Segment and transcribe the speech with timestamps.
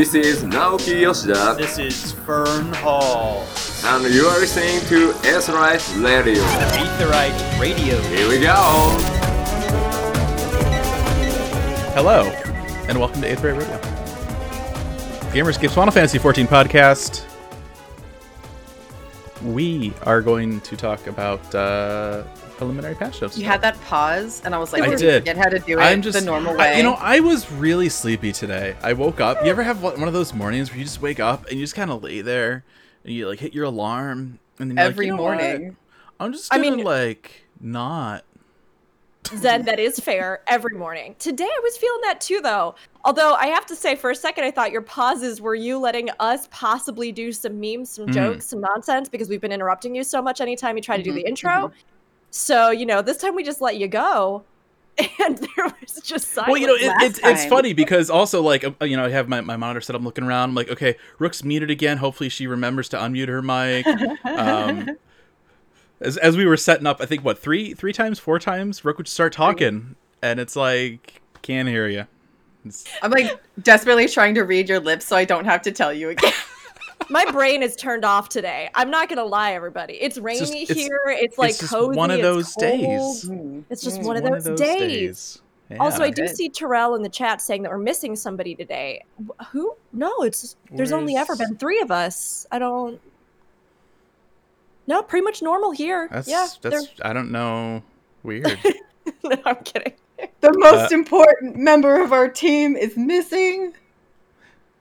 [0.00, 3.44] This is Naoki Yoshida, This is Fern Hall.
[3.84, 6.42] and you are listening to S-Right Radio.
[6.42, 8.00] Aetherite Radio.
[8.04, 8.54] Here we go!
[11.92, 12.22] Hello,
[12.88, 13.78] and welcome to Aetherite Radio.
[15.34, 17.26] Gamers Gives Final Fantasy 14 podcast.
[19.44, 22.24] We are going to talk about uh,
[22.60, 23.38] preliminary patch notes.
[23.38, 25.22] You had that pause, and I was like, I "We're did.
[25.22, 26.76] Forget how to do it I'm just the normal I- way.
[26.76, 28.76] you know, I was really sleepy today.
[28.82, 29.42] I woke up.
[29.42, 31.64] You ever have one one of those mornings where you just wake up and you
[31.64, 32.62] just kind of lay there
[33.04, 35.38] and you like hit your alarm and then you're like, every "You know what?
[35.38, 35.76] morning.
[36.20, 38.24] I'm just I gonna mean- like not.
[39.36, 41.14] Zen, that is fair every morning.
[41.20, 42.74] Today I was feeling that too, though.
[43.04, 46.08] Although I have to say, for a second, I thought your pauses were you letting
[46.18, 48.12] us possibly do some memes, some Mm.
[48.12, 51.12] jokes, some nonsense because we've been interrupting you so much anytime you try to do
[51.12, 51.70] the Mhm, intro.
[52.30, 54.44] So, you know, this time we just let you go.
[55.24, 56.50] And there was just silence.
[56.50, 59.10] Well, you know, it, last it's it's funny because also like uh, you know I
[59.10, 59.96] have my, my monitor set.
[59.96, 60.50] I'm looking around.
[60.50, 61.98] I'm like, okay, Rook's muted again.
[61.98, 63.86] Hopefully she remembers to unmute her mic.
[64.26, 64.98] Um,
[66.00, 68.98] as as we were setting up, I think what three three times, four times, Rook
[68.98, 72.06] would start talking, and it's like can't hear you.
[72.64, 75.92] It's, I'm like desperately trying to read your lips so I don't have to tell
[75.92, 76.32] you again.
[77.08, 78.70] My brain is turned off today.
[78.74, 79.94] I'm not gonna lie, everybody.
[79.94, 81.00] It's rainy just- it's- here.
[81.08, 81.96] It's like just cozy.
[81.96, 82.70] one of those cold.
[82.70, 83.30] days.
[83.70, 84.04] It's just Mm.
[84.04, 85.42] one of one those, days.
[85.78, 86.36] Also, I do Good.
[86.36, 89.04] see Terrell in the chat saying that we're missing somebody today.
[89.52, 89.74] Who?
[89.92, 92.46] No, it's there's only ever been three of us.
[92.50, 93.00] I don't.
[94.88, 96.08] No, pretty much normal here.
[96.10, 97.82] that's yeah, that's I don't know.
[98.24, 98.58] Weird.
[99.24, 99.92] no, I'm kidding.
[100.40, 103.72] The most Uh, important member of our team is missing.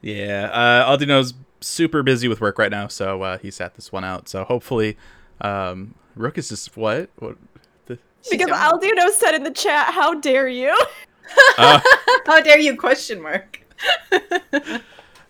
[0.01, 4.03] Yeah, uh, Aldino's super busy with work right now, so uh, he sat this one
[4.03, 4.27] out.
[4.29, 4.97] So hopefully,
[5.41, 7.09] um, Rook is just what?
[7.17, 7.37] What?
[7.85, 7.97] The,
[8.29, 10.75] Because don't- Aldino said in the chat, "How dare you?"
[11.57, 11.79] uh,
[12.25, 13.59] How dare you question mark?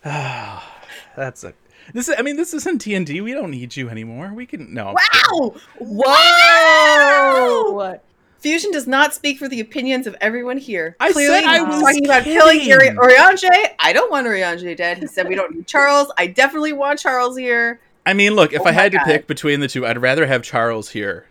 [0.02, 1.52] that's a.
[1.92, 3.20] This is, I mean, this isn't D and D.
[3.20, 4.32] We don't need you anymore.
[4.32, 4.94] We can no.
[4.94, 5.54] Wow!
[5.78, 8.00] Whoa!
[8.40, 10.96] Fusion does not speak for the opinions of everyone here.
[10.98, 12.96] I Clearly, said I was talking about killing kidding.
[12.98, 13.48] Ori- Oriange.
[13.78, 14.98] I don't want Oriange dead.
[14.98, 16.10] He said we don't need Charles.
[16.16, 17.80] I definitely want Charles here.
[18.06, 20.26] I mean, look, if Oh I had my to pick between the two, I'd rather
[20.26, 21.26] have Charles here.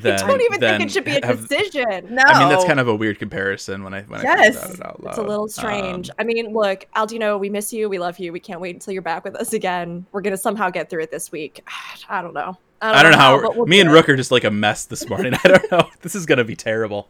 [0.00, 2.14] Than, I don't even think it should be a have- decision.
[2.14, 2.22] No.
[2.24, 4.62] I mean, that's kind of a weird comparison when I when I Yes.
[4.62, 5.10] think about it out loud.
[5.12, 6.10] It's a little strange.
[6.10, 7.88] Um, I mean, look, Aldino, we miss you.
[7.88, 8.30] We love you.
[8.30, 10.04] We can't wait until you're back with us again.
[10.12, 11.66] We're gonna somehow get through it this week.
[12.10, 12.58] I don't know.
[12.82, 13.40] I don't know how.
[13.54, 13.92] we'll me do and it.
[13.92, 15.34] Rook are just like a mess this morning.
[15.44, 15.90] I don't know.
[16.02, 17.08] This is gonna be terrible.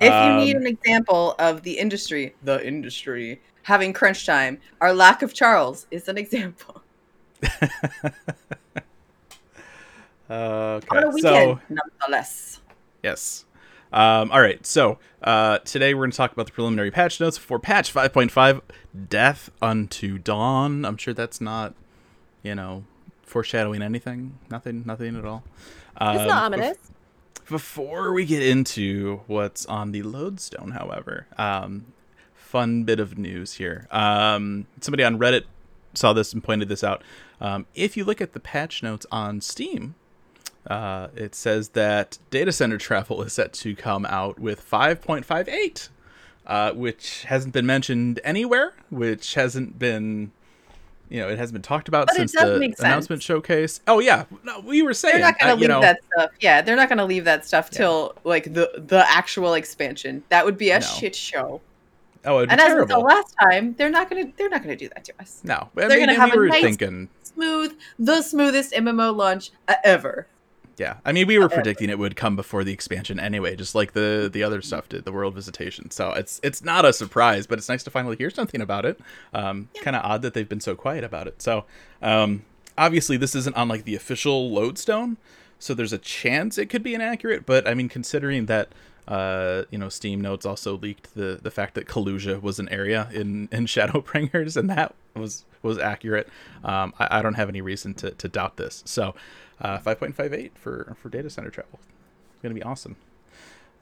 [0.00, 4.92] If you Um, need an example of the industry, the industry having crunch time, our
[4.92, 6.82] lack of Charles is an example.
[7.42, 7.68] Okay.
[10.30, 12.60] On a So nonetheless.
[13.02, 13.44] yes.
[13.92, 14.64] Um, all right.
[14.66, 18.60] So uh, today we're going to talk about the preliminary patch notes for patch 5.5,
[19.08, 20.84] Death Unto Dawn.
[20.84, 21.74] I'm sure that's not,
[22.42, 22.84] you know,
[23.26, 24.38] foreshadowing anything.
[24.50, 24.82] Nothing.
[24.86, 25.44] Nothing at all.
[25.98, 26.78] Um, It's not ominous.
[27.48, 31.86] Before we get into what's on the lodestone, however, um,
[32.34, 33.86] fun bit of news here.
[33.90, 35.44] Um, somebody on Reddit
[35.94, 37.02] saw this and pointed this out.
[37.40, 39.94] Um, if you look at the patch notes on Steam,
[40.66, 45.88] uh, it says that data center travel is set to come out with 5.58,
[46.46, 50.32] uh, which hasn't been mentioned anywhere, which hasn't been,
[51.08, 53.80] you know, it hasn't been talked about But since the announcement showcase.
[53.86, 56.30] Oh yeah, no, we were saying They're not gonna uh, leave know, that stuff.
[56.40, 57.78] Yeah, they're not gonna leave that stuff Yeah.
[57.78, 60.22] till like the the actual expansion.
[60.30, 60.86] That would be a No.
[60.86, 61.60] shit show.
[62.24, 64.74] Oh, it'd be And as with the last time, they're not gonna they're not gonna
[64.76, 65.40] do that to us.
[65.44, 67.08] No, I They're gonna have we a nice- thinking.
[67.22, 70.26] Smooth, the smoothest MMO launch uh, ever.
[70.78, 73.92] Yeah, I mean, we were predicting it would come before the expansion anyway, just like
[73.92, 75.90] the the other stuff did, the world visitation.
[75.90, 79.00] So it's it's not a surprise, but it's nice to finally hear something about it.
[79.32, 81.40] Um, kind of odd that they've been so quiet about it.
[81.40, 81.64] So,
[82.02, 82.42] um,
[82.76, 85.16] obviously, this isn't on like the official lodestone,
[85.58, 87.46] so there's a chance it could be inaccurate.
[87.46, 88.68] But I mean, considering that.
[89.08, 93.08] Uh, you know, Steam Notes also leaked the the fact that Kholusia was an area
[93.12, 96.28] in in Shadowbringers, and that was was accurate.
[96.64, 98.82] Um, I, I don't have any reason to, to doubt this.
[98.86, 99.14] So,
[99.60, 101.78] uh, 5.58 for for data center travel.
[102.34, 102.96] It's gonna be awesome.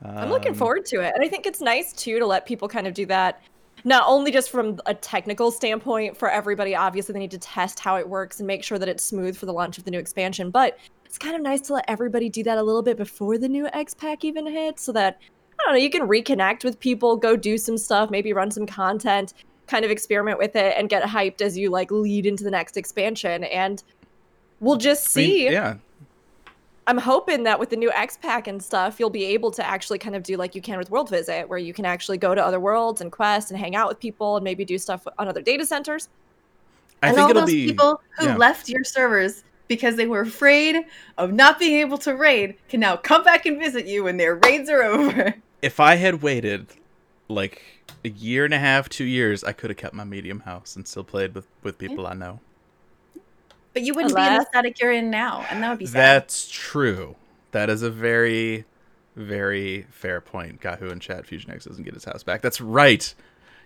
[0.04, 1.12] I'm looking Um, forward to it.
[1.14, 3.40] And I think it's nice too to let people kind of do that.
[3.84, 7.96] Not only just from a technical standpoint for everybody, obviously they need to test how
[7.96, 10.50] it works and make sure that it's smooth for the launch of the new expansion,
[10.50, 10.78] but
[11.14, 13.68] it's kind of nice to let everybody do that a little bit before the new
[13.72, 15.20] X pack even hits so that
[15.60, 18.66] I don't know, you can reconnect with people, go do some stuff, maybe run some
[18.66, 19.32] content,
[19.68, 22.76] kind of experiment with it and get hyped as you like lead into the next
[22.76, 23.84] expansion and
[24.58, 25.76] we'll just I mean, see yeah.
[26.88, 30.00] I'm hoping that with the new X Pack and stuff, you'll be able to actually
[30.00, 32.44] kind of do like you can with World Visit, where you can actually go to
[32.44, 35.42] other worlds and quest and hang out with people and maybe do stuff on other
[35.42, 36.08] data centers.
[37.04, 38.36] I and think all it'll those be people who yeah.
[38.36, 40.76] left your servers because they were afraid
[41.18, 44.36] of not being able to raid can now come back and visit you when their
[44.36, 45.34] raids are over.
[45.62, 46.68] if I had waited
[47.28, 47.62] like
[48.04, 50.86] a year and a half, two years, I could have kept my medium house and
[50.86, 52.40] still played with with people I know.
[53.72, 54.46] But you wouldn't be in the Alas.
[54.48, 55.94] static you're in now, and that would be sad.
[55.94, 57.16] That's true.
[57.50, 58.64] That is a very,
[59.16, 60.60] very fair point.
[60.60, 62.40] Gahu and Chat Fusion X doesn't get his house back.
[62.40, 63.12] That's right.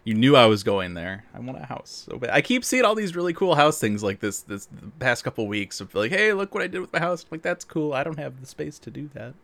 [0.08, 1.26] You knew I was going there.
[1.34, 2.06] I want a house.
[2.10, 2.31] So bad.
[2.31, 5.46] I keep seeing all these really cool house things like this this the past couple
[5.46, 7.26] weeks of like, hey, look what I did with my house.
[7.31, 7.93] like that's cool.
[7.93, 9.34] I don't have the space to do that.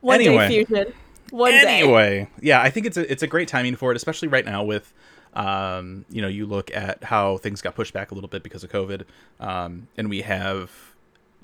[0.00, 0.48] One Anyway.
[0.48, 0.92] day fusion.
[1.30, 1.62] One day.
[1.64, 4.64] anyway, yeah, I think it's a it's a great timing for it, especially right now
[4.64, 4.92] with
[5.34, 8.64] um, you know, you look at how things got pushed back a little bit because
[8.64, 9.04] of COVID,
[9.38, 10.72] um, and we have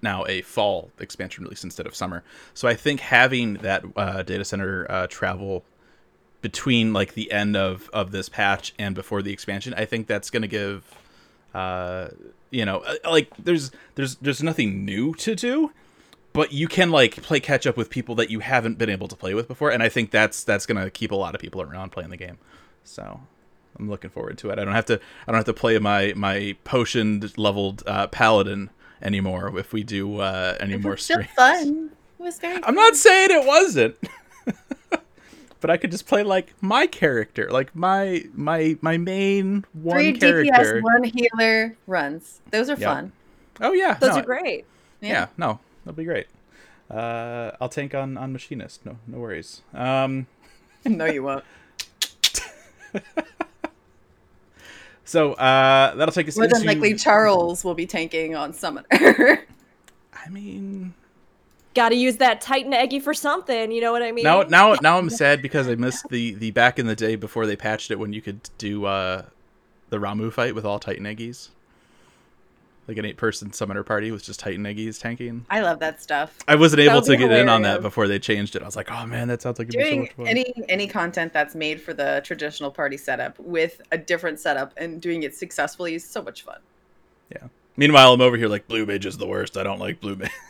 [0.03, 2.25] now a fall expansion release instead of summer.
[2.53, 5.63] So I think having that uh, data center uh, travel
[6.41, 10.31] between like the end of of this patch and before the expansion, I think that's
[10.31, 10.85] going to give
[11.55, 12.09] uh,
[12.51, 15.73] you know, uh, like there's there's there's nothing new to do
[16.35, 19.17] but you can like play catch up with people that you haven't been able to
[19.17, 21.91] play with before and i think that's that's gonna keep a lot of people around
[21.91, 22.39] playing the game
[22.85, 23.21] so
[23.79, 24.95] i'm looking forward to it i don't have to
[25.27, 28.71] i don't have to play my my potioned leveled uh, paladin
[29.03, 31.91] anymore if we do uh any It more streams fun.
[32.19, 32.63] It was very.
[32.63, 33.97] i'm not saying it wasn't
[35.61, 40.19] but i could just play like my character like my my my main one three
[40.19, 42.41] character DPS, one healer runs.
[42.51, 43.13] Those are fun.
[43.61, 44.65] oh yeah Those no, are great.
[45.01, 45.27] yeah.
[45.37, 46.27] no that'll be great
[46.91, 50.27] uh i'll tank on on machinist no no worries um
[50.85, 51.45] no, you won't.
[55.05, 58.87] So uh, that'll take us More than likely, Charles will be tanking on Summoner.
[60.13, 60.93] I mean,
[61.79, 63.71] Got to use that Titan-Egi for something.
[63.71, 64.25] You know what I mean?
[64.25, 67.47] now now now I'm sad because I missed the the back in the day before
[67.47, 69.27] they patched it when you could do uh,
[69.89, 71.51] the Ramuh fight with all Titan-Egis,
[72.89, 75.47] like an eight person summoner party with just Titan-Egis tanking.
[75.51, 76.37] I love that stuff.
[76.49, 78.63] I wasn't able to be get in on that before they changed it.
[78.63, 80.27] I was like, oh man, that sounds like it'd be so Doing much fun.
[80.27, 85.01] any any content that's made for the traditional party setup with a different setup and
[85.01, 86.59] doing it successfully is so much fun.
[87.31, 87.47] Yeah.
[87.77, 89.57] Meanwhile, I'm over here like blue mage is the worst.
[89.57, 90.33] I don't like blue mage.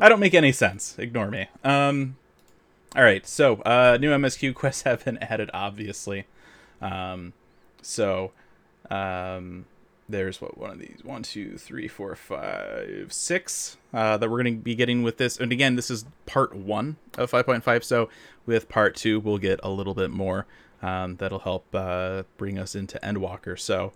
[0.00, 0.98] I don't make any sense.
[0.98, 1.48] Ignore me.
[1.64, 2.16] Um,
[2.94, 3.26] all right.
[3.26, 6.26] So uh, new MSQ quests have been added, obviously.
[6.80, 7.32] Um,
[7.82, 8.32] so
[8.90, 9.66] um,
[10.08, 14.56] there's what one of these one, two, three, four, five, six uh, that we're going
[14.56, 15.36] to be getting with this.
[15.36, 17.84] And again, this is part one of 5.5.
[17.84, 18.08] So
[18.44, 20.46] with part two, we'll get a little bit more.
[20.82, 23.58] Um, that'll help uh, bring us into Endwalker.
[23.58, 23.92] So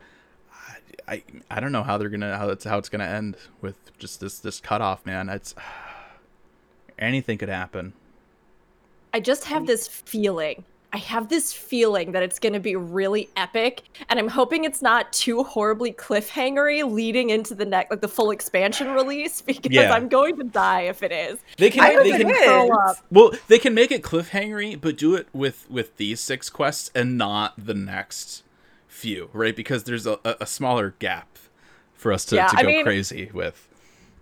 [1.08, 4.20] I I don't know how they're gonna how it's how it's gonna end with just
[4.20, 5.28] this this cutoff, man.
[5.28, 5.54] It's
[6.98, 7.92] anything could happen.
[9.12, 10.64] I just have this feeling.
[10.92, 14.82] I have this feeling that it's going to be really epic, and I'm hoping it's
[14.82, 19.92] not too horribly cliffhangery leading into the next, like the full expansion release, because Yeah.
[19.92, 21.38] I'm going to die if it is.
[21.58, 22.36] They can I hope they it can is.
[22.44, 22.96] curl up.
[23.10, 27.16] well they can make it cliffhangery, but do it with with these six quests and
[27.16, 28.42] not the next
[29.00, 29.56] few, right?
[29.56, 31.38] Because there's a, a a smaller gap
[31.94, 33.66] for us to, Yeah, to I go mean- crazy with.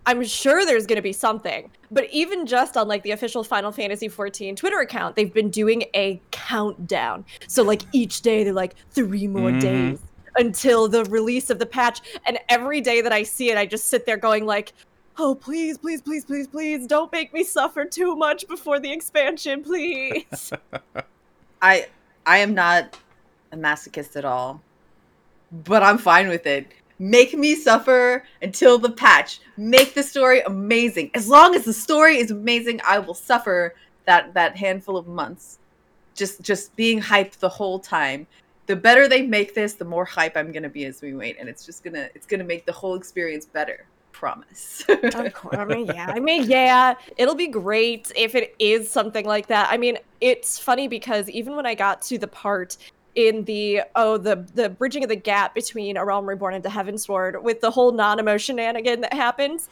[0.05, 1.69] I'm sure there's going to be something.
[1.91, 5.83] But even just on like the official Final Fantasy 14 Twitter account, they've been doing
[5.93, 7.25] a countdown.
[7.47, 9.61] So like each day they're like three more Mhm.
[9.61, 9.99] days
[10.37, 13.89] until the release of the patch and every day that I see it I just
[13.89, 14.73] sit there going like
[15.21, 19.61] Oh, please, please, please, please, please, don't make me suffer too much before the expansion,
[19.63, 20.53] please.
[21.61, 21.87] I
[22.25, 22.97] I am not
[23.51, 24.61] a masochist at all,
[25.51, 26.67] but I'm fine with it.
[26.99, 29.39] Make me suffer until the patch.
[29.55, 31.11] Make the story amazing.
[31.13, 33.73] As long as the story is amazing, I will suffer
[34.05, 35.59] that that handful of months.
[36.13, 38.27] Just just being hyped the whole time.
[38.65, 41.47] The better they make this, the more hype I'm gonna be as we wait, and
[41.47, 43.85] it's just gonna it's gonna make the whole experience better.
[44.11, 44.83] Promise.
[44.89, 45.55] of course.
[45.55, 46.11] I mean, yeah.
[46.13, 46.95] I mean, yeah.
[47.15, 49.69] It'll be great if it is something like that.
[49.71, 52.75] I mean, it's funny because even when I got to the part
[53.15, 56.69] in the oh the the bridging of the gap between A Realm Reborn and the
[56.69, 59.69] Heavensward with the whole Nanamo shenanigan that happens,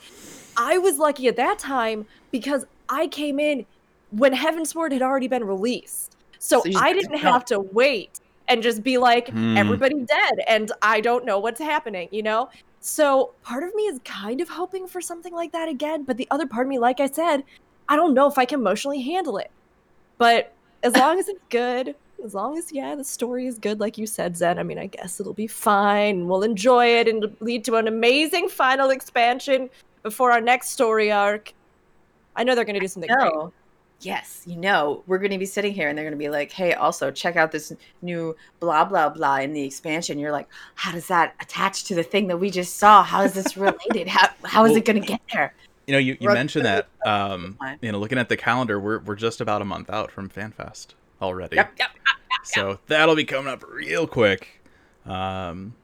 [0.57, 3.65] I was lucky at that time because I came in
[4.11, 6.15] when Heavensward had already been released.
[6.39, 9.57] So, So I didn't have to wait and just be like, Hmm.
[9.57, 12.49] everybody dead and I don't know what's happening, you know?
[12.79, 16.27] So part of me is kind of hoping for something like that again, but the
[16.31, 17.43] other part of me, like I said,
[17.89, 19.51] I don't know if I can emotionally handle it.
[20.17, 20.53] But
[20.83, 24.07] as long as it's good, as long as yeah, the story is good, like you
[24.07, 24.59] said, Zen.
[24.59, 26.27] I mean, I guess it'll be fine.
[26.27, 29.69] We'll enjoy it and lead to an amazing final expansion
[30.03, 31.53] before our next story arc.
[32.35, 33.33] I know they're going to do something great.
[33.33, 33.53] No.
[34.01, 36.51] Yes, you know, we're going to be sitting here and they're going to be like,
[36.51, 40.19] hey, also check out this new blah, blah, blah in the expansion.
[40.19, 43.01] You're like, how does that attach to the thing that we just saw?
[43.01, 44.07] How is this related?
[44.07, 45.53] How, how is Well- it going to get there?
[45.87, 46.89] You know, you, you mentioned that.
[47.05, 50.27] Um, you know, looking at the calendar, we're we're just about a month out from
[50.29, 50.87] FanFest
[51.21, 51.55] already.
[51.55, 51.89] Yep, yep.
[52.43, 54.61] So that'll be coming up real quick.
[55.05, 55.75] Um,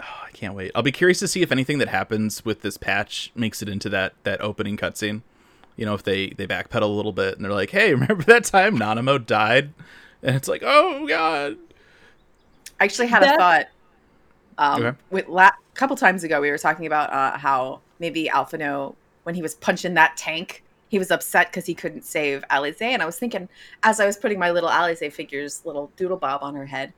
[0.00, 0.70] oh, I can't wait.
[0.74, 3.88] I'll be curious to see if anything that happens with this patch makes it into
[3.90, 5.22] that that opening cutscene.
[5.76, 8.44] You know, if they they backpedal a little bit and they're like, "Hey, remember that
[8.44, 9.72] time Nanamo died?"
[10.22, 11.56] And it's like, "Oh God."
[12.78, 13.66] I actually had a thought.
[14.58, 14.98] Um, Okay.
[15.10, 19.34] with la- a couple times ago, we were talking about uh, how maybe Alphinaud, when
[19.34, 22.82] he was punching that tank, he was upset because he couldn't save Alisaie.
[22.92, 23.48] And I was thinking,
[23.82, 26.92] as I was putting my little Alisaie figure's little doodle bob on her head,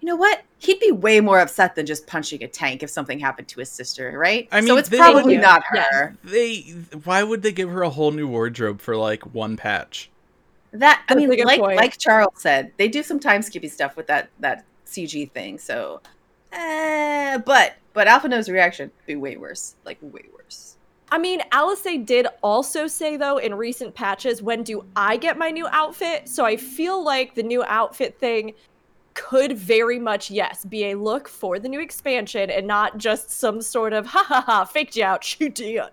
[0.00, 0.42] you know what?
[0.58, 3.70] He'd be way more upset than just punching a tank if something happened to his
[3.72, 4.46] sister, right?
[4.52, 5.40] I mean, so mean, it's they- probably Yeah.
[5.40, 5.86] not Yes.
[5.90, 6.16] her.
[6.22, 6.56] They
[7.04, 10.10] why would they give her a whole new wardrobe for like one patch?
[10.72, 11.76] That I That's mean, like point.
[11.76, 15.56] like Charles said, they do some time skippy stuff with that that CG thing.
[15.58, 16.02] So,
[16.52, 20.73] eh, but but Alphinaud's reaction be way worse, like way worse.
[21.14, 25.48] I mean, Alisaie did also say though in recent patches, when do I get my
[25.48, 26.28] new outfit?
[26.28, 28.52] So I feel like the new outfit thing
[29.14, 33.62] could very much, yes, be a look for the new expansion and not just some
[33.62, 35.84] sort of ha ha ha, faked you out, you did.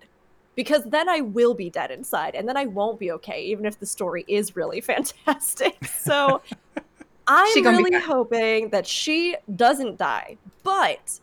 [0.55, 3.79] Because then I will be dead inside and then I won't be okay, even if
[3.79, 5.85] the story is really fantastic.
[5.85, 6.41] So
[7.27, 10.37] I'm She gonna be really hoping that she doesn't die.
[10.63, 11.19] But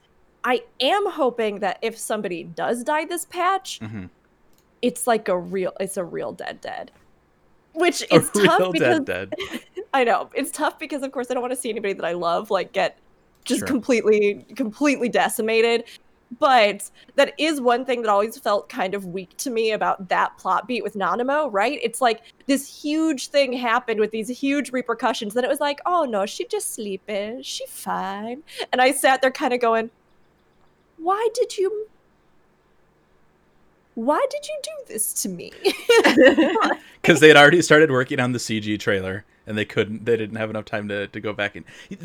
[0.49, 4.07] I am hoping that if somebody does die this patch, Mm-hmm.
[4.83, 6.91] it's like a real it's a real dead dead
[7.75, 9.61] which A is tough real because dead dead.
[9.95, 12.13] i know it's tough because of course i don't want to see anybody that i
[12.13, 12.99] love like get
[13.45, 13.69] just Sure.
[13.69, 15.85] completely completely decimated
[16.39, 20.37] but that is one thing that always felt kind of weak to me about that
[20.39, 25.35] plot beat with nanamo right it's like this huge thing happened with these huge repercussions
[25.35, 29.31] then it was like oh no she just sleeping she fine and i sat there
[29.31, 29.91] kind of going
[30.99, 31.89] why did you
[33.95, 35.53] why did you do this to me?
[37.01, 40.37] Because they had already started working on the CG trailer and they couldn't they didn't
[40.37, 41.65] have enough time to, to go back and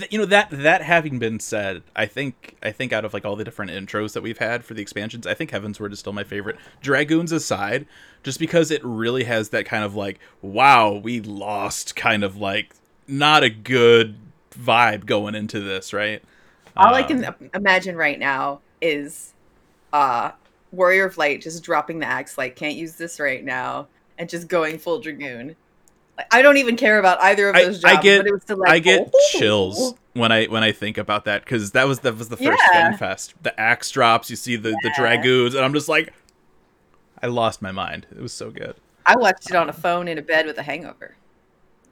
[0.09, 3.35] you know that that having been said I think I think out of like all
[3.35, 6.23] the different intros that we've had for the expansions I think Heavensward is still my
[6.23, 6.57] favorite.
[6.81, 7.85] Dragoons aside
[8.23, 12.73] just because it really has that kind of like wow we lost kind of like
[13.07, 14.15] not a good
[14.51, 16.23] vibe going into this right?
[16.75, 19.33] All I Um, can imagine right now is
[19.91, 20.31] uh
[20.71, 23.87] Warrior of Light just dropping the axe, like can't use this right now,
[24.17, 25.55] and just going full dragoon.
[26.17, 28.33] Like, I don't even care about either of I- those I jobs, get- but it
[28.33, 31.87] was like I get "Oh." chills when I when I think about that because that
[31.87, 32.89] was that was the first Yeah.
[32.89, 33.33] Fan Fest.
[33.41, 36.13] The axe drops, you see the the dragoons, and I'm just like,
[37.21, 38.05] I lost my mind.
[38.11, 38.75] It was so good.
[39.05, 41.15] I watched it on a phone in a bed with a hangover.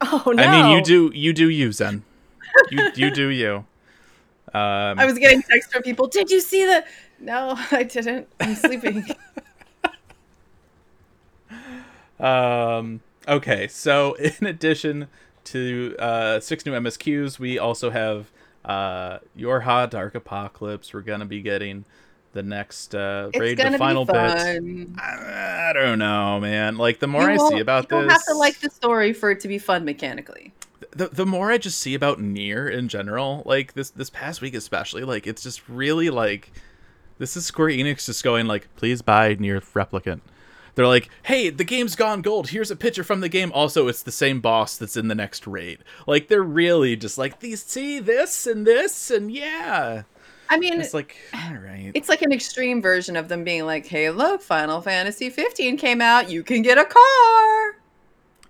[0.00, 2.04] oh no I mean, you do you do you Zen.
[2.70, 3.64] You you do you.
[4.54, 6.06] Um, I was getting texts from people.
[6.06, 6.84] Did you see the?
[7.20, 8.28] No, I didn't.
[8.40, 9.06] I'm sleeping.
[12.22, 15.08] Um, okay, so in addition
[15.44, 18.30] to uh, six new MSQs, we also have
[18.64, 20.94] uh, YoRHa: Dark Apocalypse.
[20.94, 21.84] We're gonna be getting
[22.32, 24.94] the next uh, raid, the final be bit.
[24.98, 26.76] I, I don't know, man.
[26.76, 29.30] Like the more You I see about you this, have to like the story for
[29.32, 30.54] it to be fun mechanically.
[30.90, 34.54] The the more I just see about Nier in general, like this this past week
[34.54, 36.52] especially, like it's just really like
[37.18, 40.20] this is Square Enix just going like, please buy Nier Replicant.
[40.74, 42.48] They're like, hey, the game's gone gold.
[42.48, 43.52] Here's a picture from the game.
[43.52, 45.80] Also, it's the same boss that's in the next raid.
[46.06, 47.62] Like they're really just like these.
[47.62, 50.02] See this and this and yeah.
[50.48, 51.92] I mean, It's like all right.
[51.94, 56.02] it's like an extreme version of them being like, "Hey, look, Final Fantasy 15 came
[56.02, 56.28] out.
[56.30, 57.76] You can get a car."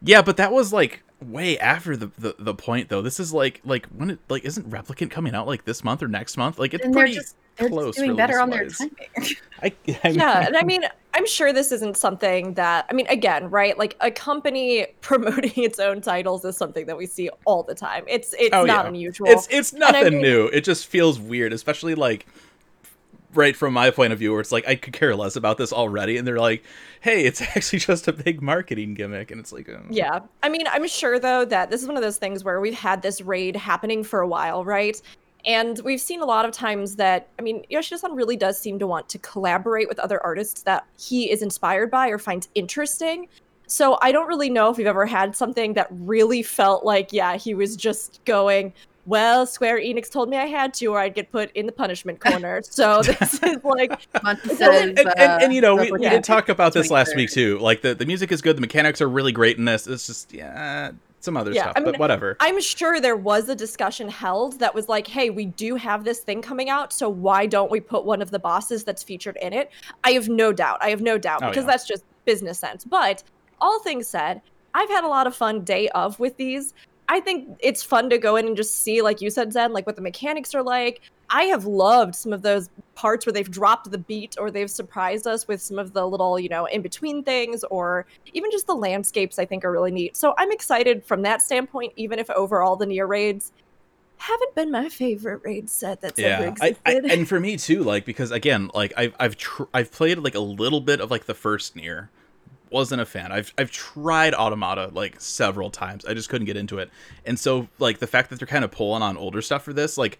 [0.03, 3.02] Yeah, but that was like way after the, the the point though.
[3.02, 6.09] This is like like when it like isn't Replicant coming out like this month or
[6.09, 6.59] next month?
[6.59, 8.95] Like it's And they're pretty just they're close just doing better on their timing.
[9.62, 13.50] I, I yeah and i mean i'm sure this isn't something that i mean again
[13.50, 17.75] right like a company promoting its own titles is something that we see all the
[17.75, 18.88] time it's it's Oh, not yeah.
[18.88, 20.47] unusual It's it's I nothing mean- new.
[20.47, 22.26] It just feels weird, especially like
[23.35, 25.73] right from my point of view, where it's like I could care less about this
[25.73, 26.62] already, and they're like,
[27.01, 29.83] "Hey, it's actually just a big marketing gimmick," and it's like, oh.
[29.91, 30.21] Yeah.
[30.43, 33.03] I mean, I'm sure though that this is one of those things where we've had
[33.03, 35.01] this raid happening for a while, right?
[35.45, 38.87] And we've seen a lot of times that, I mean, Yoshida-san really does seem to
[38.87, 43.29] want to collaborate with other artists that he is inspired by or finds interesting.
[43.67, 47.37] So I don't really know if we've ever had something that really felt like, yeah,
[47.37, 48.73] he was just going,
[49.04, 52.21] well, Square Enix told me I had to, or I'd get put in the punishment
[52.21, 52.62] corner.
[52.62, 54.00] So this is like,
[54.44, 57.16] says, and, and, and, and, you know, we, we uh, did talk about this last
[57.16, 57.59] week too.
[57.59, 59.87] Like the, the music is good, the mechanics are really great in this.
[59.87, 62.37] It's just yeah, some other Yeah, stuff, I mean, but whatever.
[62.40, 66.21] I'm sure there was a discussion held that was like, hey, we do have this
[66.21, 69.52] thing coming out, so why don't we put one of the bosses that's featured in
[69.52, 69.71] it?
[70.04, 70.78] I have no doubt.
[70.80, 71.71] I have no doubt Oh, because yeah.
[71.71, 72.85] that's just business sense.
[72.85, 73.23] But
[73.61, 74.42] all things said,
[74.75, 76.75] I've had a lot of fun day of with these.
[77.09, 79.87] I think it's fun to go in and just see, like you said, Zen, like
[79.87, 81.00] what the mechanics are like.
[81.28, 85.26] I have loved some of those parts where they've dropped the beat or they've surprised
[85.26, 88.75] us with some of the little, you know, in between things or even just the
[88.75, 90.16] landscapes I think are really neat.
[90.16, 93.52] So I'm excited from that standpoint, even if overall the Nier raids
[94.23, 96.76] haven't been my favorite raid set that's ever yeah, I.
[96.87, 100.37] I, and for me too, like because again, like I've I've tr- I've played like
[100.37, 102.11] a little bit of like the first Nier,
[102.73, 103.33] wasn't a fan.
[103.33, 106.05] I've I've tried Automata like several times.
[106.05, 106.91] I just couldn't get into it,
[107.25, 109.99] and so like the fact that they're kind of pulling on older stuff for this,
[109.99, 110.19] like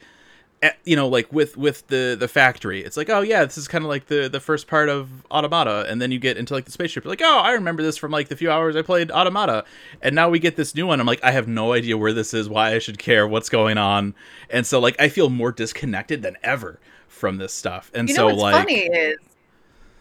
[0.63, 3.69] eh, you know like with with the the factory it's like oh yeah this is
[3.69, 5.87] kind of like the the first part of automata.
[5.89, 7.05] And then you get into like the spaceship.
[7.05, 9.65] You're like oh i remember this from like the few hours i played automata.
[10.01, 11.01] And now we get this new one.
[11.01, 13.79] I'm like i have no idea where this is why i should care what's going
[13.79, 14.15] on.
[14.51, 17.91] And so like i feel more disconnected than ever from this stuff.
[17.95, 19.19] And you so know what's like funny is,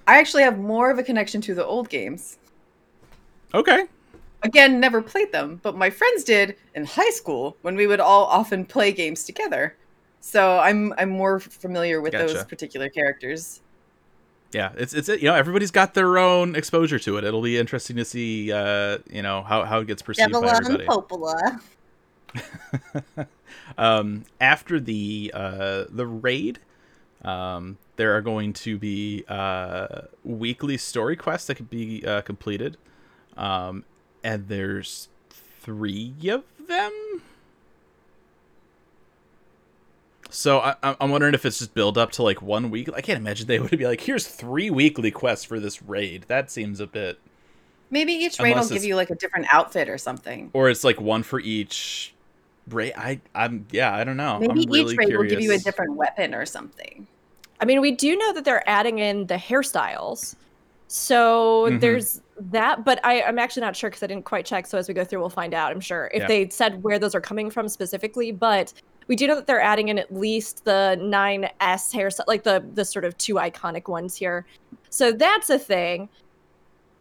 [0.07, 2.37] I actually have more of a connection to the old games.
[3.53, 3.85] Okay
[4.43, 8.25] Again, never played them, but my friends did in high school when we would all
[8.25, 9.75] often play games together.
[10.19, 13.61] So I'm I'm more familiar with those particular characters.
[14.51, 17.95] yeah it's it's you know everybody's got their own exposure to it it'll be interesting
[17.95, 21.61] to see uh you know how, how it gets perceived by everybody Popola.
[23.77, 26.59] um, after the uh, the raid,
[27.23, 32.77] um, there are going to be uh, weekly story quests that can be uh, completed,
[33.37, 33.83] um,
[34.23, 35.07] and there's
[35.61, 37.21] three of them.
[40.29, 42.89] So I, I'm- I'm wondering if it's just build up to like one week.
[42.95, 46.49] I can't imagine they would be like, "Here's three weekly quests for this raid." That
[46.49, 47.19] seems a bit,
[47.89, 50.49] Maybe each raid will give you like a different outfit or something.
[50.53, 52.13] or it's like one for each
[52.69, 52.93] raid.
[52.95, 54.39] I I'm yeah, I don't know.
[54.39, 57.07] Maybe I'm really each raid will give you a different weapon or something.
[57.59, 60.35] I mean, we do know that they're adding in the hairstyles.
[60.87, 61.79] So Mhm.
[61.81, 64.65] there's that, but I, I'm actually not sure because I didn't quite check.
[64.67, 66.27] So as we go through, we'll find out, I'm sure, if Yeah.
[66.27, 68.31] they said where those are coming from specifically.
[68.31, 68.73] But
[69.07, 72.85] we do know that they're adding in at least the 9S hairstyle, like the, the
[72.85, 74.45] sort of two iconic ones here.
[74.89, 76.09] So that's a thing.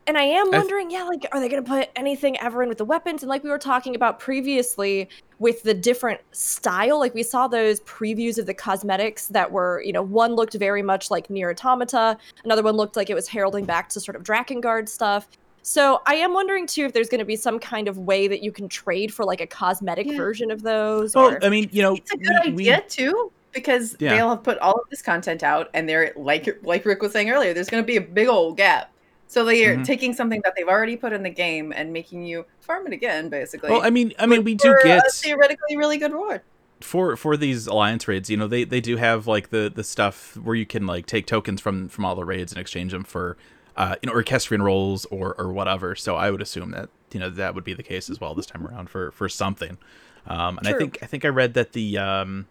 [0.06, 2.62] And I am I th- wondering, yeah, like, are they going to put anything ever
[2.62, 3.22] in with the weapons?
[3.22, 5.08] And like we were talking about previously
[5.38, 9.92] with the different style, like we saw those previews of the cosmetics that were, you
[9.92, 13.64] know, one looked very much like Nier Automata, another one looked like it was heralding
[13.66, 15.28] back to sort of Drakengard stuff.
[15.62, 18.42] So I am wondering too if there's going to be some kind of way that
[18.42, 20.16] you can trade for like a cosmetic Yeah.
[20.16, 21.14] version of those.
[21.14, 21.44] Well, or...
[21.44, 24.14] I mean, you know, It's a good we- we- idea too, because Yeah.
[24.16, 27.30] they'll have put all of this content out, and they're like like Rick was saying
[27.30, 28.90] earlier, there's going to be a big old gap.
[29.30, 29.84] So they are Mhm.
[29.84, 33.28] taking something that they've already put in the game and making you farm it again,
[33.28, 33.70] basically.
[33.70, 36.40] Well, I mean, I mean, we do get a theoretically really good reward.
[36.80, 38.28] for for these alliance raids.
[38.28, 41.26] You know, they they do have like the the stuff where you can like take
[41.26, 43.36] tokens from from all the raids and exchange them for,
[43.76, 45.94] uh, you know, orchestrion rolls or or whatever.
[45.94, 48.46] So I would assume that you know that would be the case as well this
[48.46, 49.78] time around for for something.
[50.26, 52.46] Um, and I think I think I read that the um,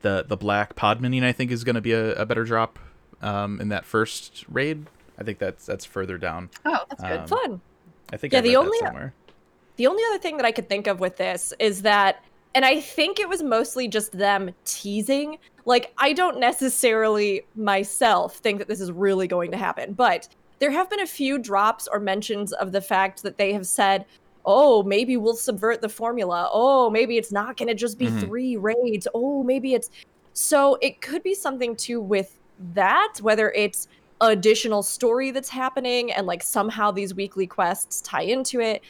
[0.00, 2.78] the the black pod minion I think is going to be a, a better drop
[3.20, 4.86] um in that first raid.
[5.20, 6.50] I think that's that's further down.
[6.64, 7.20] Oh, that's good.
[7.20, 7.60] Um, fun.
[8.12, 9.14] I think Yeah, I the only- that somewhere.
[9.76, 12.22] The only other thing that I could think of with this is that,
[12.54, 15.38] and I think it was mostly just them teasing.
[15.64, 20.28] Like, I don't necessarily myself think that this is really going to happen, but
[20.58, 24.04] there have been a few drops or mentions of the fact that they have said,
[24.44, 26.50] oh, maybe we'll subvert the formula.
[26.52, 28.20] Oh, maybe it's not going to just be Mhm.
[28.20, 29.06] three raids.
[29.14, 29.90] Oh, maybe it's.
[30.34, 32.36] So it could be something too with
[32.74, 33.88] that, whether it's
[34.20, 38.82] additional story that's happening and like somehow these weekly quests tie into it.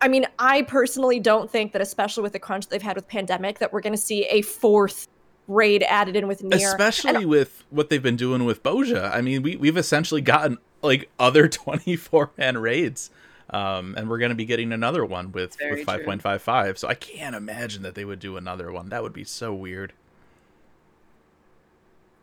[0.00, 3.58] I mean, I personally don't think that, especially with the crunch they've had with pandemic,
[3.58, 5.08] that we're going to see a fourth
[5.48, 6.68] raid added in with Nier.
[6.68, 9.10] especially with what they've been doing with Bozja.
[9.12, 13.10] I mean, we we've essentially gotten like other 24 man raids.
[13.48, 16.78] Um, and we're going to be getting another one with, with 5.55.
[16.78, 18.88] So I can't imagine that they would do another one.
[18.88, 19.92] That would be so weird.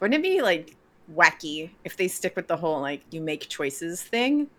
[0.02, 0.76] Wouldn't it be like
[1.13, 4.50] wacky if they stick with the whole like you make choices thing?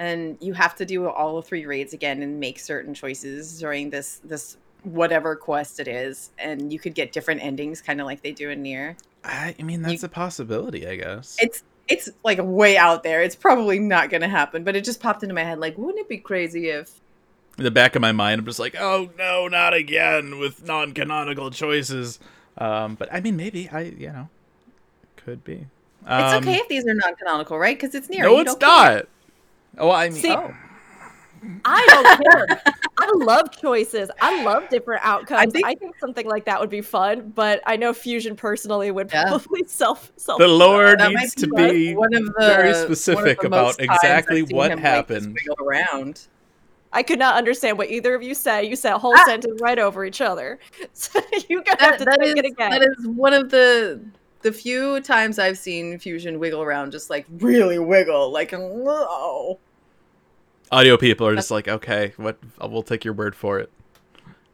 [0.00, 4.20] And you have to do all three raids again and make certain choices during this
[4.24, 8.32] this whatever quest it is, and you could get different endings, kind of like they
[8.32, 8.96] do in Nier.
[9.24, 11.36] I, mean, that's a possibility, I guess.
[11.40, 13.22] It's it's like way out there.
[13.22, 15.58] It's probably not going to happen, but it just popped into my head.
[15.58, 17.00] Like, wouldn't it be crazy if
[17.56, 21.50] in the back of my mind, I'm just like, oh no, not again with non-canonical
[21.50, 22.20] choices.
[22.56, 24.28] Um, but I mean, maybe I, you know,
[25.28, 25.66] could be.
[26.02, 27.76] It's Um, okay if these are non-canonical, right?
[27.78, 28.24] Because it's Nier.
[28.24, 29.06] No, you it's don't care.
[29.76, 30.54] Oh, I mean, See, oh.
[31.64, 32.62] I don't care.
[32.98, 34.10] I love choices.
[34.20, 35.40] I love different outcomes.
[35.40, 39.10] I think- think, something like that would be fun, but I know Fusion personally would
[39.12, 39.24] Yeah.
[39.28, 40.38] probably self self.
[40.38, 43.46] the lore That needs might to be one of the very one of specific the
[43.48, 45.34] about most times I've exactly what him, like, happened.
[45.34, 46.22] wiggle around.
[46.92, 48.64] I could not understand what either of you say.
[48.64, 49.24] You said a whole Ah!
[49.26, 50.58] sentence right over each other.
[50.94, 52.70] So you gotta That, have to take is it again.
[52.70, 54.00] that is one of the
[54.42, 59.58] the few times I've seen Fusion wiggle around, just like really wiggle, like oh.
[60.70, 62.38] Audio people are just like, okay, what?
[62.60, 63.70] We'll take your word for it.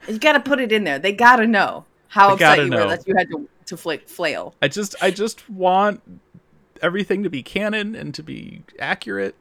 [0.08, 0.98] You got to put it in there.
[0.98, 2.84] They got to know how They upset you know.
[2.84, 4.54] were that you had to to fla- flail.
[4.62, 6.02] I just, I just want
[6.82, 9.34] everything to be canon and to be accurate.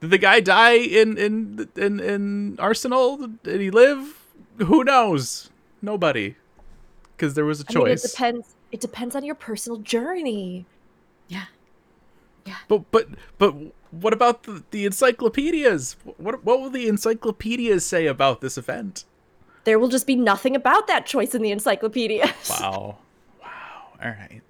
[0.00, 3.26] Did the guy die in in in in Arsenal?
[3.42, 4.20] Did he live?
[4.58, 5.50] Who knows?
[5.82, 6.36] Nobody,
[7.16, 8.12] because there was a I mean, it choice.
[8.12, 8.53] depends.
[8.74, 10.66] It depends on your personal journey.
[11.28, 11.44] Yeah.
[12.44, 12.56] Yeah.
[12.66, 13.06] But but
[13.38, 13.54] but
[13.92, 15.94] what about the, the encyclopedias?
[16.16, 19.04] What what will the encyclopedias say about this event?
[19.62, 22.32] There will just be nothing about that choice in the encyclopedias.
[22.50, 22.98] Wow,
[23.40, 23.92] wow.
[24.02, 24.42] All right.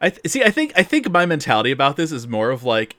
[0.00, 0.42] I th- see.
[0.42, 2.96] I think I think my mentality about this is more of like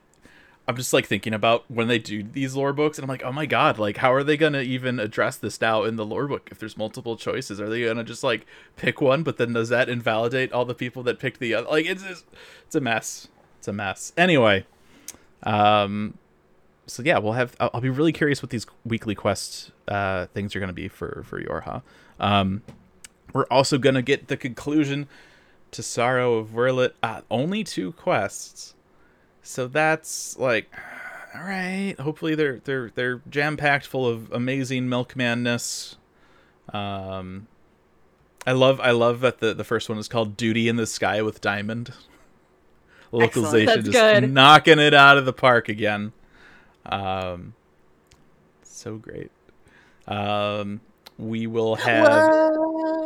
[0.67, 3.31] I'm just like thinking about when they do these lore books, and I'm like, oh
[3.31, 6.49] my god, like how are they gonna even address this now in the lore book?
[6.51, 9.21] If there's multiple choices, are they gonna just like pick one?
[9.21, 11.67] But then does that invalidate all the people that picked the other?
[11.69, 12.25] Like it's just,
[12.65, 13.27] it's a mess.
[13.59, 14.11] It's a mess.
[14.17, 14.65] Anyway,
[15.43, 16.17] um,
[16.87, 17.55] so yeah, we'll have.
[17.59, 21.23] I'll, I'll be really curious what these weekly quest uh things are gonna be for
[21.27, 21.83] for Yorha.
[22.19, 22.63] Um,
[23.33, 25.07] we're also gonna get the conclusion
[25.71, 26.93] to Sorrow of Werlyt.
[27.03, 28.73] Uh, only two quests.
[29.45, 30.73] So that's like,
[31.35, 31.95] all right.
[31.99, 35.95] Hopefully they're they're they're jam packed full of amazing milkmanness.
[36.73, 37.47] Um,
[38.47, 41.21] I love I love that the the first one is called Duty in the Sky
[41.21, 41.93] with Diamond.
[43.11, 44.33] Localization just good.
[44.33, 46.11] knocking it out of the park again.
[46.87, 47.53] Um,
[48.63, 49.31] so great.
[50.07, 50.81] Um,
[51.19, 52.07] we will have.
[52.07, 53.04] Whoa.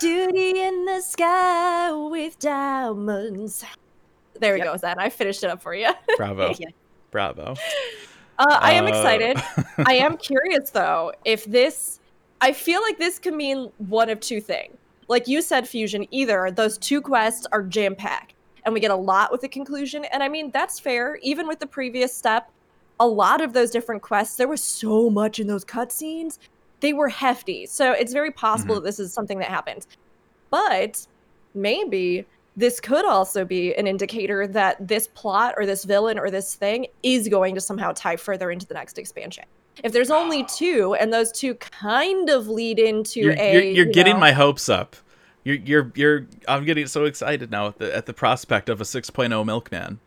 [0.00, 3.64] Duty in the sky with diamonds.
[4.38, 4.66] There we Yep.
[4.68, 4.98] go, Zen.
[4.98, 5.90] I finished it up for you.
[6.16, 6.68] Bravo, Yeah.
[7.10, 7.54] bravo.
[8.38, 9.36] Uh, I am Uh, excited.
[9.86, 12.00] I am curious though if this.
[12.40, 14.74] I feel like this could mean one of two things.
[15.08, 16.06] Like you said, Fusion.
[16.10, 18.32] Either those two quests are jam packed,
[18.64, 20.06] and we get a lot with the conclusion.
[20.06, 21.16] And I mean that's fair.
[21.22, 22.50] Even with the previous step,
[22.98, 26.38] a lot of those different quests, there was so much in those cutscenes.
[26.80, 28.78] They were hefty, so it's very possible Mhm.
[28.78, 29.86] that this is something that happens.
[30.50, 31.06] But
[31.54, 32.24] maybe
[32.56, 36.86] this could also be an indicator that this plot or this villain or this thing
[37.02, 39.44] is going to somehow tie further into the next expansion.
[39.84, 43.86] If there's only two, and those two kind of lead into You're, a, you're, you're
[43.86, 44.96] you getting know- my hopes up.
[45.42, 46.26] You're you're you're.
[46.48, 49.98] I'm getting so excited now at the at the prospect of a 6.0 Milkman.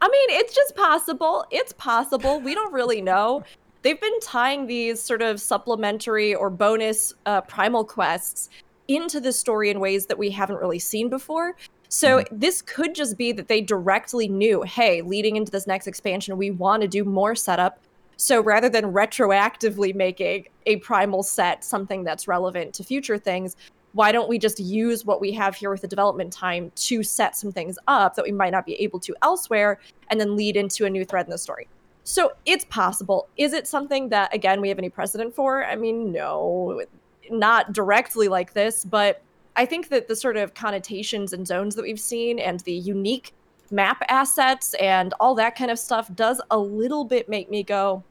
[0.00, 1.46] I mean, it's just possible.
[1.52, 2.40] It's possible.
[2.40, 3.44] We don't really know.
[3.84, 8.48] They've been tying these sort of supplementary or bonus uh, primal quests
[8.88, 11.54] into the story in ways that we haven't really seen before.
[11.90, 16.38] So this could just be that they directly knew, hey, leading into this next expansion,
[16.38, 17.78] we want to do more setup.
[18.16, 23.54] So rather than retroactively making a primal set something that's relevant to future things,
[23.92, 27.36] why don't we just use what we have here with the development time to set
[27.36, 30.86] some things up that we might not be able to elsewhere and then lead into
[30.86, 31.68] a new thread in the story?
[32.04, 33.28] So it's possible.
[33.36, 35.64] Is it something that, again, we have any precedent for?
[35.64, 36.82] I mean, no,
[37.30, 39.22] not directly like this, but
[39.56, 43.32] I think that the sort of connotations and zones that we've seen and the unique
[43.70, 48.02] map assets and all that kind of stuff does a little bit make me go,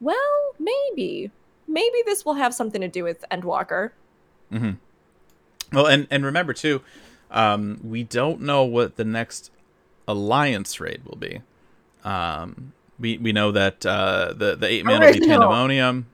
[0.00, 0.16] well,
[0.58, 1.30] maybe.
[1.66, 3.90] Maybe this will have something to do with Endwalker.
[4.50, 4.70] Mm-hmm.
[5.72, 6.80] Well, and and remember too,
[7.30, 9.50] um, we don't know what the next
[10.06, 11.42] alliance raid will be.
[12.04, 15.28] Um, we we know that uh, the the eight man will be Original.
[15.28, 16.06] pandemonium.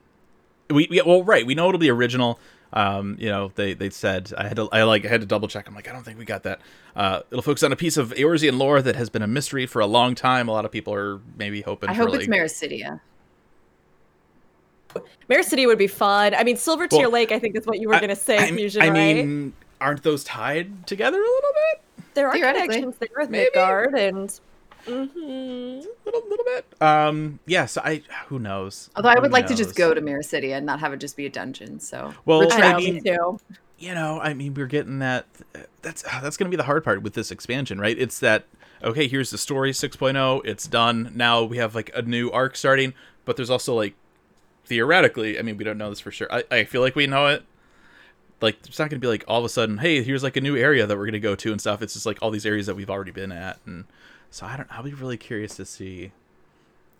[0.69, 2.39] We, we well right we know it'll be original.
[2.73, 5.47] Um, you know they they said I had to I like I had to double
[5.47, 5.67] check.
[5.67, 6.59] I'm like I don't think we got that.
[6.95, 9.79] Uh, it'll focus on a piece of Eorzean lore that has been a mystery for
[9.81, 10.47] a long time.
[10.47, 11.89] A lot of people are maybe hoping.
[11.89, 12.99] I for hope like, it's Maricidia.
[15.27, 16.33] Mare City would be fun.
[16.33, 18.37] I mean, Silver Tier Well, Lake, I think is what you were going to say,
[18.37, 19.15] I, Fusion, I right?
[19.17, 21.81] mean, aren't those tied together a little bit?
[22.13, 23.49] there are connections there with Maybe.
[23.53, 24.39] Midgard and.
[24.85, 26.65] Hmm little little bit.
[26.81, 27.65] Um, yeah.
[27.65, 28.89] So I, who knows?
[28.95, 30.97] Although I Who would like to just go to Mirror City and not have it
[30.97, 31.79] just be a dungeon.
[31.79, 33.39] So Well, Which I I know, mean- too.
[33.77, 35.25] You know, I mean, we're getting that.
[35.81, 37.97] That's that's gonna be the hard part with this expansion, right?
[37.99, 38.45] It's that
[38.83, 41.11] okay, here's the story 6.0, it's done.
[41.13, 42.93] Now we have like a new arc starting,
[43.25, 43.95] but there's also like
[44.65, 46.31] theoretically, I mean, we don't know this for sure.
[46.31, 47.43] I, I feel like we know it.
[48.41, 50.41] Like, it's not going to be like all of a sudden, hey, here's like a
[50.41, 51.81] new area that we're going to go to and stuff.
[51.81, 53.59] It's just like all these areas that we've already been at.
[53.65, 53.85] And
[54.35, 56.11] so I don't, I'll be really curious to see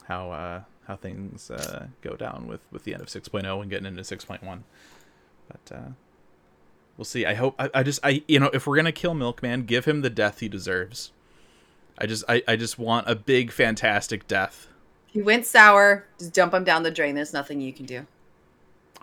[0.06, 3.86] how, uh, how things, uh, go down with, with the end of 6.0 and getting
[3.86, 4.62] into 6.1.
[5.50, 5.90] But, uh,
[6.96, 7.26] we'll see.
[7.26, 9.84] I hope, I, I just, I, you know, if we're going to kill Milkman, give
[9.84, 11.12] him the death he deserves.
[11.98, 14.70] I just, I, I just want a big, fantastic death.
[15.06, 16.06] He went sour.
[16.18, 17.16] Just dump him down the drain.
[17.16, 18.08] There's nothing you can do.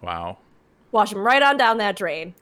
[0.03, 0.39] Wow.
[0.91, 2.33] Wash him right on down that drain.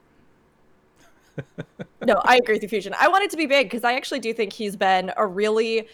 [2.05, 2.95] No, I agree with you, Fusion.
[2.99, 5.87] I want it to be big because I actually do think he's been a really,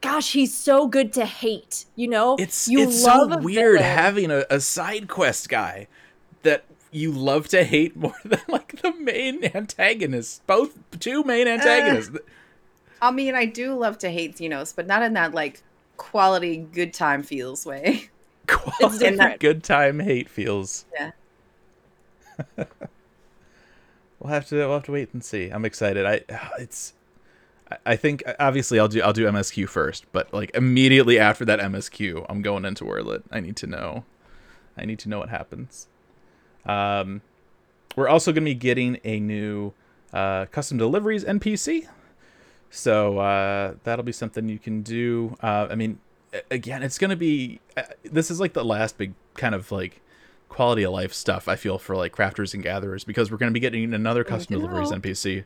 [0.00, 1.86] gosh, he's so good to hate.
[1.96, 3.96] You know, It's you it's love so weird villain.
[3.96, 5.86] having a, a side quest guy
[6.42, 10.46] that you love to hate more than like the main antagonist.
[10.46, 11.54] Both two main eh.
[11.54, 12.16] antagonists.
[13.00, 15.62] I mean, I do love to hate Zenos, but not in that like
[15.96, 18.08] quality good time feels way.
[18.46, 19.40] Quality different.
[19.40, 20.84] good time hate feels.
[20.94, 21.10] Yeah.
[24.24, 25.50] We'll have to we'll have to wait and see.
[25.50, 26.06] I'm excited.
[26.06, 26.22] I
[26.58, 26.94] it's
[27.84, 32.24] I- think obviously I'll do I'll do MSQ first, but like immediately after that MSQ,
[32.30, 33.22] I'm going into Werlyt.
[33.30, 34.04] I need to know.
[34.78, 35.88] I need to know what happens.
[36.64, 37.20] Um,
[37.96, 39.74] we're also going to be getting a new
[40.14, 41.86] uh, custom deliveries NPC.
[42.70, 45.36] So uh, that'll be something you can do.
[45.42, 46.00] Uh, I mean,
[46.50, 47.60] again, it's going to be.
[47.76, 50.00] Uh, this is like the last big kind of like
[50.48, 53.54] quality of life stuff I feel for like crafters and gatherers because we're going to
[53.54, 54.98] be getting another custom deliveries know.
[54.98, 55.44] NPC,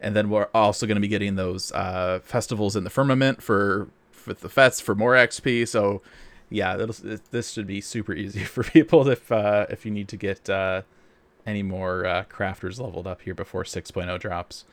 [0.00, 3.88] and then we're also going to be getting those uh, festivals in the firmament for
[4.10, 5.66] for the fets for more XP.
[5.68, 6.02] So
[6.50, 10.16] yeah, that'll, this should be super easy for people if uh, if you need to
[10.16, 10.82] get uh,
[11.46, 14.64] any more uh, crafters leveled up here before 6.0 drops.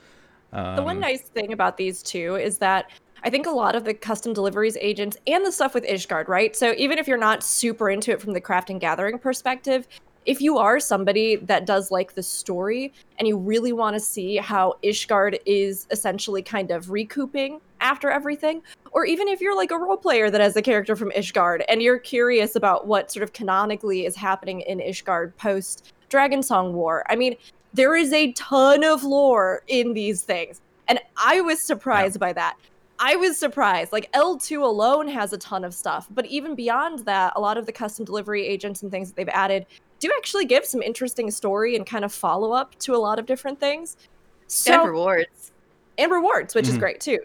[0.54, 2.92] Um, The one nice thing about these two is that
[3.24, 6.56] I think a lot of the custom deliveries agents and the stuff with Ishgard, right?
[6.56, 9.88] So even if you're not super into it from the craft and gathering perspective,
[10.26, 14.38] if you are somebody that does like the story and you really want to see
[14.38, 19.78] how Ishgard is essentially kind of recouping after everything, or even if you're like a
[19.78, 23.34] role player that has a character from Ishgard and you're curious about what sort of
[23.34, 27.36] canonically is happening in Ishgard post Dragonsong War, I mean,
[27.74, 30.60] there is a ton of lore in these things.
[30.88, 32.58] And I was surprised by that.
[33.04, 33.92] I was surprised.
[33.92, 37.66] Like L2 alone has a ton of stuff, but even beyond that, a lot of
[37.66, 39.66] the custom delivery agents and things that they've added
[40.00, 43.26] do actually give some interesting story and kind of follow up to a lot of
[43.26, 43.98] different things.
[44.48, 45.52] So and rewards.
[45.98, 46.80] and rewards, which is Mhm.
[46.80, 47.20] great too.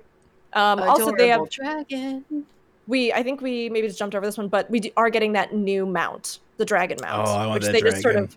[0.54, 2.24] Um, also, they have dragon.
[2.86, 3.12] we.
[3.12, 5.52] I think we maybe just jumped over this one, but we do, are getting that
[5.54, 8.34] new mount, the dragon mount, Oh, I want which that they just sort of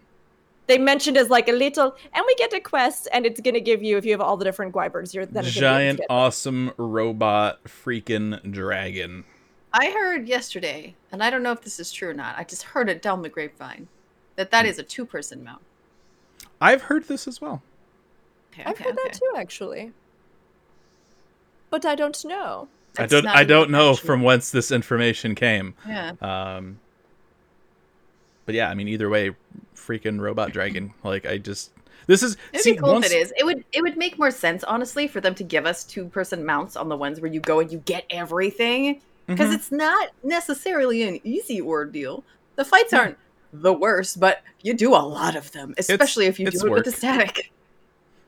[0.69, 3.81] they mentioned as like a little, and we get a quest, and it's gonna give
[3.81, 6.01] you if you have all the different Gwibers, you're then gonna be able to giant,
[6.11, 9.25] awesome robot freaking dragon.
[9.73, 12.37] I heard yesterday, and I don't know if this is true or not.
[12.37, 13.87] I just heard it down the grapevine
[14.35, 15.61] that that is a two-person mount.
[16.61, 17.63] I've heard this as well.
[18.53, 19.09] Okay, I've heard okay.
[19.09, 19.91] that too, actually,
[21.71, 22.67] but I don't know.
[22.95, 25.73] I don't I don't know actual- from whence this information came.
[25.87, 26.11] Yeah.
[26.21, 26.79] Um
[28.49, 29.35] But yeah, I mean either way,
[29.75, 30.91] freaking robot dragon.
[31.03, 31.69] Like I just
[32.07, 33.33] this is It'd see be cool once if it is.
[33.37, 36.43] It would it would make more sense, honestly, for them to give us two person
[36.43, 39.01] mounts on the ones where you go and you get everything.
[39.27, 39.53] Because Mhm.
[39.53, 42.23] it's not necessarily an easy ordeal.
[42.55, 43.19] The fights aren't
[43.53, 46.71] the worst, but you do a lot of them, especially if you it's do it
[46.71, 47.51] with the static.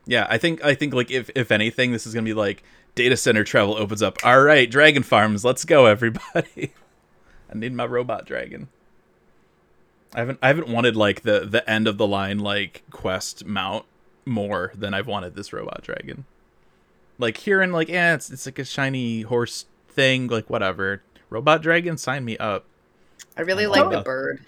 [0.05, 2.61] Yeah, I think I think like if if anything, this is gonna be like
[2.93, 4.19] data center travel opens up.
[4.23, 6.73] All right, dragon farms, let's go, everybody.
[7.51, 8.67] I need my robot dragon.
[10.13, 13.85] I haven't I haven't wanted like the the end of the line like quest mount
[14.25, 16.25] more than I've wanted this robot dragon.
[17.17, 21.03] Like hearing like yeah, it's it's like a shiny horse thing, like whatever.
[21.29, 22.65] Robot dragon, sign me up.
[23.37, 24.45] I really like the bird.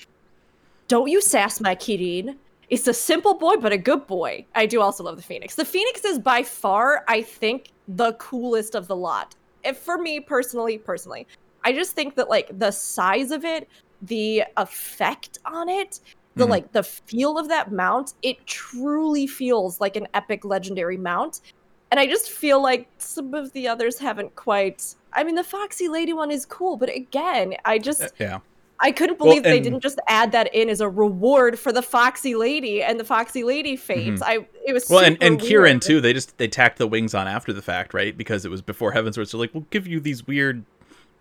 [0.87, 2.35] Don't you sass my Kirin.
[2.69, 4.45] It's a simple boy, but a good boy.
[4.55, 5.55] I do also love the Phoenix.
[5.55, 9.35] The Phoenix is by far, I think, the coolest of the lot.
[9.63, 11.27] If for me personally, personally,
[11.63, 13.69] I just think that like the size of it,
[14.05, 15.99] the effect on it,
[16.35, 16.49] the Mhm.
[16.49, 21.41] like the feel of that mount, it truly feels like an epic legendary mount.
[21.91, 24.95] And I just feel like some of the others haven't quite.
[25.13, 28.39] I mean, the Foxy Lady one is cool, but again, I just Uh, Yeah.
[28.79, 31.83] I couldn't Well, believe they didn't just add that in as a reward for the
[31.83, 34.21] Foxy Lady and the Foxy Lady fates.
[34.21, 34.93] I it was Mm-hmm.
[34.95, 35.81] Well, and, and Kirin weird.
[35.83, 36.01] too.
[36.01, 38.17] They just they tacked the wings on after the fact, right?
[38.17, 40.65] Because it was before Heaven's So like, we'll give you these weird,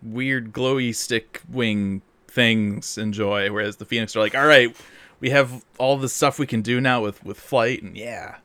[0.02, 2.00] weird glowy stick wing
[2.32, 2.98] things.
[2.98, 3.50] Enjoy.
[3.52, 4.74] Whereas the Phoenix are like, all right,
[5.20, 8.36] we have all the stuff we can do now with with flight, and yeah,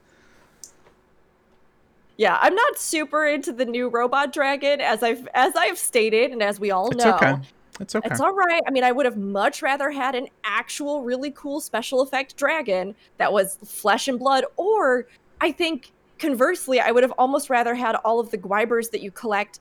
[2.17, 6.41] Yeah, I'm not super into the new robot dragon, as I've as I've stated, and
[6.41, 7.15] as we all It's know.
[7.15, 7.36] okay.
[7.80, 8.08] It's okay.
[8.10, 8.62] It's all right.
[8.67, 12.95] I mean, I would have much rather had an actual, really cool special effect dragon
[13.17, 15.08] that was flesh and blood, or
[15.41, 19.12] I think conversely, I would have almost rather had all of the Gwibers that you
[19.12, 19.60] collect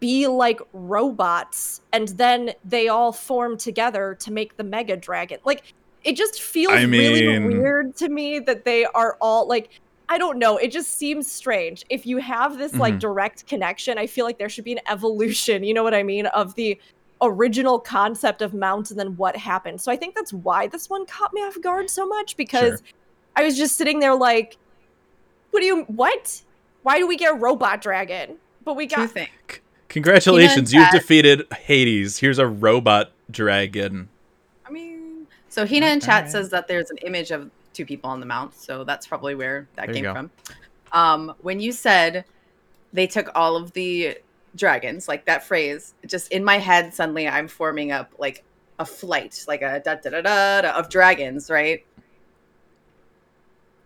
[0.00, 5.38] be like robots, and then they all form together to make the Mega Dragon.
[5.44, 5.62] Like,
[6.04, 9.70] it just feels I really weird to me that they are all like.
[10.08, 10.56] I don't know.
[10.56, 11.84] It just seems strange.
[11.90, 13.00] If you have this like Mhm.
[13.00, 15.64] direct connection, I feel like there should be an evolution.
[15.64, 16.26] You know what I mean?
[16.26, 16.78] Of the
[17.20, 19.80] original concept of mount and then what happened.
[19.80, 22.88] So I think that's why this one caught me off guard so much because Sure.
[23.34, 24.56] I was just sitting there like,
[25.50, 26.40] what do you what?
[26.84, 28.36] Why do we get a robot dragon?
[28.64, 29.30] But we Two got things.
[29.96, 32.18] C- Congratulations, you've defeated Hades.
[32.18, 34.10] Here's a robot dragon.
[34.66, 36.30] I mean, so Hina in chat Alright.
[36.30, 39.70] says that there's an image of two people on the mount, so that's probably where
[39.76, 40.30] that There came from.
[40.92, 42.26] Um, when you said
[42.92, 44.18] they took all of the
[44.54, 48.44] dragons, like that phrase, just in my head, suddenly I'm forming up like
[48.78, 51.80] a flight, like a da da da da, da of dragons, right?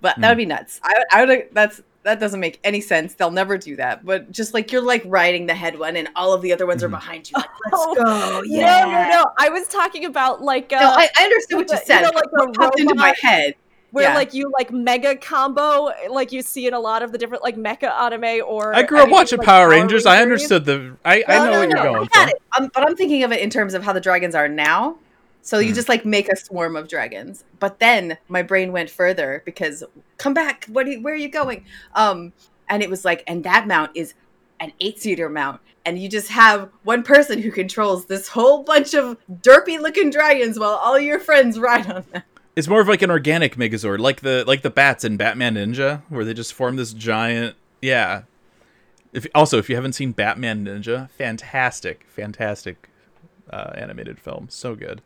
[0.00, 0.30] But that Hmm.
[0.30, 0.80] would be nuts.
[0.82, 3.14] I would, I would, that's that doesn't make any sense.
[3.14, 4.04] They'll never do that.
[4.04, 6.82] But just like you're like riding the head one, and all of the other ones
[6.82, 6.86] Mhm.
[6.86, 7.34] are behind you.
[7.36, 8.42] Like, Let's Oh, go!
[8.46, 8.84] Yeah.
[8.84, 9.24] No, no, no.
[9.38, 12.02] I was talking about like uh No, I, I understood what you you said.
[12.02, 13.54] know, like what a popped into my head.
[13.92, 14.14] where yeah.
[14.14, 17.56] like you like mega combo like you see in a lot of the different like
[17.56, 20.06] mecha anime or I grew up mean, watching like, Power Rangers.
[20.06, 20.96] I understood the.
[21.04, 22.36] I, I know no, what you're no, going I got for.
[22.36, 22.42] it.
[22.58, 24.96] Um, but I'm thinking of it in terms of how the dragons are now.
[25.42, 25.74] So you Hmm.
[25.74, 27.44] just like make a swarm of dragons.
[27.59, 29.83] But then my brain went further because
[30.18, 30.66] come back.
[30.66, 30.87] What?
[30.87, 31.64] Are you, where are you going?
[31.94, 32.33] Um,
[32.68, 34.14] and it was like, and that mount is
[34.61, 39.16] an eight-seater mount, and you just have one person who controls this whole bunch of
[39.40, 42.22] derpy-looking dragons while all your friends ride on them.
[42.57, 46.03] It's more of like an organic Megazord, like the like the bats in Batman Ninja,
[46.11, 47.57] where they just form this giant.
[47.81, 48.22] Yeah.
[49.12, 52.90] If also, if you haven't seen Batman Ninja, fantastic, fantastic
[53.48, 55.00] uh, animated film, so good.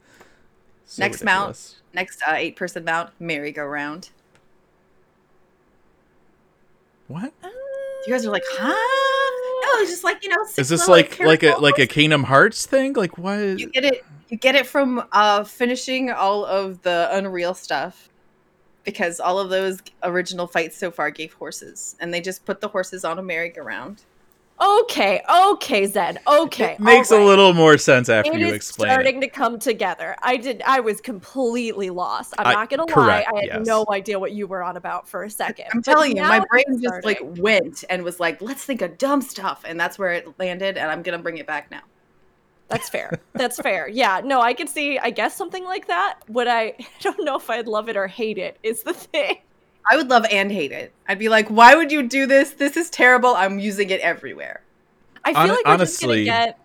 [0.87, 1.77] So Next mount.
[1.93, 4.11] Next uh, eight-person mount, merry-go-round.
[7.09, 8.69] What You guys are like, huh?
[8.69, 10.45] No, it's just like you know.
[10.57, 12.95] is this like like a like a Kingdom Hearts thing?
[12.95, 13.59] Like what?
[13.59, 18.09] you get it you get it from uh finishing all of the unreal stuff
[18.85, 22.69] because all of those original fights so far gave horses and they just put the
[22.69, 24.03] horses on a merry-go-round
[24.65, 28.53] okay okay zen okay It makes all a little more sense after It you is
[28.55, 29.21] explain starting it.
[29.23, 30.17] to come together.
[30.23, 30.63] I did.
[30.67, 32.35] I was completely lost.
[32.39, 33.39] I'm I- not gonna correct, lie.
[33.39, 33.67] I had yes.
[33.67, 35.67] no idea what you were on about for a second.
[35.73, 38.81] i'm But telling you my brain it's just like went and was like let's think
[38.83, 41.83] of dumb stuff and that's where it landed and i'm gonna bring it back now
[42.69, 43.21] That's fair.
[43.35, 43.89] That's fair.
[43.89, 44.23] Yeah.
[44.25, 44.99] No, I could see.
[44.99, 46.19] I guess something like that.
[46.29, 46.63] Would I?
[46.81, 48.57] I don't know if I'd love it or hate it.
[48.63, 49.37] Is the thing.
[49.91, 52.77] I would love and hate it i'd be like why would you do this this
[52.77, 54.61] is terrible i'm using it everywhere
[55.27, 56.59] I feel Hon- like we're just honestly- gonna get.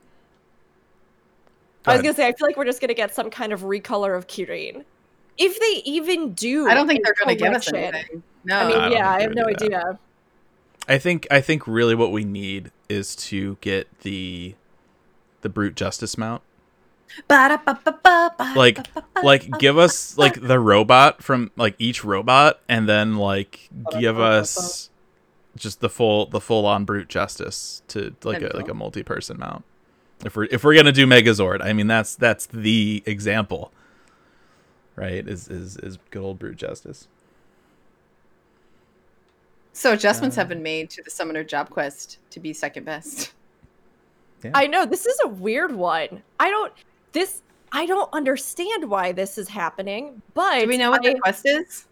[1.86, 3.62] Go I was gonna say, I feel like we're just gonna get some kind of
[3.62, 4.84] recolor of Kirin.
[5.38, 7.96] If they even do, i don't think they're gonna give us correction.
[7.96, 9.64] anything no I mean, I yeah, I have no do that.
[9.64, 10.00] idea.
[10.90, 14.56] I think I think really what we need is to get the
[15.40, 16.42] the brute justice mount.
[18.56, 18.80] Like
[19.24, 23.70] like give us like the robot from like each robot and then like
[24.00, 24.90] give us
[25.56, 29.66] just the full the full on brute justice to like a like a multi-person mount.
[30.26, 33.72] If we're if we're gonna do Megazord, I mean that's that's the example.
[34.96, 35.28] Right?
[35.28, 37.08] Is is is good old brute justice.
[39.74, 43.34] so adjustments Uh, have been made to the summoner job quest to be second best
[44.54, 46.22] I know this is a weird one.
[46.40, 46.72] I don't.
[47.12, 47.42] This
[47.72, 50.22] I don't understand why this is happening.
[50.34, 51.86] But Do we know what I, the quest is?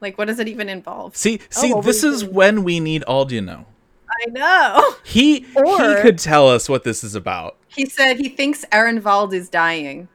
[0.00, 1.16] Like, what does it even involve?
[1.16, 3.64] See oh, see well, this is can- when we need Aldino.
[4.08, 4.94] I know.
[5.04, 7.56] He he could tell us what this is about.
[7.68, 10.08] He said he thinks Arenvald is dying.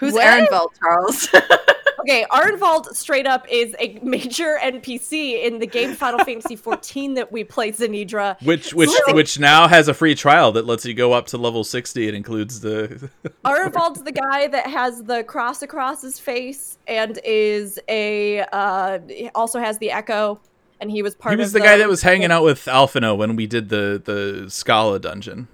[0.00, 0.24] Who's What?
[0.24, 1.28] Arenvald, Charles?
[2.00, 7.30] okay, Arenvald straight up is a major NPC in the game Final Fantasy XIV that
[7.30, 8.40] we played Zenidra.
[8.42, 11.36] Which which Listen- which now has a free trial that lets you go up to
[11.38, 12.08] level 60.
[12.08, 13.10] It includes the
[13.44, 18.98] Arenvald's the guy that has the cross across his face and is a uh
[19.34, 20.40] also has the echo
[20.80, 23.18] and he was part He was of the guy that was hanging out with Alphinaud
[23.18, 25.46] when we did the the Skalla dungeon.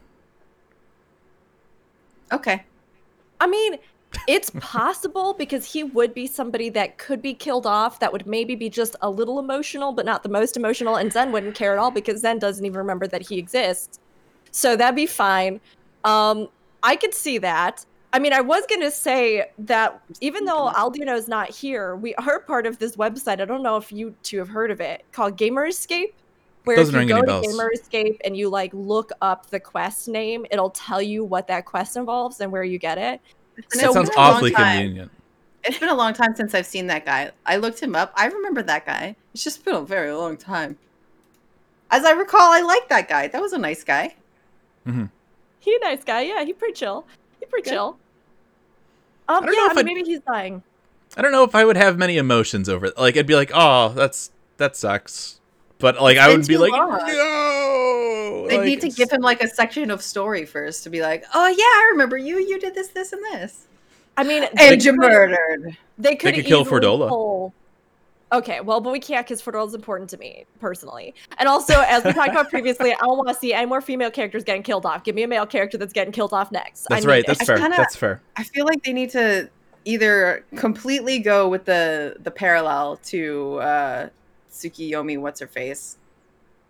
[2.32, 2.62] okay.
[3.40, 3.76] I mean,
[4.28, 8.54] it's possible because he would be somebody that could be killed off that would maybe
[8.54, 10.96] be just a little emotional, but not the most emotional.
[10.96, 13.98] And Zen wouldn't care at all because Zen doesn't even remember that he exists.
[14.50, 15.60] So that'd be fine.
[16.04, 16.48] Um,
[16.82, 17.84] I could see that.
[18.12, 22.66] I mean, I was gonna say that even though Aldino's not here, we are part
[22.66, 23.40] of this website.
[23.40, 26.12] I don't know if you two have heard of it, called Gamerscape.
[26.64, 27.46] Where Doesn't if you go to bells.
[27.46, 31.96] Gamerscape and you like look up the quest name, it'll tell you what that quest
[31.96, 33.20] involves and where you get it.
[33.56, 35.10] And So sounds been a long awfully convenient.
[35.64, 37.32] It's been a long time since I've seen that guy.
[37.44, 38.12] I looked him up.
[38.14, 39.16] I remember that guy.
[39.34, 40.78] It's just been a very long time.
[41.90, 43.28] As I recall, I liked that guy.
[43.28, 44.14] That was a nice guy.
[44.86, 45.06] Mm-hmm.
[45.58, 46.44] He a nice guy, yeah.
[46.44, 47.04] He pretty chill.
[47.40, 47.70] He pretty Good.
[47.74, 47.98] chill.
[49.28, 50.62] Um, don't know yeah, I if mean, I'd- maybe he's dying.
[51.16, 52.98] I don't know if I would have many emotions over it.
[52.98, 55.40] Like I'd be like, "Oh, that's that sucks,"
[55.78, 56.90] but like I would be like, long.
[57.06, 61.02] "No." They Like, need to give him like a section of story first to be
[61.02, 62.38] like, oh yeah, I remember you.
[62.38, 63.66] You did this, this, and this,
[64.16, 65.76] I mean, and you murdered.
[65.98, 67.08] They could, could kill easily Fordola.
[67.08, 67.54] pull-
[68.32, 71.14] Okay, well, but we can't because Fordola's important to me personally.
[71.38, 74.10] And also, as we talked about previously, I don't want to see any more female
[74.10, 75.04] characters getting killed off.
[75.04, 76.86] Give me a male character that's getting killed off next.
[76.90, 77.24] I That's need right.
[77.26, 77.56] That's I fair.
[77.58, 78.20] kinda- That's fair.
[78.36, 79.48] I feel like they need to
[79.84, 84.08] either completely go with the the parallel to uh
[84.56, 85.96] Tsukiyomi, what's her face,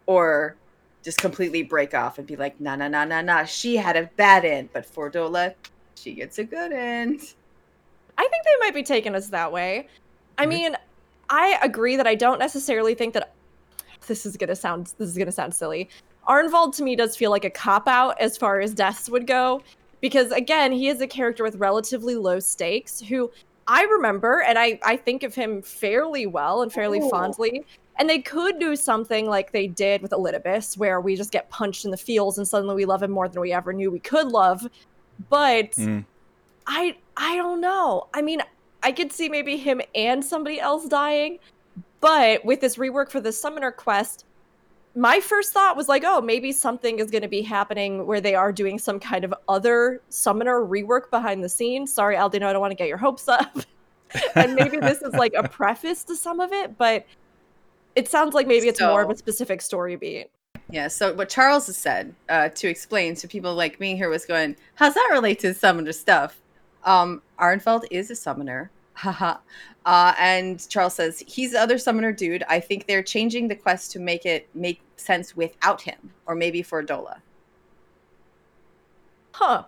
[0.07, 0.57] or
[1.05, 3.45] just completely break off and be like, nah, nah, nah, nah, nah.
[3.45, 5.55] She had a bad end, but Fordola,
[5.95, 7.21] she gets a good end.
[8.19, 9.89] I think they might be taking us that way.
[10.39, 10.49] I Mhm.
[10.49, 10.77] mean,
[11.31, 13.33] I agree that I don't necessarily think that
[14.07, 15.89] this is gonna sound this is gonna sound silly.
[16.29, 19.63] Arenvald to me does feel like a cop out as far as deaths would go,
[20.01, 23.31] because again, he is a character with relatively low stakes who
[23.69, 27.11] I remember and I I think of him fairly well and fairly Ooh.
[27.11, 27.65] fondly.
[27.99, 31.87] And they could do something like they did with Elidibus, where we just get punched
[31.87, 34.29] in the feels and suddenly we love him more than we ever knew we could
[34.29, 34.67] love.
[35.31, 36.05] But Mm.
[36.67, 38.09] I I don't know.
[38.13, 38.43] I mean,
[38.83, 41.39] I could see maybe him and somebody else dying,
[42.01, 44.26] but with this rework for the summoner quest,
[44.97, 48.35] my first thought was like, oh, maybe something is going to be happening where they
[48.35, 51.93] are doing some kind of other summoner rework behind the scenes.
[51.93, 53.59] Sorry, Aldino, I don't want to get your hopes up.
[54.35, 57.07] and maybe this is like a preface to some of it, but
[57.95, 60.29] it sounds like maybe it's more of a specific story beat.
[60.71, 64.25] Yeah, so what Charles has said uh, to explain to people like me here was
[64.25, 66.41] going, how's that relate to summoner stuff?
[66.85, 68.71] Um, Arenvald is a summoner.
[68.97, 69.39] Haha.
[69.87, 72.43] uh, and Charles says, he's the other summoner dude.
[72.49, 76.63] I think they're changing the quest to make it make sense without him, or maybe
[76.63, 77.21] Fordola.
[79.33, 79.65] Huh.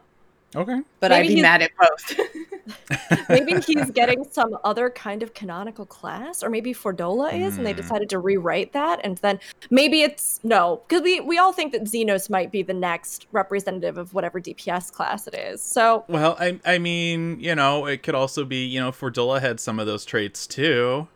[0.57, 0.81] Okay.
[1.01, 3.29] But Maybe I'd be he's- mad at both.
[3.29, 7.73] Maybe he's getting some other kind of canonical class, or maybe Fordola is, and they
[7.73, 7.77] Hmm.
[7.79, 9.01] decided to rewrite that.
[9.05, 9.41] And then
[9.71, 13.97] maybe it's no, because we we all think that Zenos might be the next representative
[13.99, 15.63] of whatever DPS class it is.
[15.63, 19.61] So Well, I I mean, you know, it could also be, you know, Fordola had
[19.61, 21.09] some of those traits too.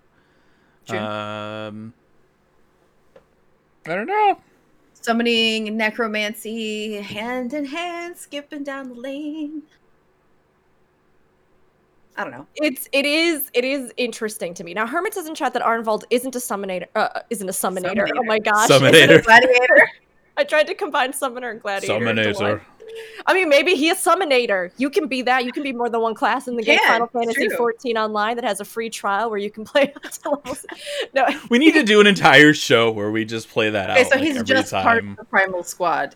[0.87, 0.99] True.
[0.99, 1.95] Um
[3.87, 4.39] I don't know.
[5.03, 9.63] Summoning necromancy, hand in hand, skipping down the lane.
[12.17, 12.47] I don't know.
[12.57, 14.75] it's it is it is interesting to me.
[14.75, 16.87] Now Hermit says in chat that Arenvald isn't a summonator.
[16.95, 18.09] Uh, isn't a summonator.
[18.17, 18.69] Oh my gosh!
[18.69, 19.25] Summonator.
[19.25, 19.89] Gladiator.
[20.37, 22.09] I tried to combine summoner and gladiator.
[22.09, 22.61] into Summonator.
[22.85, 22.95] One.
[23.27, 24.71] I mean, maybe he is summonator.
[24.77, 25.45] You can be that.
[25.45, 26.79] You can be more than one class in the game.
[26.83, 27.57] Yeah, Final Fantasy true.
[27.57, 30.67] 14 online that has a free trial where you can play up to levels.
[31.15, 34.07] No, We need to do an entire show where we just play that Okay, out.
[34.09, 36.15] so like, he's every just part of the primal squad.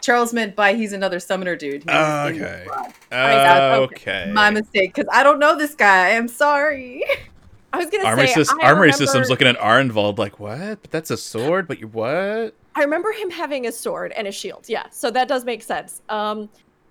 [0.00, 1.82] Charles meant by he's another summoner dude.
[1.82, 2.66] He's Oh, in the okay.
[3.10, 4.30] Uh, okay.
[4.32, 6.10] My mistake, because I don't know this guy.
[6.16, 7.02] I'm sorry.
[7.72, 10.80] I was gonna Armory, say sys- I armory remember, systems looking at Arenvald like, what?
[10.82, 12.54] But that's a sword, but you what?
[12.76, 14.66] I remember him having a sword and a shield.
[14.68, 16.02] Yeah, so that does make sense.
[16.10, 16.48] Um,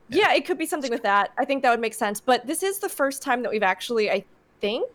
[0.09, 1.31] yeah, it could be something with that.
[1.38, 2.19] I think that would make sense.
[2.19, 4.23] But this is the first time that we've actually, I
[4.61, 4.89] think,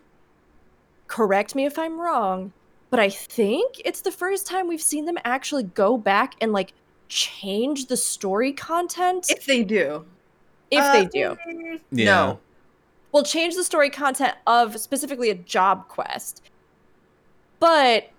[1.06, 2.52] correct me if I'm wrong,
[2.90, 6.72] but I think it's the first time we've seen them actually go back and like
[7.08, 10.04] change the story content If they do.
[10.70, 11.36] if Uh, they do.
[11.92, 12.04] Yeah.
[12.04, 12.40] No.
[13.12, 16.42] will change the story content of specifically a job quest.
[17.58, 18.10] But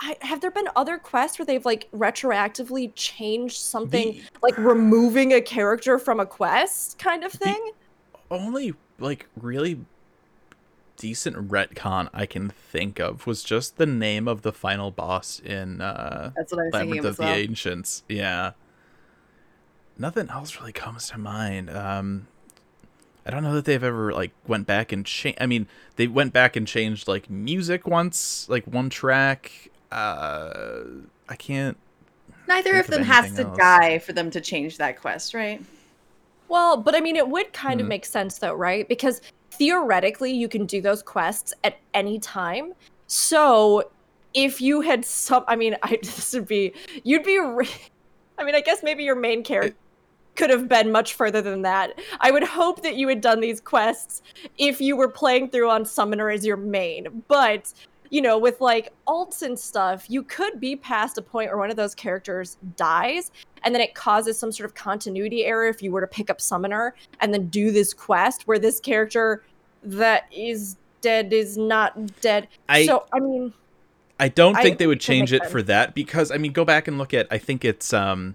[0.00, 5.32] I, have there been other quests where they've like retroactively changed something, The- like removing
[5.34, 7.70] a character from a quest, kind of The- thing?
[8.30, 9.80] only like really
[10.96, 15.80] decent retcon I can think of was just the name of the final boss in
[15.80, 17.34] uh That's what I was thinking Labyrinth of of the well.
[17.34, 18.02] Ancients.
[18.08, 18.52] Yeah.
[19.98, 21.70] Nothing else really comes to mind.
[21.70, 22.26] Um
[23.26, 25.38] I don't know that they've ever like went back and changed.
[25.40, 29.69] I mean, they went back and changed like music once, like one track.
[29.92, 30.80] Uh
[31.28, 31.76] I can't
[32.48, 33.58] Neither think of of them has to else.
[33.58, 35.62] die for them to change that quest, right?
[36.48, 37.90] Well, but I mean, it would kind of Hmm.
[37.90, 38.88] make sense though, right?
[38.88, 39.20] Because
[39.52, 42.72] theoretically, you can do those quests at any time.
[43.06, 43.90] So
[44.34, 46.72] if you had some, I mean, I this would be,
[47.04, 47.68] you'd be, re-
[48.38, 49.76] I mean, I guess maybe your main character.
[50.36, 51.98] could have been much further than that.
[52.20, 54.22] I would hope that you had done these quests
[54.58, 57.22] if you were playing through on Summoner as your main.
[57.28, 57.72] But,
[58.10, 61.70] you know, with like alts and stuff, you could be past a point where one
[61.70, 63.30] of those characters dies
[63.62, 66.40] and then it causes some sort of continuity error if you were to pick up
[66.40, 69.44] Summoner and then do this quest where this character
[69.82, 72.48] that is dead is not dead.
[72.68, 73.52] I- so, I mean,
[74.18, 76.88] I don't I- think they would change it for that because I mean, go back
[76.88, 77.26] and look at.
[77.30, 78.34] I think it's um,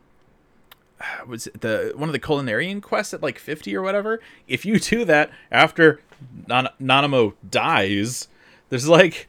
[1.27, 4.19] was it the one of the culinarian quests at like fifty or whatever.
[4.47, 6.01] If you do that after
[6.47, 8.29] Nan- Nanamo dies,
[8.69, 9.27] there's like,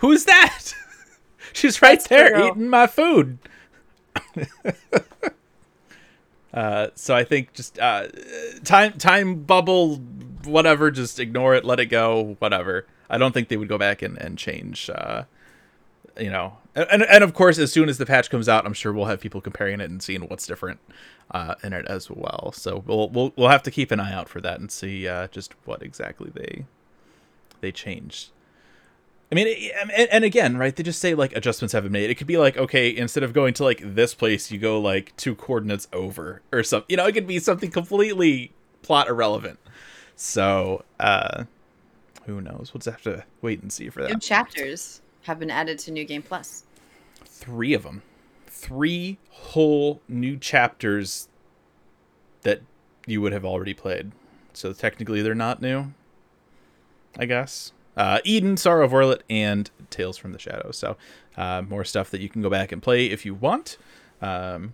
[0.00, 0.74] who's that?
[1.52, 2.48] She's right That's there true.
[2.48, 3.38] eating my food.
[6.54, 8.08] uh, so I think just uh,
[8.64, 9.96] time time bubble,
[10.44, 10.90] whatever.
[10.90, 12.86] Just ignore it, let it go, whatever.
[13.08, 14.90] I don't think they would go back and and change.
[14.90, 15.24] Uh,
[16.18, 18.92] you know, and and of course, as soon as the patch comes out, I'm sure
[18.92, 20.80] we'll have people comparing it and seeing what's different
[21.30, 22.52] uh, in it as well.
[22.52, 25.28] So we'll we'll we'll have to keep an eye out for that and see uh,
[25.28, 26.64] just what exactly they
[27.60, 28.30] they changed.
[29.32, 30.74] I mean, it- and, and again, right?
[30.74, 32.10] They just say like adjustments have been made.
[32.10, 35.16] It could be like, okay, instead of going to like this place, you go like
[35.16, 36.86] two coordinates over or something.
[36.88, 38.52] You know, it could be something completely
[38.82, 39.58] plot irrelevant.
[40.16, 41.44] So, uh,
[42.26, 42.72] who knows?
[42.74, 44.20] We'll just have to wait and see for New that.
[44.20, 46.64] chapters have been added to New Game Plus.
[47.24, 48.02] Three of them,
[48.46, 51.28] three whole new chapters
[52.42, 52.60] that
[53.06, 54.12] you would have already played.
[54.52, 55.92] So technically, they're not new.
[57.18, 57.72] I guess.
[58.00, 60.78] Uh, Eden, Sorrow of Werlyt, and Tales from the Shadows.
[60.78, 60.96] So,
[61.36, 63.76] uh, more stuff that you can go back and play if you want.
[64.22, 64.72] Um,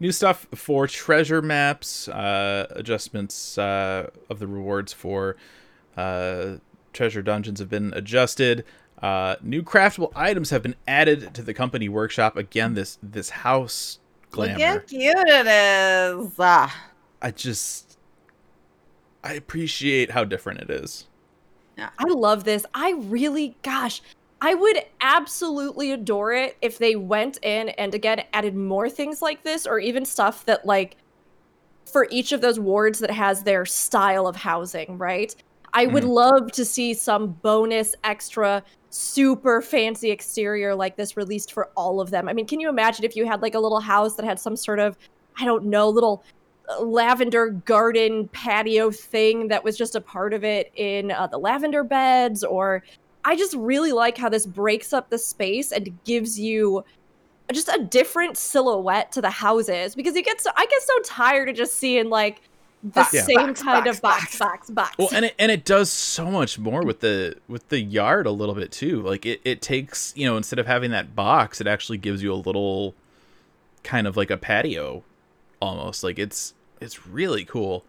[0.00, 5.36] new stuff for treasure maps, uh, adjustments uh, of the rewards for
[5.98, 6.56] uh,
[6.94, 8.64] treasure dungeons have been adjusted.
[9.02, 12.38] Uh, new craftable items have been added to the company workshop.
[12.38, 13.98] Again, this this house
[14.30, 14.54] glamour.
[14.54, 16.32] Look how cute it is.
[16.38, 16.90] Ah,
[17.20, 17.98] I just
[19.22, 21.06] I appreciate how different it is.
[21.78, 22.64] I love this.
[22.74, 24.02] I really, gosh,
[24.40, 29.42] I would absolutely adore it if they went in and again added more things like
[29.42, 30.96] this, or even stuff that like
[31.92, 35.34] for each of those wards that has their style of housing, right?
[35.72, 36.08] I would Mhm.
[36.14, 42.10] love to see some bonus extra super fancy exterior like this released for all of
[42.10, 42.28] them.
[42.28, 44.56] I mean, can you imagine if you had like a little house that had some
[44.56, 44.96] sort of
[45.40, 46.24] I don't know, little
[46.80, 51.82] lavender garden patio thing that was just a part of it in uh, the lavender
[51.82, 52.82] beds or
[53.24, 56.84] I just really like how this breaks up the space and gives you
[57.52, 61.48] just a different silhouette to the houses because you get so I get so tired
[61.48, 62.42] of just seeing like
[62.82, 64.98] the Box, same box, kind box, of box, box, box.
[64.98, 68.30] Well, and it and it does so much more with the with the yard a
[68.30, 69.02] little bit too.
[69.02, 72.32] Like it, it takes you know instead of having that box, it actually gives you
[72.32, 72.94] a little
[73.82, 75.02] kind of like a patio,
[75.60, 77.84] almost like it's it's really cool.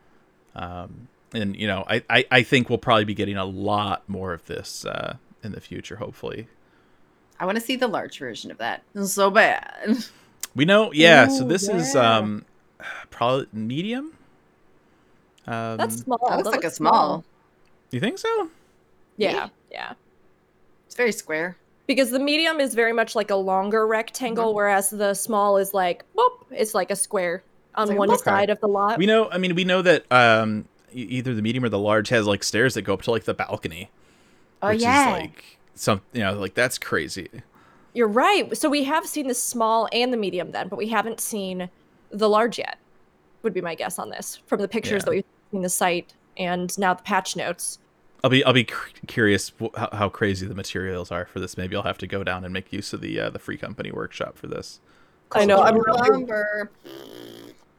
[0.55, 4.33] Um, and you know I, I I think we'll probably be getting a lot more
[4.33, 5.97] of this uh, in the future.
[5.97, 6.47] Hopefully,
[7.39, 8.83] I want to see the large version of that.
[8.95, 9.97] It's so bad.
[10.55, 10.91] we know.
[10.91, 11.27] Yeah.
[11.27, 12.45] so Ooh, this is um
[13.09, 14.13] probably medium.
[15.47, 16.19] Um, That's small.
[16.29, 17.23] That looks like a looks small.
[17.91, 18.49] You think so?
[19.17, 19.93] Yeah, yeah.
[20.85, 21.57] It's very square.
[21.87, 26.05] Because the medium is very much like a longer rectangle, whereas the small is like,
[26.13, 27.41] whoop, it's like a square
[27.79, 28.23] on like one book.
[28.23, 28.97] side of the lot.
[28.97, 29.29] We know.
[29.29, 32.73] I mean, we know that um, either the medium or the large has like stairs
[32.75, 33.89] that go up to like the balcony.
[34.61, 35.15] Oh which yeah.
[35.15, 37.29] is like some, you know, like that's crazy.
[37.93, 38.55] You're right.
[38.57, 41.69] So we have seen the small and the medium then, but we haven't seen
[42.11, 42.77] the large yet.
[43.41, 45.05] Would be my guess on this from the pictures Yeah.
[45.05, 47.79] that we've seen the site and now the patch notes.
[48.21, 51.55] I'll be I'll be cur- curious wh- how, how crazy the materials are for this.
[51.55, 53.91] Maybe I'll have to go down and make use of the uh, the free company
[53.91, 54.81] workshop for this.
[55.31, 55.61] I know.
[55.61, 56.69] I'm really, Lumber.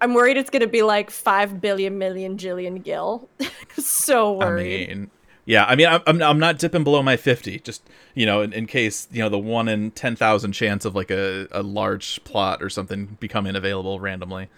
[0.00, 3.28] I'm worried it's going to be like five billion million jillion gil.
[3.78, 4.90] so worried.
[4.90, 5.10] I mean,
[5.44, 5.64] yeah.
[5.64, 7.58] I mean, I'm I'm, I'm not dipping below my fifty.
[7.58, 7.82] Just
[8.14, 11.10] you know, in, in case you know the one in ten thousand chance of like
[11.10, 14.48] a, a large plot or something becoming available randomly.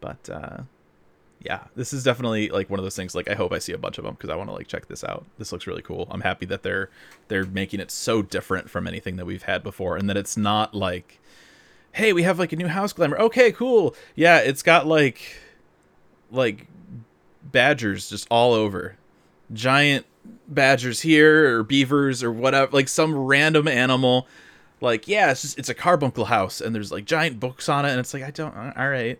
[0.00, 0.62] But uh,
[1.42, 3.14] yeah, this is definitely like one of those things.
[3.14, 4.88] Like, I hope I see a bunch of them because I want to like check
[4.88, 5.24] this out.
[5.38, 6.06] This looks really cool.
[6.10, 6.90] I'm happy that they're
[7.28, 10.74] they're making it so different from anything that we've had before, and that it's not
[10.74, 11.18] like,
[11.92, 13.18] hey, we have like a new house glamour.
[13.18, 13.94] Okay, cool.
[14.14, 15.36] Yeah, it's got like
[16.30, 16.66] like
[17.42, 18.96] badgers just all over
[19.52, 20.06] giant
[20.46, 24.28] badgers here or beavers or whatever like some random animal
[24.80, 27.90] like yeah it's just it's a carbuncle house and there's like giant books on it
[27.90, 29.18] and it's like i don't uh, all right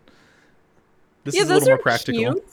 [1.25, 2.45] this is a little more practical Cute.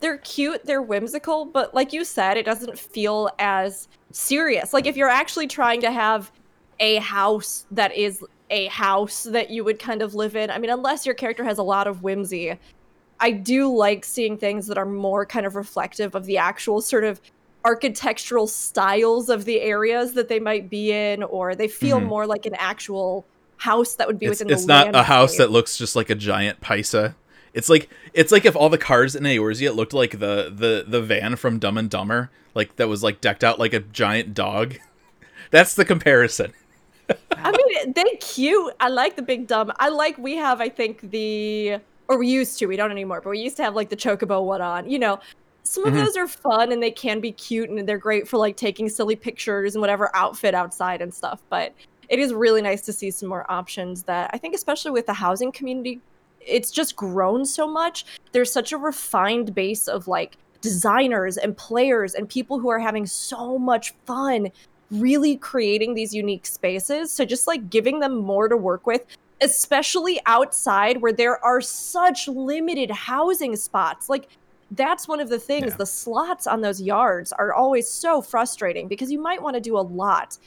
[0.00, 4.72] They're cute, they're whimsical, but like you said, it doesn't feel as serious.
[4.72, 6.32] Like if you're actually trying to have
[6.80, 10.50] a house that is a house that you would kind of live in.
[10.50, 12.58] I mean, unless your character has a lot of whimsy,
[13.20, 17.04] I do like seeing things that are more kind of reflective of the actual sort
[17.04, 17.20] of
[17.64, 22.06] architectural styles of the areas that they might be in, or they feel Mhm.
[22.06, 23.26] more like an actual
[23.58, 26.08] house that would be It's, within it's the not a house that looks just like
[26.08, 27.14] a giant paisa.
[27.52, 31.02] It's like it's like if all the cars in Eorzea looked like the the the
[31.02, 34.76] van from Dumb and Dumber, like that was like decked out like a giant dog.
[35.50, 36.52] That's the comparison.
[37.32, 38.74] I mean, they cute.
[38.80, 39.72] I like the big dumb.
[39.78, 40.60] I like we have.
[40.60, 42.66] I think the or we used to.
[42.66, 43.20] We don't anymore.
[43.20, 44.90] But we used to have like the chocobo one on.
[44.90, 45.20] You know,
[45.62, 46.04] some of Mhm.
[46.04, 49.16] those are fun and they can be cute and they're great for like taking silly
[49.16, 51.42] pictures and whatever outfit outside and stuff.
[51.48, 51.72] But
[52.08, 55.12] it is really nice to see some more options that I think, especially with the
[55.12, 56.00] housing community,
[56.40, 58.04] it's just grown so much.
[58.32, 63.06] There's such a refined base of like designers and players and people who are having
[63.06, 64.50] so much fun
[64.90, 67.10] really creating these unique spaces.
[67.12, 69.04] So just like giving them more to work with,
[69.40, 74.08] especially outside where there are such limited housing spots.
[74.08, 74.28] Like
[74.72, 75.70] that's one of the things.
[75.70, 75.76] Yeah.
[75.76, 79.76] The slots on those yards are always so frustrating because you might want to do
[79.78, 80.38] a lot,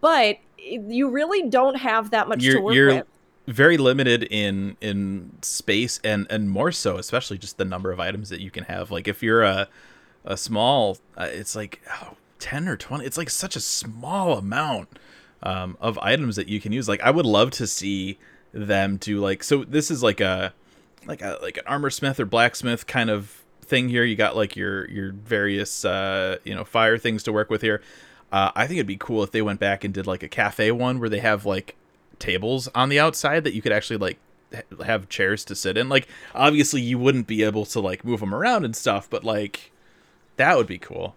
[0.00, 3.06] but you really don't have that much to You're work you're with.
[3.46, 8.28] very limited in in space and and more so, especially just the number of items
[8.30, 8.90] that you can have.
[8.90, 9.68] Like if you're a
[10.24, 13.04] a small, uh, it's like oh, ten or twenty.
[13.04, 14.98] It's like such a small amount
[15.42, 16.88] um, of items that you can use.
[16.88, 18.18] Like I would love to see
[18.52, 19.64] them do like so.
[19.64, 20.52] This is like a
[21.06, 24.04] like a like an armor smith or blacksmith kind of thing here.
[24.04, 27.82] You got like your your various uh, you know fire things to work with here.
[28.30, 30.70] Uh, I think it'd be cool if they went back and did like a cafe
[30.70, 31.76] one where they have like
[32.18, 34.18] tables on the outside that you could actually like
[34.54, 35.88] ha- have chairs to sit in.
[35.88, 39.72] Like obviously you wouldn't be able to like move them around and stuff, but like
[40.36, 41.14] that would be cool.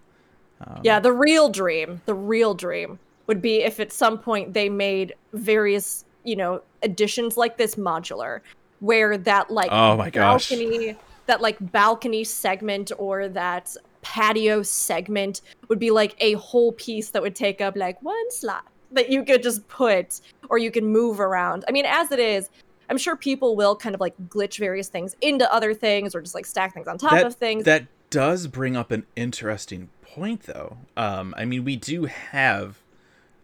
[0.66, 4.68] Um, Yeah, the real dream, the real dream would be if at some point they
[4.68, 8.40] made various, you know, additions like this modular,
[8.80, 10.48] where that like Oh my gosh.
[10.48, 10.96] balcony,
[11.26, 17.22] that like balcony segment or that patio segment would be like a whole piece that
[17.22, 21.20] would take up like one slot that you could just put or you can move
[21.20, 21.64] around.
[21.68, 22.50] I mean, as it is,
[22.90, 26.34] I'm sure people will kind of like glitch various things into other things or just
[26.34, 27.64] like stack things on top that, of things.
[27.64, 30.76] That does bring up an interesting point, though.
[30.96, 32.78] Um, I mean, we do have,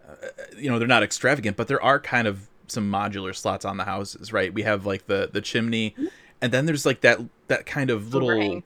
[0.07, 0.15] uh,
[0.57, 3.85] you know, they're not extravagant, but there are kind of some modular slots on the
[3.85, 4.53] houses, right?
[4.53, 5.95] We have like the the chimney,
[6.41, 8.63] and then there's like that that kind of little thing.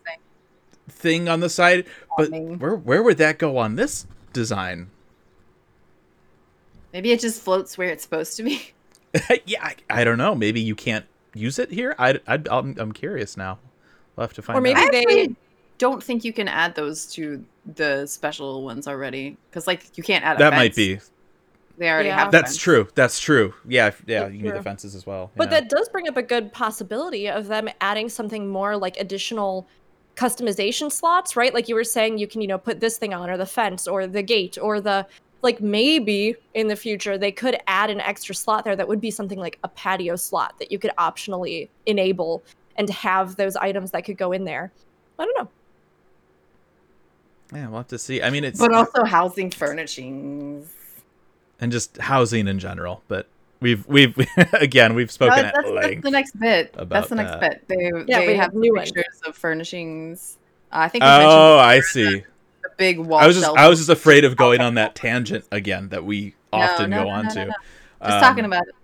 [0.89, 1.85] thing on the side.
[2.17, 4.89] But where where would that go on this design?
[6.91, 8.71] Maybe it just floats where it's supposed to be.
[9.45, 10.33] yeah, I, I don't know.
[10.33, 11.95] Maybe you can't use it here.
[11.99, 13.59] I, I I'm, I'm curious now.
[14.15, 14.91] We'll have to find Or maybe out.
[14.91, 15.35] They-
[15.79, 17.43] don't think you can add those to
[17.75, 20.37] the special ones already because like you can't add.
[20.37, 20.99] A that might be.
[21.77, 22.19] They already Yeah.
[22.19, 22.31] have.
[22.31, 22.57] That's fence.
[22.57, 22.87] true.
[22.93, 23.53] That's true.
[23.67, 24.21] Yeah, yeah.
[24.23, 25.31] That's You need the fences as well.
[25.35, 25.61] But yeah.
[25.61, 29.67] that does bring up a good possibility of them adding something more like additional
[30.15, 31.53] customization slots, right?
[31.53, 33.87] Like you were saying, you can, you know, put this thing on or the fence
[33.87, 35.07] or the gate or the
[35.41, 39.11] like maybe in the future they could add an extra slot there that would be
[39.11, 42.41] something like a patio slot that you could optionally enable
[42.77, 44.71] and have those items that could go in there.
[45.19, 45.49] I don't know.
[47.53, 48.21] Yeah, we'll have to see.
[48.21, 50.71] I mean, it's But also housing furnishings.
[51.59, 53.03] and just housing in general.
[53.07, 53.27] But
[53.59, 54.15] we've we've
[54.53, 56.03] again we've No, spoken that's, at that's length.
[56.03, 56.71] the next bit.
[56.73, 57.67] about That's the next that.
[57.67, 57.67] bit.
[57.67, 58.91] They Yeah, they we have have new ones.
[58.91, 60.37] pictures of furnishings.
[60.71, 61.03] Uh, I think.
[61.05, 62.03] Oh, I see.
[62.03, 62.23] The,
[62.63, 63.19] the big wall.
[63.19, 63.57] I was just shelf.
[63.57, 67.03] I was just afraid of going on that tangent again that we often no, go
[67.05, 67.45] no, on no, to.
[67.45, 67.53] no,
[68.05, 68.75] Just talking Um, about it.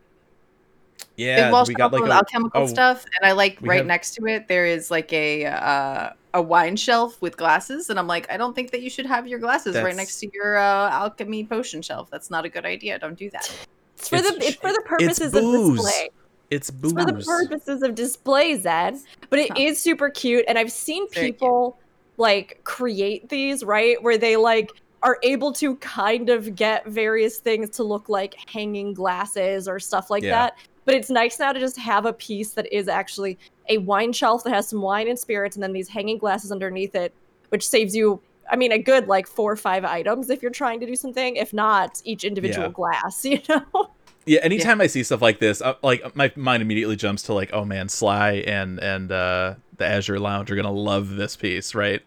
[1.17, 3.85] yeah, big wall we got like a, alchemical oh, stuff, and I like right have-
[3.87, 8.07] next to it there is like a uh, a wine shelf with glasses, and I'm
[8.07, 10.89] like, I don't think that you should have your glasses right next to your uh,
[10.91, 12.09] alchemy potion shelf.
[12.11, 12.99] That's not a good idea.
[12.99, 13.51] Don't do that.
[13.97, 16.09] It's for It's- the it's for the it's purposes of display.
[16.51, 16.93] it's It's booze.
[16.93, 18.97] for the purposes of display, Zed.
[19.29, 19.55] But it Huh.
[19.59, 21.35] is super cute, and I've seen Very cute.
[21.39, 21.77] people
[22.17, 24.71] like create these right where they like
[25.01, 30.09] are able to kind of get various things to look like hanging glasses or stuff
[30.09, 30.31] like Yeah.
[30.49, 30.57] that.
[30.89, 33.37] But it's nice now to just have a piece that is actually
[33.69, 36.95] a wine shelf that has some wine and spirits, and then these hanging glasses underneath
[36.95, 37.13] it,
[37.49, 38.19] which saves you.
[38.49, 41.35] I mean, a good like four or five items if you're trying to do something.
[41.35, 42.73] If not, each individual Yeah.
[42.73, 43.91] glass, you know.
[44.25, 47.51] Yeah, anytime I see stuff like this, uh, like my mind immediately jumps to like,
[47.53, 52.01] oh man, Sly and and uh, the Azure Lounge are gonna love this piece, right?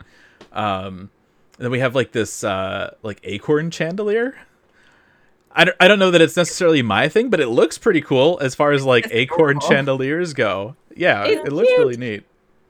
[0.50, 1.08] Um,
[1.56, 4.34] and then we have like this uh, like acorn chandelier.
[5.54, 8.38] I don't, I don't know that it's necessarily my thing, but it looks pretty cool
[8.40, 9.68] as far as like It's acorn cool.
[9.68, 10.76] chandeliers go.
[10.96, 11.78] Yeah, It's it looks cute.
[11.78, 12.24] really neat.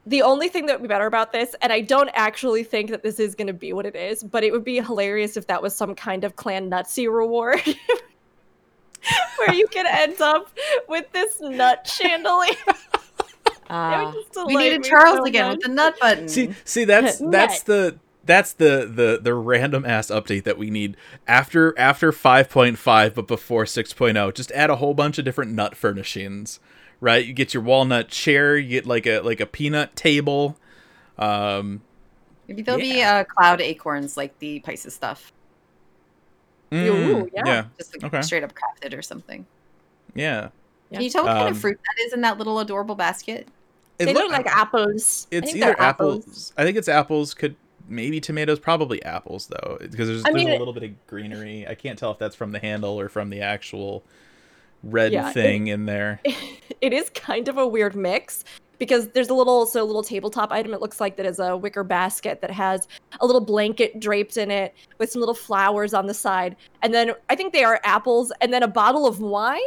[0.05, 3.03] the only thing that would be better about this, and I don't actually think that
[3.03, 5.61] this is going to be what it is, but it would be hilarious if that
[5.61, 7.61] was some kind of clan nutsy reward.
[9.37, 10.49] where you could end up
[10.87, 12.55] with this nut chandelier.
[13.69, 14.11] Uh,
[14.45, 15.55] we needed Charles so again much.
[15.57, 16.27] with the nut button.
[16.27, 20.95] See, see, that's that's the that's the the the random ass update that we need
[21.27, 26.59] after after 5.5 but before 6.0 just add a whole bunch of different nut furnishings
[27.01, 30.57] right you get your walnut chair you get like a like a peanut table
[31.17, 31.81] um
[32.47, 33.19] Maybe there'll be yeah.
[33.19, 35.31] uh, cloud acorns like the Pisces stuff,
[36.71, 37.41] mm, Ooh, yeah.
[37.45, 38.21] yeah just like Okay.
[38.21, 39.45] straight up crafted or something.
[40.13, 40.49] yeah
[40.89, 40.97] Yeah.
[40.97, 43.47] Can you tell what kind Um, of fruit that is in that little adorable basket?
[43.99, 45.27] It they look- look like apples.
[45.31, 46.51] It's either they're apples.
[46.57, 47.55] i think it's apples could
[47.87, 51.75] maybe tomatoes probably apples though because there's, there's mean, a little bit of greenery i
[51.75, 54.03] can't tell if that's from the handle or from the actual
[54.83, 56.19] red Yeah, it- thing in there
[56.81, 58.43] it is kind of a weird mix
[58.79, 61.55] because there's a little so a little tabletop item it looks like that is a
[61.55, 62.87] wicker basket that has
[63.21, 67.11] a little blanket draped in it with some little flowers on the side and then
[67.29, 69.59] i think they are apples and then a bottle of wine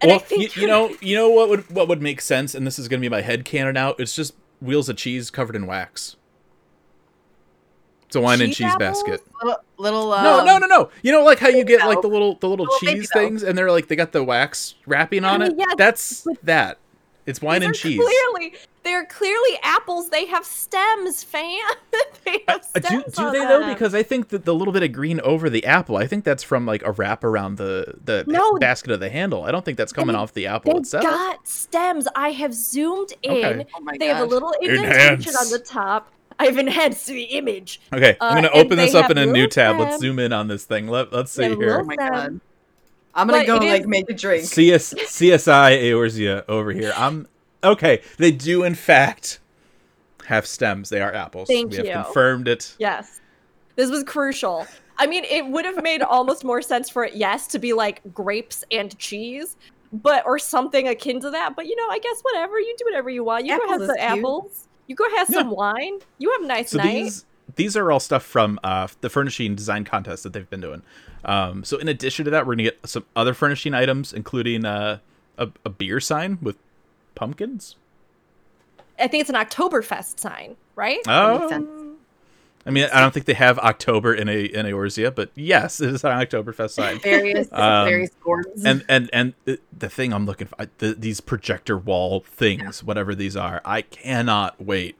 [0.00, 2.54] and well, i think you, you know, you know what would what would make sense,
[2.54, 3.98] and this is going to be my head canon out.
[4.00, 6.16] It's just wheels of cheese covered in wax.
[8.06, 9.02] It's a wine and Cheese cheese apples?
[9.02, 9.22] basket.
[9.42, 10.90] Little, little um, no, no, no, no.
[11.02, 13.56] You know, like how you get like the little the little Little cheese things, and
[13.58, 15.54] they're like they got the wax wrapping on I it.
[15.56, 16.78] yeah, That's that.
[17.26, 17.98] It's wine and cheese.
[17.98, 21.48] clearly they're clearly apples they have stems fam
[22.26, 23.66] they have Uh, do do on they though?
[23.66, 26.42] Because I think that the little bit of green over the apple, I think that's
[26.42, 28.58] from like a wrap around the the No.
[28.58, 29.42] basket of the handle.
[29.44, 31.02] I don't think that's coming they- off the apple They itself.
[31.04, 32.06] got stems.
[32.14, 33.30] I have zoomed in.
[33.32, 33.66] Okay.
[33.74, 35.36] Oh my they have a little indentation Enhance.
[35.36, 36.12] on the top.
[36.38, 37.80] I've enhanced the image.
[37.92, 39.78] Okay, I'm Uh, gonna and open this up in a new little tab.
[39.78, 40.88] Let's zoom in on this thing.
[40.88, 41.80] Let Let's see here.
[41.80, 42.08] Oh my Them.
[42.12, 42.40] god.
[43.14, 44.44] I'm gonna But go like is- make a drink.
[44.44, 46.92] CS, CSI Eorzea over here.
[46.96, 47.28] I'm
[47.62, 48.00] okay.
[48.18, 49.38] They do in fact
[50.26, 50.88] have stems.
[50.88, 51.48] They are apples.
[51.48, 51.92] Thank we have you.
[51.92, 52.74] confirmed it.
[52.78, 53.20] Yes.
[53.76, 54.66] This was crucial.
[54.98, 58.00] I mean, it would have made almost more sense for it, yes, to be like
[58.14, 59.56] grapes and cheese,
[59.92, 61.54] but or something akin to that.
[61.56, 62.58] But you know, I guess whatever.
[62.58, 63.44] You do whatever you want.
[63.46, 64.18] You go Apples have is some cute.
[64.24, 64.68] apples.
[64.86, 65.38] You go have Yeah.
[65.40, 65.98] some wine.
[66.18, 66.92] You have a nice So night.
[66.92, 67.24] these
[67.56, 70.82] these are all stuff from uh, the furnishing design contest that they've been doing.
[71.24, 74.98] Um, so in addition to that, we're gonna get some other furnishing items, including uh,
[75.38, 76.56] a, a beer sign with
[77.14, 77.76] pumpkins.
[78.98, 80.98] I think it's an Oktoberfest sign, right?
[81.06, 81.68] Oh, makes sense.
[82.66, 85.90] I mean, I don't think they have October in a in Eorzea, but yes, it
[85.94, 86.98] is an Oktoberfest sign.
[87.02, 88.64] Various Um, various gourds.
[88.64, 93.36] and and and the, thing I'm looking for, the, these projector wall things, whatever these
[93.36, 94.96] are, I cannot wait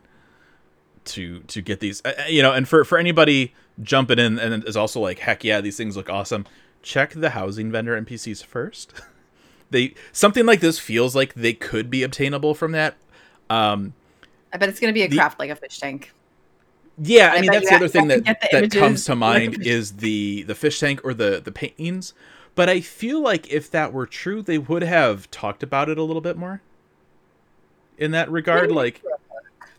[1.07, 2.03] to to get these.
[2.05, 5.43] Uh, uh, you know, and for for anybody jumping in and is also like, heck
[5.43, 6.47] yeah, these things look awesome.
[6.83, 8.93] Check the housing vendor NPCs first.
[9.71, 12.95] they something like this feels like they could be obtainable from that.
[13.49, 13.95] Um,
[14.53, 16.13] I bet it's gonna be a the- craft like a fish tank.
[16.99, 19.17] Yeah, I I mean that's the other thing that to get the that comes to
[19.17, 22.15] mind is the the fish tank or the the paintings.
[22.55, 26.03] But I feel like if that were true, they would have talked about it a
[26.05, 26.61] little bit more.
[27.99, 29.03] In that regard, like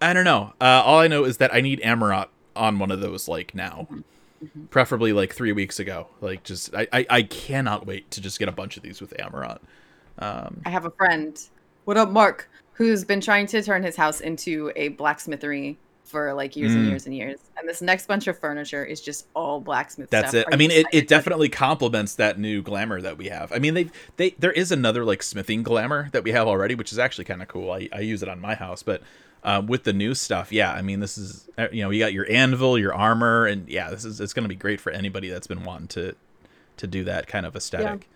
[0.01, 0.53] I don't know.
[0.59, 3.87] Uh, all I know is that I need Amaurot on one of those like now,
[4.43, 4.65] Mm-hmm.
[4.65, 6.07] preferably like three weeks ago.
[6.19, 9.13] Like just I, I I cannot wait to just get a bunch of these with
[9.17, 9.59] Amaurot.
[10.19, 11.41] Um, I have a friend.
[11.85, 12.49] What up, Mark?
[12.73, 16.75] Who's been trying to turn his house into a blacksmithery for like years Mm.
[16.75, 17.39] and years and years.
[17.57, 20.41] And this next bunch of furniture is just all blacksmith That's stuff.
[20.41, 20.47] it.
[20.47, 23.51] Are I mean, it, it definitely complements that new glamour that we have.
[23.51, 26.91] I mean, they they there is another like smithing glamour that we have already, which
[26.91, 27.71] is actually kind of cool.
[27.71, 29.01] I, I use it on my house, but
[29.43, 30.71] um, with the new stuff, yeah.
[30.71, 33.89] I mean, this is uh, you know you got your anvil, your armor, and yeah,
[33.89, 36.15] this is it's going to be great for anybody that's been wanting to
[36.77, 38.09] to do that kind of aesthetic.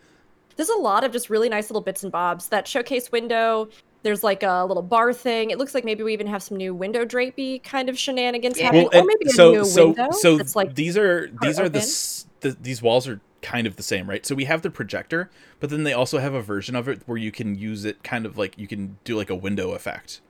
[0.56, 2.50] There's a lot of just really nice little bits and bobs.
[2.50, 3.70] That showcase window,
[4.04, 5.50] there's like a little bar thing.
[5.52, 8.66] It looks like maybe we even have some new window drapey kind of shenanigans Yeah.
[8.66, 11.30] happening, Well, or and maybe a so new so window so that's like these are
[11.42, 14.26] these are the, the these walls are kind of the same, right?
[14.26, 15.30] So we have the projector,
[15.60, 18.26] but then they also have a version of it where you can use it kind
[18.26, 20.22] of like you can do like a window effect.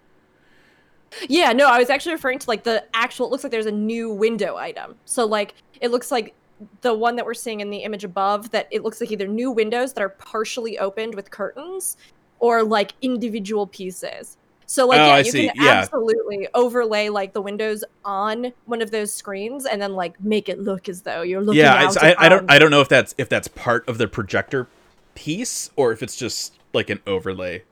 [1.27, 3.27] Yeah, no, I was actually referring to like the actual.
[3.27, 4.95] It looks like there's a new window item.
[5.05, 6.33] So like it looks like
[6.81, 8.51] the one that we're seeing in the image above.
[8.51, 11.97] That it looks like either new windows that are partially opened with curtains,
[12.39, 14.37] or like individual pieces.
[14.65, 15.71] So like Oh, yeah, I you see, can yeah.
[15.71, 20.59] absolutely overlay like the windows on one of those screens and then like make it
[20.59, 21.61] look as though you're looking.
[21.61, 24.07] yeah, it's, I, I don't I don't know if that's if that's part of the
[24.07, 24.67] projector
[25.15, 27.63] piece or if it's just like an overlay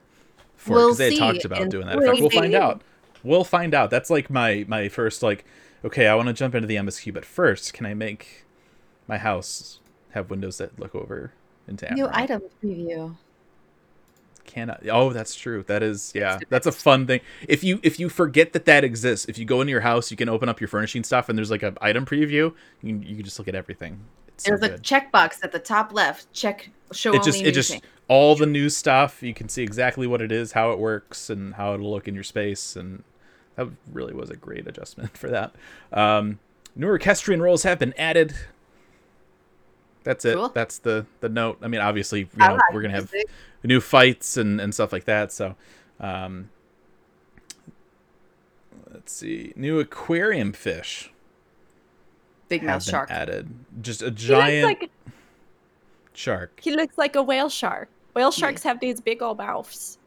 [0.56, 1.98] for We'll because they talked about in doing that.
[1.98, 2.20] we'll.
[2.20, 2.82] We'll find out.
[3.22, 3.90] We'll find out.
[3.90, 5.44] That's like my my first like
[5.84, 8.44] okay, I want to jump into the MSQ, but first, can I make
[9.06, 9.78] my house
[10.10, 11.32] have windows that look over
[11.66, 13.16] into New item preview.
[14.48, 18.08] Cannot oh that's true that is yeah that's a fun thing if you if you
[18.08, 20.66] forget that that exists if you go into your house you can open up your
[20.68, 23.54] furnishing stuff and there's like an item preview you can, you can just look at
[23.54, 24.00] everything
[24.38, 24.82] So There's a good.
[24.82, 26.32] checkbox at the top left.
[26.32, 27.82] Check show it just it just thing.
[28.06, 29.22] all the new stuff.
[29.22, 32.14] You can see exactly what it is, how it works, and how it'll look in
[32.14, 33.02] your space, and
[33.56, 35.54] that really was a great adjustment for that.
[35.92, 36.38] Um,
[36.76, 38.34] new orchestrion roles have been added.
[40.08, 40.36] That's it.
[40.36, 40.48] Cool.
[40.48, 41.58] That's the the note.
[41.60, 43.28] I mean, obviously, you know, like we're gonna have music.
[43.62, 45.32] new fights and and stuff like that.
[45.32, 45.54] So,
[46.00, 46.48] um,
[48.90, 51.12] let's see, new aquarium fish
[52.48, 53.10] big mouth shark.
[53.10, 53.50] added.
[53.82, 54.90] Just a giant like
[56.14, 56.58] shark.
[56.62, 57.90] he looks like a whale shark.
[58.14, 59.98] Whale sharks have these big old mouths.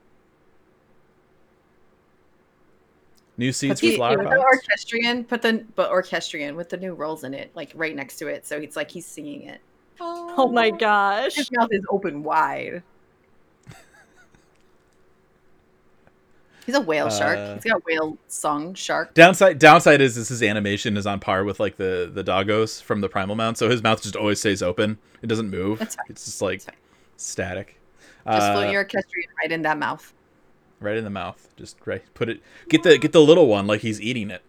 [3.37, 4.35] New seeds for flower pots.
[4.35, 8.27] orchestrion, put the but orchestrion with the new rolls in it, like right next to
[8.29, 9.61] it, so it's like he's singing it.
[9.99, 11.35] Oh my gosh.
[11.35, 12.83] His mouth is open wide.
[16.65, 17.55] He's a whale Uh, shark.
[17.55, 19.13] He's got a whale song shark.
[19.13, 23.01] Downside downside is this his animation is on par with like the the doggos from
[23.01, 24.97] the primal mount, so his mouth just always stays open.
[25.21, 25.79] It doesn't move.
[25.79, 25.97] That's.
[26.07, 26.75] It's just like That's fine.
[27.17, 27.79] static.
[28.27, 30.13] Just Uh, float your orchestrion right in that mouth.
[30.79, 31.47] right in the mouth.
[31.57, 34.43] Just right put it get the get the little one like he's eating it.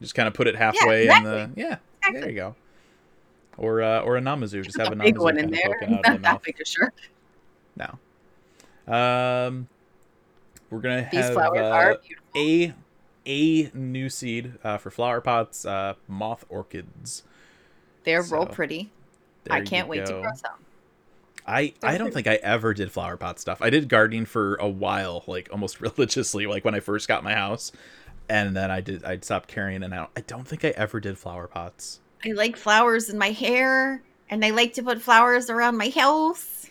[0.00, 1.78] Just kind of put it halfway in the yeah.
[2.12, 2.54] There you go.
[3.58, 4.64] Or uh, or a Namazu.
[4.64, 5.82] Just have a the big Namazu one in there.
[5.84, 6.42] out of the Not that mouth.
[6.42, 6.94] big a shark.
[7.76, 7.98] No.
[8.92, 9.68] Um,
[10.70, 12.24] we're gonna These have flowers uh, are beautiful.
[12.36, 12.74] a
[13.26, 15.64] a new seed uh, for flower pots.
[15.66, 17.24] Uh, moth orchids.
[18.04, 18.90] They're real so, pretty.
[19.50, 20.52] I can't wait to grow some.
[21.46, 23.62] I I don't think I ever did flower pot stuff.
[23.62, 27.34] I did gardening for a while, like almost religiously, like when I first got my
[27.34, 27.72] house,
[28.28, 30.10] and then I did I stopped carrying it out.
[30.16, 32.00] I don't think I ever did flower pots.
[32.24, 36.66] I like flowers in my hair, and I like to put flowers around my house.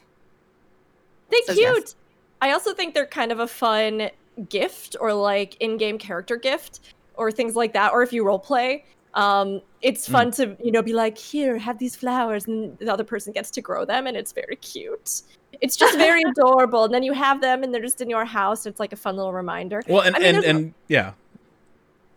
[1.29, 1.75] They're So, cute.
[1.77, 1.95] yes.
[2.41, 4.09] I also think they're kind of a fun
[4.49, 7.91] gift or like in-game character gift or things like that.
[7.93, 8.85] Or if you role play,
[9.15, 13.03] um, it's fun to you know be like, here, have these flowers, and the other
[13.03, 15.23] person gets to grow them, and it's very cute.
[15.61, 16.83] It's just very adorable.
[16.83, 18.65] And then you have them, and they're just in your house.
[18.65, 19.81] It's like a fun little reminder.
[19.87, 21.13] Well, and I mean, and, there's and yeah,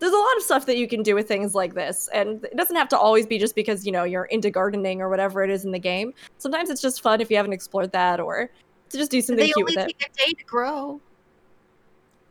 [0.01, 2.57] there's a lot of stuff that you can do with things like this and it
[2.57, 5.51] doesn't have to always be just because you know you're into gardening or whatever it
[5.51, 8.51] is in the game sometimes it's just fun if you haven't explored that or
[8.89, 11.01] to just do something They cute only with it take a day to grow.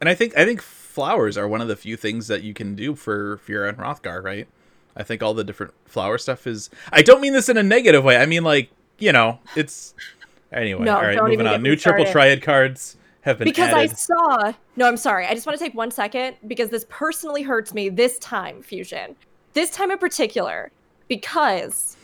[0.02, 2.76] and I think I think flowers are one of the few things that you can
[2.76, 4.48] do for Viera and Hrothgar, right?
[4.98, 6.70] I think all the different flower stuff is.
[6.92, 8.18] I don't mean this in a negative way.
[8.18, 9.94] I mean like you know it's.
[10.52, 11.54] Anyway, No, all right, moving on.
[11.54, 12.12] get me New triple started.
[12.12, 12.98] triad cards
[13.30, 16.36] have been because i saw no i'm sorry i just want to take one second
[16.48, 19.16] because this personally hurts me this time fusion
[19.54, 20.72] this time in particular
[21.08, 21.96] because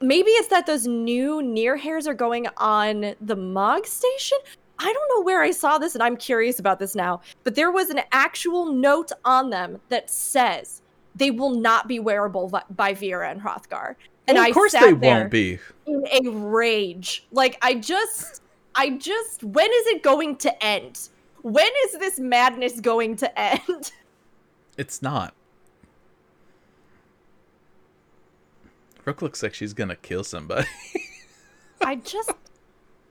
[0.00, 4.38] maybe it's that those new Nier hairs are going on the mog station
[4.78, 7.70] i don't know where i saw this and i'm curious about this now but there
[7.70, 10.82] was an actual note on them that says
[11.18, 13.96] they will not be wearable by Viera and Hrothgar.
[14.26, 15.58] And Well, of course sat they there won't be.
[15.86, 17.26] in a rage.
[17.32, 18.42] Like I just
[18.78, 21.08] I just when is it going to end?
[21.42, 23.92] When is this madness going to end?
[24.78, 25.34] It's not.
[29.04, 30.68] Rook looks like she's gonna kill somebody.
[31.82, 32.30] I just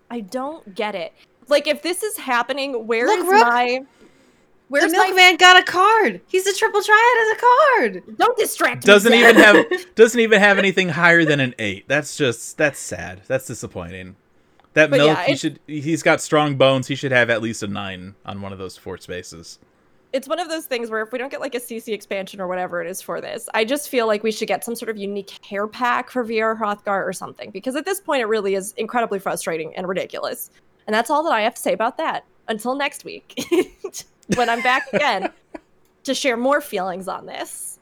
[0.09, 1.11] I don't get it.
[1.49, 3.47] Like if this is happening, where is Look, Rook.
[3.47, 3.81] my
[4.69, 6.21] where's the my milkman got a card.
[6.27, 8.17] He's a triple triad as a card.
[8.17, 8.93] don't distract me.
[8.93, 9.65] doesn't even have
[9.95, 11.89] doesn't even have anything higher than an eight.
[11.89, 13.23] That's just that's sad.
[13.27, 14.15] That's disappointing.
[14.77, 15.59] That But milk, yeah, he should.
[15.65, 16.85] He's got strong bones.
[16.85, 19.57] He should have at least a nine on one of those four spaces.
[20.13, 22.47] it's one of those things where if we don't get like a CC expansion or
[22.47, 24.97] whatever it is for this, I just feel like we should get some sort of
[24.97, 27.49] unique hair pack for Viera Hrothgar or something.
[27.49, 30.51] Because at this point, it really is incredibly frustrating and ridiculous.
[30.85, 32.23] And that's all that I have to say about that.
[32.47, 33.33] Until next week,
[34.35, 35.31] when I'm back again
[36.03, 37.79] to share more feelings on this.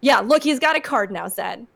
[0.00, 1.66] Yeah, look, he's got a card now, Zed.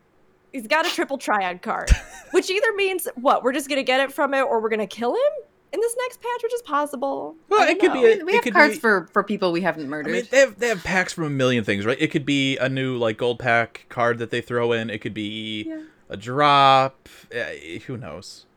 [0.57, 1.91] He's got a triple triad card,
[2.31, 5.13] which either means what we're just gonna get it from it, or we're gonna kill
[5.13, 5.31] him
[5.71, 7.35] in this next patch, which is possible.
[7.47, 9.51] Well, it don't could be a- We it have could cards be- for for people
[9.51, 10.13] we haven't I murdered.
[10.13, 11.97] mean, they have they have packs from a million things, right?
[12.01, 14.89] It could be a new like gold pack card that they throw in.
[14.89, 15.81] It could be Yeah.
[16.09, 17.07] a drop.
[17.31, 17.43] Uh,
[17.85, 18.47] who knows?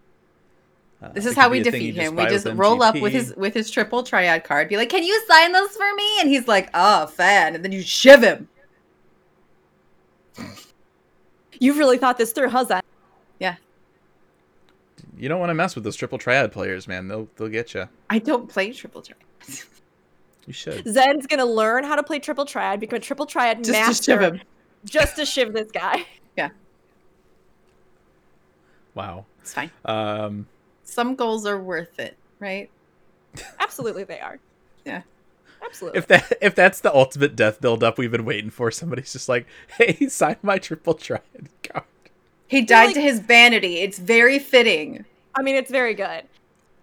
[1.03, 2.16] Uh, this is how we defeat him.
[2.16, 4.70] We just with roll up with his with his triple triad card.
[4.70, 7.72] Be like, "Can you sign those for me?" And he's like, "Oh, fan!" And then
[7.72, 8.48] you shiv him.
[11.61, 12.82] You've really thought this through, huh, Zed?
[13.38, 13.56] Yeah,
[15.16, 17.06] You don't want to mess with those triple triad players, man.
[17.08, 17.88] They'll they'll get you.
[18.11, 19.22] I don't play triple triad.
[20.46, 20.84] You should.
[20.88, 23.72] Zen's gonna learn how to play triple triad, become a triple triad master.
[23.72, 24.40] Just to shiv him.
[24.84, 26.06] just to shiv this guy.
[26.36, 26.48] Yeah,
[28.94, 29.26] Wow.
[29.42, 29.70] it's fine.
[29.84, 30.46] Um,
[30.84, 32.68] Some goals are worth it, right?
[33.61, 34.38] Absolutely, they are.
[34.84, 35.02] Yeah.
[35.64, 35.98] Absolutely.
[35.98, 39.28] if that if that's the ultimate death build up we've been waiting for, somebody's just
[39.28, 39.46] like,
[39.78, 41.84] "Hey, sign my triple triad card."
[42.48, 43.78] He died like- to his vanity.
[43.78, 45.04] It's very fitting.
[45.34, 46.24] I mean, it's very good.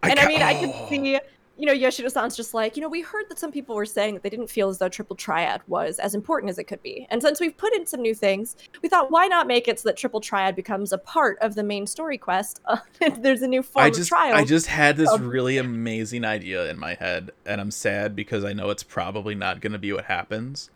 [0.04, 0.60] I and I ca- mean, I oh.
[0.60, 1.20] could see,
[1.58, 4.22] you know, Yoshida-san's just like, you know, we heard that some people were saying that
[4.22, 7.08] they didn't feel as though Triple Triad was as important as it could be.
[7.10, 9.90] And since we've put in some new things, we thought, why not make it so
[9.90, 12.62] that Triple Triad becomes a part of the main story quest?
[13.00, 14.36] Uh, there's a new form I of just trial.
[14.36, 18.44] I just had this of- really amazing idea in my head, and I'm sad because
[18.44, 20.70] I know it's probably not going to be what happens.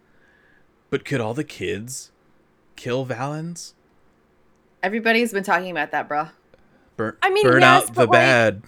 [0.89, 2.11] But could all the kids
[2.75, 3.75] kill Valens?
[4.83, 6.29] Everybody's been talking about that, bro.
[6.97, 8.63] Burn, I mean, burn yes, out the but, like- bad.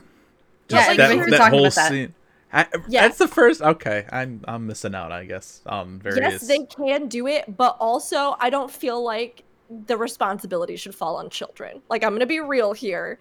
[0.73, 1.89] Yeah, Just like that, everybody's you- that talking whole about that.
[1.89, 2.13] scene.
[2.55, 3.01] I, Yes.
[3.03, 3.61] That's the first.
[3.61, 5.11] Okay, I'm I'm missing out.
[5.11, 6.33] I guess on various.
[6.33, 9.43] Yes, they can do it, but also I don't feel like
[9.87, 11.81] the responsibility should fall on children.
[11.89, 13.17] Like I'm gonna be real here.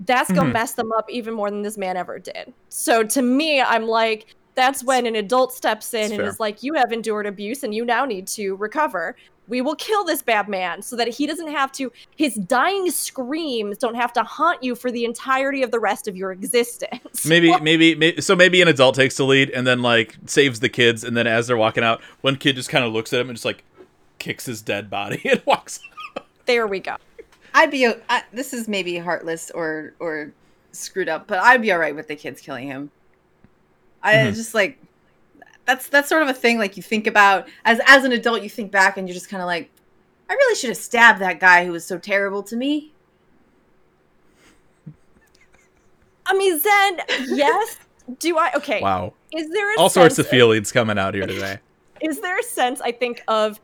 [0.00, 0.52] That's gonna Mhm.
[0.52, 2.52] mess them up even more than this man ever did.
[2.68, 6.28] So to me, I'm like, that's when an adult steps in That's and fair.
[6.28, 9.16] is like, you have endured abuse and you now need to recover.
[9.46, 13.76] We will kill this bad man so that he doesn't have to his dying screams
[13.76, 17.24] don't have to haunt you for the entirety of the rest of your existence.
[17.26, 20.68] Maybe, maybe, maybe, so maybe an adult takes the lead and then like saves the
[20.70, 23.28] kids, and then as they're walking out, one kid just kind of looks at him
[23.28, 23.62] and just like
[24.18, 25.80] kicks his dead body and walks.
[26.46, 26.96] there we go.
[27.52, 27.86] I'd be.
[27.86, 30.32] o- I, this is maybe heartless or or
[30.72, 32.90] screwed up, but I'd be all right with the kids killing him.
[34.02, 34.34] I Mhm.
[34.34, 34.78] just like
[35.66, 36.58] that's that's sort of a thing.
[36.58, 39.42] Like you think about as as an adult, you think back and you're just kind
[39.42, 39.70] of like,
[40.28, 42.92] I really should have stabbed that guy who was so terrible to me.
[46.26, 47.00] I mean, Zen,
[47.36, 47.78] yes.
[48.18, 48.80] Do I okay?
[48.82, 51.58] Wow, Is there a all sorts of sense feelings coming out here today.
[52.02, 53.58] is there a sense I think of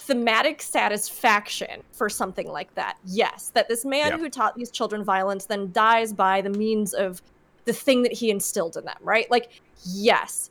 [0.00, 2.96] thematic satisfaction for something like that?
[3.04, 4.18] Yes, that this man Yeah.
[4.18, 7.22] who taught these children violence then dies by the means of
[7.64, 9.30] the thing that he instilled in them, right?
[9.30, 10.50] Like, yes.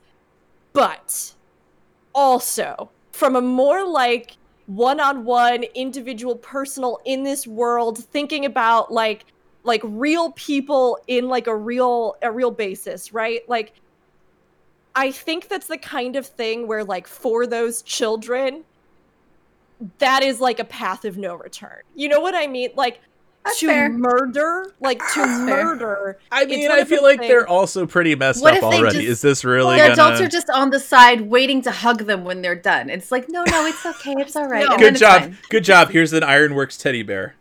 [0.75, 1.33] But
[2.13, 9.25] also from a more like one-on-one individual personal in this world thinking about like
[9.63, 13.41] like real people in like a real a real basis, right?
[13.49, 13.73] Like
[14.95, 18.63] I think that's the kind of thing where, like, for those children,
[19.97, 21.81] that is like a path of no return.
[21.95, 22.69] You know what I mean?
[22.75, 23.01] Like,
[23.45, 23.89] That's to fair.
[23.89, 25.63] murder, like, to That's fair.
[25.65, 26.17] murder.
[26.31, 28.97] I mean, I feel like things- they're also pretty messed What up if they already.
[28.99, 29.93] just- Is this really the gonna?
[29.93, 32.89] adults are just on the side waiting to hug them when they're done.
[32.89, 34.67] It's like, no, no, it's okay, it's all right.
[34.67, 34.77] No.
[34.77, 35.37] Good job, fine.
[35.49, 35.91] good job.
[35.91, 37.35] Here's an Ironworks teddy bear.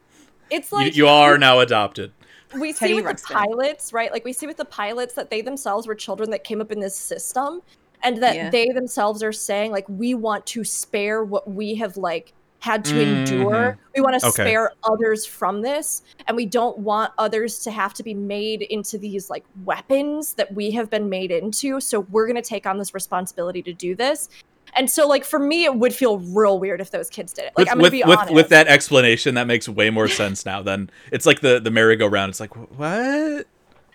[0.51, 2.13] It's You, like you all are now adopted.
[2.55, 3.29] we see with Ruxpin.
[3.29, 4.13] the pilots, right?
[4.13, 6.81] Like we see with the pilots that they themselves were children that came up in
[6.81, 7.63] this system,
[8.03, 8.51] and that Yeah.
[8.51, 12.35] they themselves are saying like we want to spare what we have like
[12.65, 13.77] had to endure.
[13.77, 13.77] Mhm.
[13.95, 14.43] We want to Okay.
[14.43, 18.97] spare others from this, and we don't want others to have to be made into
[18.97, 21.79] these like weapons that we have been made into.
[21.79, 24.31] So we're gonna take on this responsibility to do this.
[24.77, 27.53] And so, like for me, it would feel real weird if those kids did it.
[27.55, 28.35] Like with I'm gonna with, be with, honest.
[28.35, 30.63] with that explanation, that makes way more sense now.
[30.63, 32.31] Than it's like the the merry-go-round.
[32.31, 33.47] It's like what?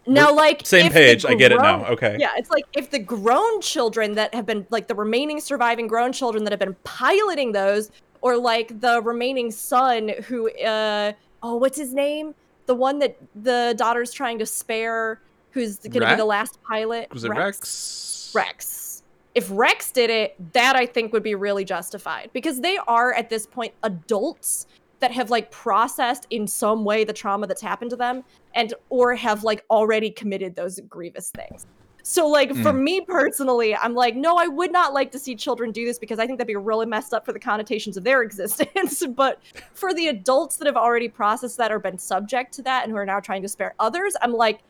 [0.05, 1.25] Now, like Same page.
[1.25, 1.85] I get it now.
[1.85, 2.17] Okay.
[2.19, 6.13] Yeah, it's like if the grown children that have been like the remaining surviving grown
[6.13, 7.91] children that have been piloting those,
[8.21, 11.13] or like the remaining son who, uh,
[11.43, 12.35] oh, what's his name?
[12.65, 17.11] The one that the daughter's trying to spare, who's going to be the last pilot.
[17.11, 18.31] Was it Rex?
[18.33, 19.03] Rex.
[19.35, 23.29] If Rex did it, that I think would be really justified because they are at
[23.29, 24.67] this point adults
[24.99, 29.15] that have like processed in some way the trauma that's happened to them and or
[29.15, 31.65] have like already committed those grievous things.
[32.09, 32.81] So like for mm.
[32.81, 36.17] me personally, I'm like, no, I would not like to see children do this because
[36.17, 39.05] I think that'd be really messed up for the connotations of their existence.
[39.05, 39.39] but
[39.75, 42.97] for the adults that have already processed that or been subject to that and who
[42.97, 44.61] are now trying to spare others, I'm like,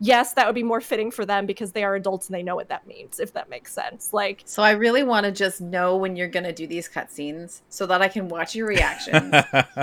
[0.00, 2.56] yes, that would be more fitting for them because they are adults and they know
[2.56, 4.12] what that means, if that makes sense.
[4.12, 7.86] Like, So I really want to just know when you're gonna do these cutscenes so
[7.86, 9.36] that I can watch your reactions.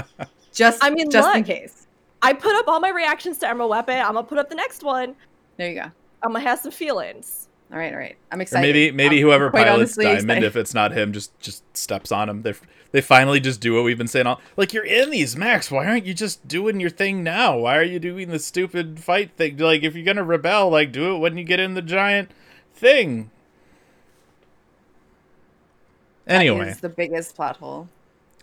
[0.53, 1.45] just I mean, just in look.
[1.45, 1.87] case.
[2.21, 3.99] I put up all my reactions to Emerald Weapon.
[3.99, 5.15] I'm gonna put up the next one.
[5.55, 5.91] There you go.
[6.25, 7.47] I'm gonna have some feelings.
[7.71, 8.15] All right, all right.
[8.31, 8.61] I'm Or excited.
[8.67, 10.43] maybe maybe I'm whoever quite pilots honestly Diamond, excited.
[10.43, 12.41] if it's not him, just just steps on him.
[12.41, 12.53] They
[12.91, 14.41] they finally just do what we've been saying all.
[14.57, 15.69] Like you're in these Max.
[15.71, 17.57] Why aren't you just doing your thing now?
[17.57, 19.57] Why are you doing the stupid fight thing?
[19.57, 22.31] Like if you're gonna rebel, like do it when you get in the giant
[22.73, 23.29] thing.
[26.25, 27.87] That Anyway, is the biggest plot hole.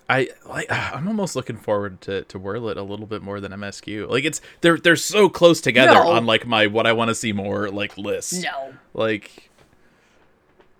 [0.09, 4.09] I like I'm almost looking forward to to Werlyt a little bit more than MSQ.
[4.09, 6.11] Like it's they're they're so close together No.
[6.13, 8.43] on like my what I want to see more like list.
[8.43, 8.75] No.
[8.95, 9.51] Like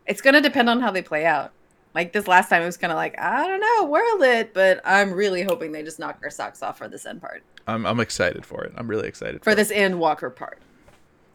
[0.07, 1.53] It's gonna depend on how they play out.
[1.95, 5.13] Like this last time, it was kind of like I don't know, Werlyt, but I'm
[5.13, 8.47] really hoping they just knock our socks off for this end part, I'm I'm excited
[8.47, 8.73] for it.
[8.77, 9.57] I'm really excited for it.
[9.57, 10.59] this end Walker part.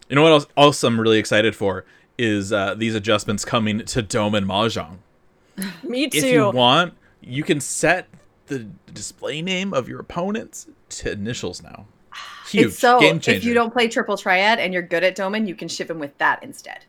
[0.10, 1.86] You know what else, else I'm really excited for
[2.18, 4.98] is uh, these adjustments coming to Doman Mahjong.
[5.84, 6.18] Me too.
[6.18, 6.96] If you want,
[7.28, 8.08] you can set
[8.48, 8.60] the
[8.94, 11.86] display name of your opponents to initials now.
[12.50, 13.38] Huge It's so game changer.
[13.38, 16.00] if you don't play triple triad and you're good at Doman, you can ship him
[16.00, 16.86] with that instead.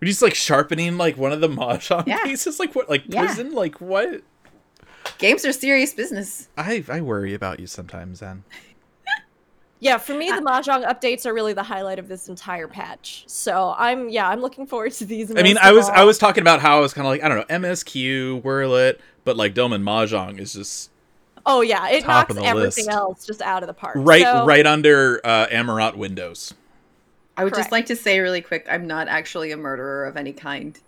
[0.00, 2.24] You're just like sharpening like one of the mahjong Yeah.
[2.24, 3.24] pieces, like what, like Yeah.
[3.24, 4.22] prison, like what?
[5.18, 6.48] Games are serious business.
[6.56, 8.42] I I worry about you sometimes, Zen.
[9.82, 13.24] Yeah, for me, the mahjong updates are really the highlight of this entire patch.
[13.26, 15.34] So I'm, yeah, I'm looking forward to these.
[15.34, 17.22] I mean, I of was I was talking about how I was kind of like
[17.24, 20.90] I don't know MSQ, Werlyt, but like Doman mahjong is just
[21.44, 22.96] Oh yeah, it top knocks of the everything list.
[22.96, 23.96] else just out of the park.
[23.98, 26.54] right So- right under uh, Amaranth Windows.
[27.36, 27.64] I would Correct.
[27.64, 30.78] just like to say really quick, I'm not actually a murderer of any kind.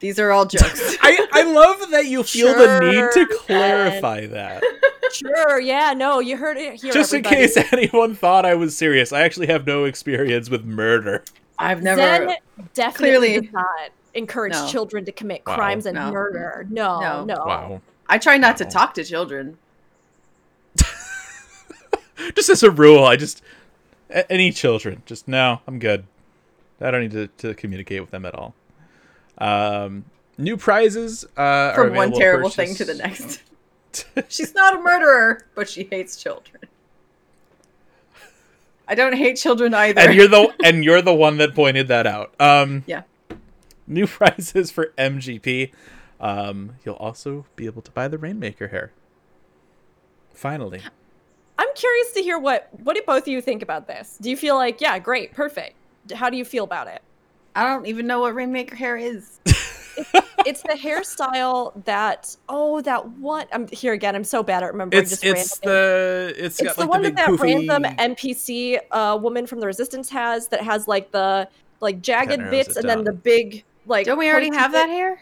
[0.00, 0.96] These are all jokes.
[1.02, 3.38] I I love that you feel the need Sure, to Ben.
[3.38, 4.62] clarify that.
[5.12, 6.92] Sure, yeah, no, you heard it here.
[6.92, 11.24] Just in case anyone thought I was serious, I actually have no experience with murder.
[11.58, 12.00] I've never.
[12.00, 12.36] Zen
[12.74, 14.66] definitely Clearly- does not encourage No.
[14.68, 15.54] children to commit Wow.
[15.54, 16.10] crimes and No.
[16.10, 16.66] murder.
[16.70, 17.24] No, No.
[17.24, 17.44] no.
[17.46, 17.80] Wow.
[18.08, 19.56] I try not to talk to children.
[22.34, 23.42] Just as a rule, I just
[24.28, 26.04] any children, just no, I'm good.
[26.80, 28.54] I don't need to, to communicate with them at all.
[29.38, 30.04] Um,
[30.36, 33.42] new prizes uh, are From one terrible purchase- thing to the next.
[34.28, 36.62] She's not a murderer, but she hates children.
[38.88, 40.00] I don't hate children either.
[40.00, 42.34] and you're the and you're the one that pointed that out.
[42.40, 43.02] Um, yeah.
[43.86, 45.70] new prizes for MGP.
[46.20, 48.92] Um, you'll also be able to buy the Rainmaker hair.
[50.34, 50.82] Finally,
[51.58, 54.18] I'm curious to hear what what do both of you think about this?
[54.20, 55.74] Do you feel like, yeah, great, perfect?
[56.14, 57.02] How do you feel about it?
[57.54, 59.38] I don't even know what Rainmaker hair is.
[60.46, 63.46] It's the hairstyle that oh that one.
[63.52, 64.16] I'm here again.
[64.16, 66.90] I'm so bad at remembering it's just it's random the it's it's got the like
[66.90, 67.68] one the that big that poofy.
[67.68, 71.48] random NPC uh, woman from the Resistance has that has like the
[71.80, 74.06] like jagged bits it and then the big like.
[74.06, 75.20] Don't we already pointy have that hair?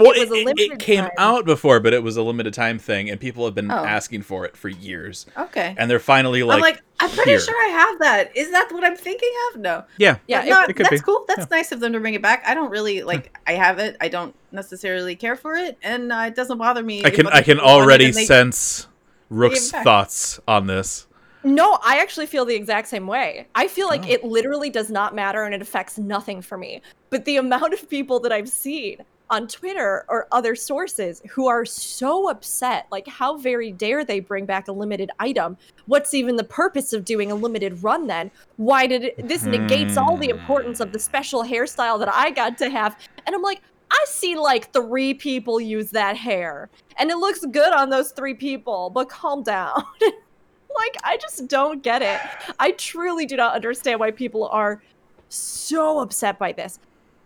[0.00, 1.10] Well, It was a it, it, came time.
[1.18, 3.84] out before, but it was a limited time thing, and people have been Oh.
[3.84, 5.74] asking for it for years, Okay.
[5.78, 7.40] and they're finally like, I'm like, I'm pretty here.
[7.40, 8.36] sure I have that.
[8.36, 9.60] Is that what I'm thinking of?
[9.60, 9.84] No.
[9.98, 11.04] yeah, Yeah, it- not- it could that's be.
[11.04, 11.24] cool.
[11.28, 12.42] That's nice of them to bring it back.
[12.46, 13.36] I don't really like.
[13.46, 13.96] I have it.
[14.00, 17.04] I don't necessarily care for it, and uh, it doesn't bother me.
[17.04, 18.86] I can I can people want it already they- sense
[19.28, 21.06] Rook's thoughts on this.
[21.42, 23.46] No, I actually feel the exact same way.
[23.54, 24.08] I feel like Oh.
[24.10, 26.82] it literally does not matter and it affects nothing for me.
[27.08, 28.98] But the amount of people that I've seen
[29.30, 34.44] on Twitter or other sources who are so upset, like how very dare they bring
[34.44, 35.56] back a limited item?
[35.86, 38.30] What's even the purpose of doing a limited run then?
[38.56, 41.04] Why did it, this negates all the importance of the hmm.
[41.04, 42.96] special hairstyle that I got to have?
[43.26, 47.72] And I'm like, I see like three people use that hair, and it looks good
[47.72, 48.90] on those three people.
[48.90, 49.82] But calm down.
[50.00, 52.20] like I just don't get it.
[52.58, 54.82] I truly do not understand why people are
[55.28, 56.78] so upset by this.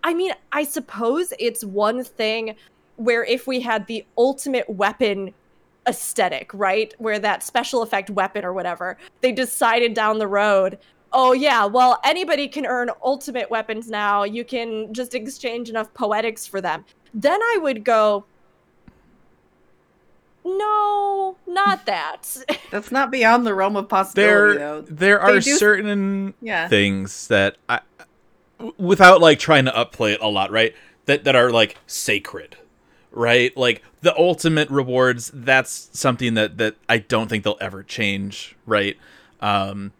[0.04, 2.54] I mean, I suppose it's one thing
[2.96, 5.32] where if we had the ultimate weapon
[5.88, 6.94] aesthetic, right?
[6.98, 10.78] Where that special effect weapon or whatever, they decided down the road,
[11.12, 14.24] oh yeah, well anybody can earn ultimate weapons now.
[14.24, 16.84] You can just exchange enough poetics for them.
[17.14, 18.24] Then I would go
[20.46, 22.36] no, not that.
[22.70, 24.80] That's not beyond the realm of possibility, There though.
[24.82, 26.68] there are do- certain Yeah.
[26.68, 27.84] things that I w-
[28.78, 30.74] without like trying to upplay it a lot, right?
[31.06, 32.56] That that are like sacred.
[33.16, 33.56] Right?
[33.56, 38.96] Like the ultimate rewards, that's something that that I don't think they'll ever change, right?
[39.40, 39.92] Um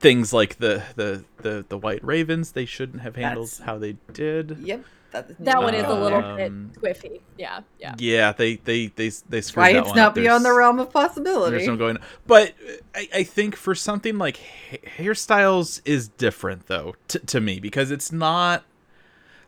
[0.00, 3.96] things like the the the the white ravens, they shouldn't have handled That's- how they
[4.12, 4.58] did.
[4.60, 4.84] Yep.
[5.12, 7.20] That, that one is a little Um, bit squiffy.
[7.36, 7.94] Yeah, yeah.
[7.98, 10.14] Yeah, they they they they screwed Why that it's one not up.
[10.14, 11.56] beyond the realm of possibility.
[11.56, 11.98] There's no going.
[12.26, 12.54] But
[12.94, 17.90] I, I think for something like ha- hairstyles is different though t- to me because
[17.90, 18.64] it's not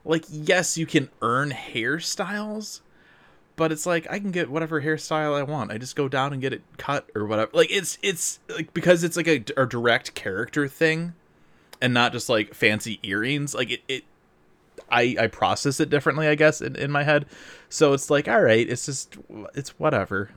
[0.04, 2.80] like yes you can earn hairstyles,
[3.56, 5.70] but it's like I can get whatever hairstyle I want.
[5.70, 7.50] I just go down and get it cut or whatever.
[7.54, 11.14] Like it's it's like because it's like a, a direct character thing,
[11.80, 13.54] and not just like fancy earrings.
[13.54, 13.82] Like it.
[13.88, 14.04] it
[14.94, 17.26] I, I process it differently, I guess, in, in my head.
[17.68, 19.16] So it's like, all right, it's just,
[19.54, 20.30] it's whatever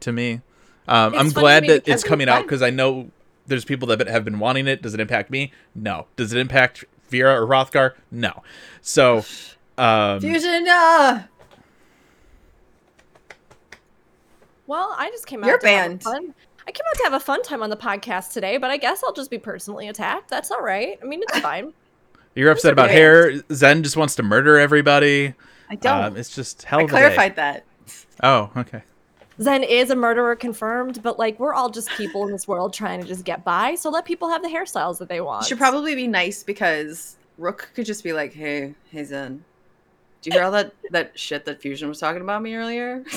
[0.00, 0.40] to me.
[0.88, 3.10] Um, I'm glad that it's coming out because I know
[3.46, 4.82] there's people that have been wanting it.
[4.82, 5.52] Does it impact me?
[5.74, 6.06] No.
[6.16, 7.92] Does it impact Viera or Hrothgar?
[8.10, 8.42] No.
[8.82, 9.24] So,
[9.78, 11.24] um, Fusion, uh,
[14.66, 16.02] Well, I just came out You're to have a banned.
[16.02, 16.34] fun.
[16.66, 19.02] I came out to have a fun time on the podcast today, but I guess
[19.04, 20.30] I'll just be personally attacked.
[20.30, 20.98] That's all right.
[21.02, 21.74] I mean, it's fine.
[22.34, 22.94] You're upset about okay.
[22.94, 23.42] hair.
[23.52, 25.34] Zen just wants to murder everybody.
[25.70, 26.04] I don't.
[26.04, 26.98] Um, it's just hell I of a day.
[26.98, 27.64] clarified that.
[28.22, 28.82] Oh, okay.
[29.40, 33.00] Zen is a murderer confirmed, but like we're all just people in this world trying
[33.00, 33.74] to just get by.
[33.74, 35.42] So let people have the hairstyles that they want.
[35.42, 39.44] You should probably be nice because Rook could just be like, "Hey, hey Zen,
[40.22, 43.04] Do you hear all that that shit that Fusion was talking about me earlier?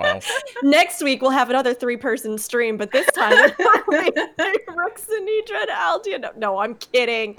[0.00, 0.18] Wow.
[0.62, 3.32] Next week we'll have another three-person stream, but this time
[3.88, 6.36] Rooks and Nidra and Aldia.
[6.38, 7.36] No, I'm kidding.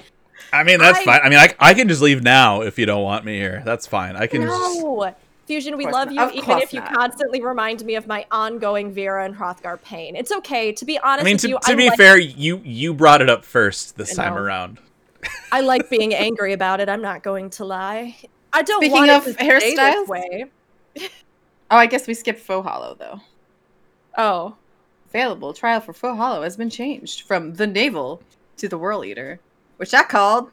[0.53, 1.19] I mean, that's I- fine.
[1.23, 3.61] I mean, I, I can just leave now if you don't want me here.
[3.65, 4.15] That's fine.
[4.15, 4.81] I can just.
[4.81, 5.15] No.
[5.47, 6.33] Fusion, we love not.
[6.33, 6.93] you, even course if you not.
[6.93, 10.15] constantly remind me of my ongoing Viera and Hrothgar pain.
[10.15, 10.71] It's okay.
[10.71, 12.93] To be honest I mean, with to, you, to I be like, fair, you you
[12.93, 14.77] brought it up first this time around.
[15.51, 16.87] I like being angry about it.
[16.89, 18.15] I'm not going to lie.
[18.53, 20.07] I don't Speaking want of it to stay this hairstyles?
[20.07, 20.45] way.
[20.99, 21.07] oh,
[21.69, 23.19] I guess we skipped Faux Hollow though.
[24.17, 24.55] Oh,
[25.09, 28.21] Available trial for Faux Hollow has been changed from the Navel
[28.55, 29.39] to the Whorleater,
[29.81, 30.51] which I called.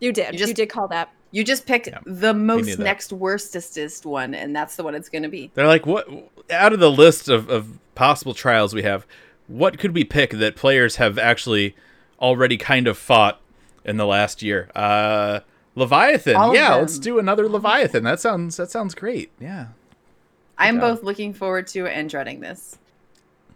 [0.00, 0.26] you did.
[0.26, 1.10] You You, just- did call that.
[1.30, 5.22] You just picked Yeah, the most next worstestest one, and that's the one it's going
[5.22, 5.50] to be.
[5.54, 6.06] They're like, what?
[6.50, 9.06] Out of the list of, of possible trials we have,
[9.46, 11.74] what could we pick that players have actually
[12.20, 13.40] already kind of fought
[13.84, 14.70] in the last year?
[14.74, 15.40] Uh,
[15.76, 16.34] Leviathan.
[16.36, 18.02] All yeah, let's do another Leviathan.
[18.02, 19.30] That sounds that sounds great.
[19.40, 19.68] Yeah.
[20.58, 22.76] I'm both looking forward to and dreading this.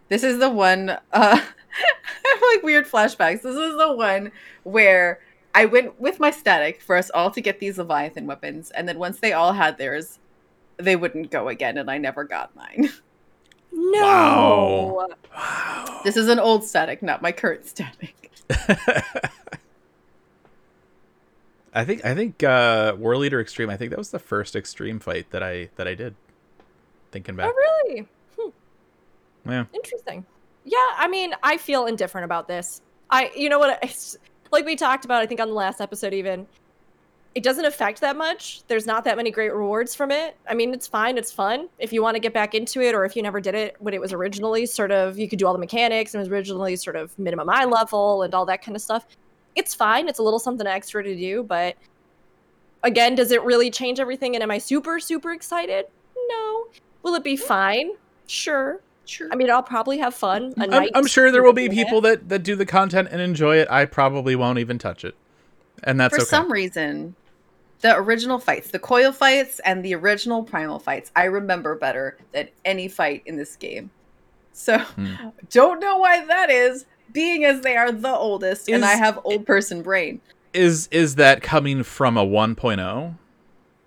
[0.07, 0.97] This is the one.
[1.11, 1.41] Uh,
[2.25, 3.41] I have like weird flashbacks.
[3.41, 4.31] This is the one
[4.63, 5.19] where
[5.53, 8.99] I went with my static for us all to get these Leviathan weapons, and then
[8.99, 10.19] once they all had theirs,
[10.77, 12.89] they wouldn't go again, and I never got mine.
[13.77, 15.09] No.
[15.35, 16.01] Wow.
[16.05, 18.31] this is an old static, not my current static.
[21.73, 25.29] I think I think uh Whorleater Extreme, I think that was the first extreme fight
[25.31, 26.15] that I that I did.
[27.11, 27.51] Thinking back.
[27.51, 28.07] Oh, really?
[29.45, 29.65] Yeah.
[29.73, 30.25] Interesting.
[30.65, 32.81] Yeah, I mean, I feel indifferent about this.
[33.09, 33.79] I, you know what?
[33.83, 34.17] It's,
[34.51, 36.47] like we talked about, I think on the last episode, even
[37.35, 38.63] it doesn't affect that much.
[38.67, 40.37] There's not that many great rewards from it.
[40.49, 41.67] I mean, it's fine, it's fun.
[41.79, 43.93] If you want to get back into it, or if you never did it when
[43.93, 46.77] it was originally sort of, you could do all the mechanics and it was originally
[46.77, 49.05] sort of minimum eye level and all that kind of stuff.
[49.55, 50.07] It's fine.
[50.07, 51.75] It's a little something extra to do, but
[52.83, 54.35] again, does it really change everything?
[54.35, 55.85] And am I super, super excited?
[56.29, 56.67] No.
[57.03, 57.91] Will it be fine?
[58.27, 58.79] Sure.
[59.05, 59.29] Sure.
[59.31, 60.53] I mean, I'll probably have fun.
[60.57, 63.57] A I'm, I'm sure there will be people that, that do the content and enjoy
[63.57, 63.67] it.
[63.69, 65.15] I probably won't even touch it.
[65.83, 66.29] And that's for okay.
[66.29, 67.15] some reason,
[67.81, 72.49] the original fights, the coil fights and the original primal fights, I remember better than
[72.63, 73.91] any fight in this game.
[74.53, 75.13] So, Hmm.
[75.51, 79.45] don't know why that is, being as they are the oldest, and I have old
[79.45, 80.21] person brain.
[80.53, 83.15] is is that coming from a 1.0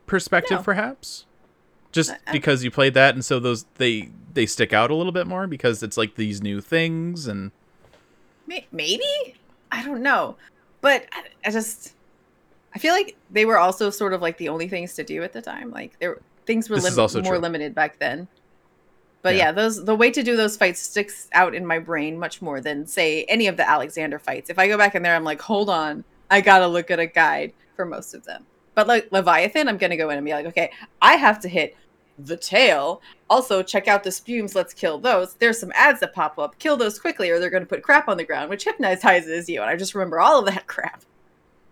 [0.06, 0.62] perspective No.
[0.62, 1.24] perhaps?
[1.93, 5.27] Just because you played that and so those they they stick out a little bit
[5.27, 7.51] more because it's like these new things and
[8.73, 9.35] Maybe
[9.70, 10.36] I don't know,
[10.81, 11.94] but I, I just
[12.74, 15.32] I feel like they were also sort of like the only things to do at
[15.32, 15.70] the time.
[15.70, 17.40] Like there things were lim- also more true.
[17.43, 18.28] limited back then.
[19.20, 19.47] But Yeah.
[19.47, 19.52] yeah.
[19.52, 22.86] those the way to do those fights sticks out in my brain much more than
[22.86, 24.48] say any of the Alexander fights.
[24.48, 27.06] If I go back in there, I'm like, hold on, I gotta look at a
[27.06, 28.47] guide for most of them.
[28.78, 30.70] But like Leviathan, I'm gonna go in and be like, okay,
[31.02, 31.76] I have to hit
[32.16, 33.02] the tail.
[33.28, 34.55] Also, check out the spumes.
[34.55, 35.34] Let's kill those.
[35.34, 36.56] There's some ads that pop up.
[36.60, 39.62] Kill those quickly, or they're going to put crap on the ground, which hypnotizes you.
[39.62, 41.02] And I just remember all of that crap.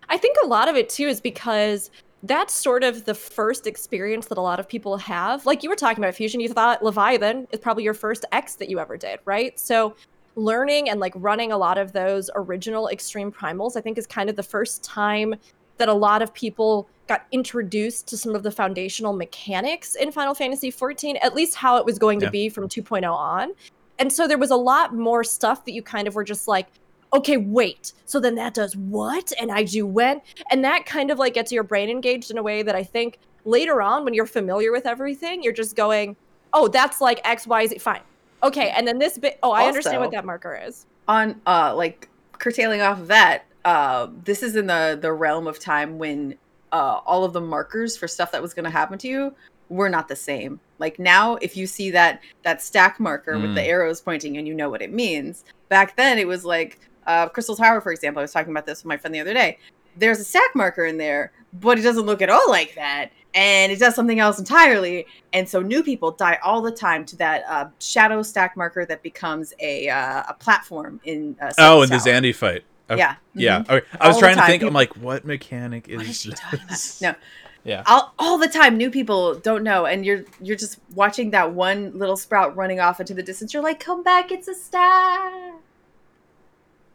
[0.09, 1.91] I think a lot of it too is because
[2.23, 5.45] that's sort of the first experience that a lot of people have.
[5.45, 8.69] Like you were talking about Fusion, you thought Leviathan is probably your first X that
[8.69, 9.57] you ever did, right?
[9.57, 9.95] So
[10.35, 14.29] learning and like running a lot of those original extreme primals, I think is kind
[14.29, 15.35] of the first time
[15.77, 20.33] that a lot of people got introduced to some of the foundational mechanics in Final
[20.33, 22.27] Fantasy 14, at least how it was going Yeah.
[22.27, 23.51] to be from 2.0 on.
[23.99, 26.67] And so there was a lot more stuff that you kind of were just like,
[27.13, 27.93] okay, wait.
[28.05, 29.31] So then that does what?
[29.39, 30.21] And I do when?
[30.51, 33.17] And that kind of like gets your brain engaged in a way that I think
[33.45, 36.15] later on, when you're familiar with everything, you're just going,
[36.53, 37.77] oh, that's like X, Y, Z.
[37.79, 38.01] Fine.
[38.43, 38.69] Okay.
[38.69, 40.85] And then this bit, oh, I understand what that marker is.
[41.07, 45.59] On uh, like curtailing off of that, uh, this is in the the realm of
[45.59, 46.35] time when
[46.71, 49.35] uh, all of the markers for stuff that was going to happen to you
[49.69, 50.59] were not the same.
[50.79, 53.67] Like now, if you see that that stack marker with the Mm.
[53.67, 57.55] arrows pointing and you know what it means, back then it was like uh, Crystal
[57.55, 58.19] Tower, for example.
[58.19, 59.57] I was talking about this with my friend the other day.
[59.95, 63.71] There's a stack marker in there, but it doesn't look at all like that, and
[63.71, 65.05] it does something else entirely.
[65.33, 69.01] And so new people die all the time to that uh, shadow stack marker that
[69.03, 71.35] becomes a uh, a platform in.
[71.41, 72.63] Uh, Oh, in the Xande fight.
[72.89, 72.99] Okay.
[72.99, 73.15] Yeah.
[73.33, 73.59] Yeah.
[73.59, 73.69] mhm.
[73.69, 73.87] Okay.
[73.99, 74.49] I was All the trying to time.
[74.49, 74.63] think.
[74.63, 77.01] I'm like, what mechanic is, What is she talking this?
[77.01, 77.15] No.
[77.63, 77.83] Yeah.
[77.85, 81.91] all, all the time new people don't know and you're you're just watching that one
[81.97, 85.51] little sprout running off into the distance you're like come back it's a star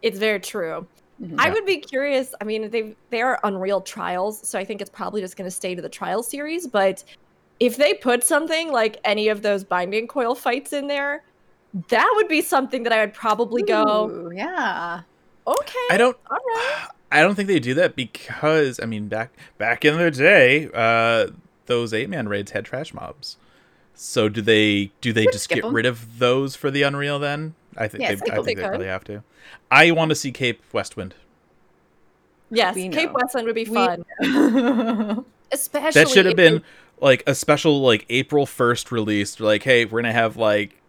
[0.01, 0.87] It's very true.
[1.23, 1.35] Mhm.
[1.39, 2.35] I would be curious.
[2.41, 5.55] I mean, they they are Unreal Trials, so I think it's probably just going to
[5.55, 6.67] stay to the trial series.
[6.67, 7.05] But
[7.61, 11.23] if they put something like any of those binding coil fights in there,
[11.89, 15.03] that would be something that I would probably go, Ooh, yeah
[15.47, 16.17] okay, I don't.
[16.31, 16.89] all right.
[17.13, 21.27] I don't think they do that because I mean back back in the day, uh,
[21.67, 23.37] those eight man raids had trash mobs.
[23.95, 25.75] So do they do they just get get 'em.
[25.75, 27.55] rid of those for the Unreal then?
[27.77, 29.23] I think Yes, they, I I think think they they probably have to.
[29.71, 31.15] I want to see Cape Westwind.
[32.51, 33.19] Yes, We Cape know.
[33.21, 34.05] Westwind would be fun,
[35.53, 36.63] especially That should have been they-
[37.01, 39.39] like a special like April first release.
[39.41, 40.81] Like, hey, we're gonna have like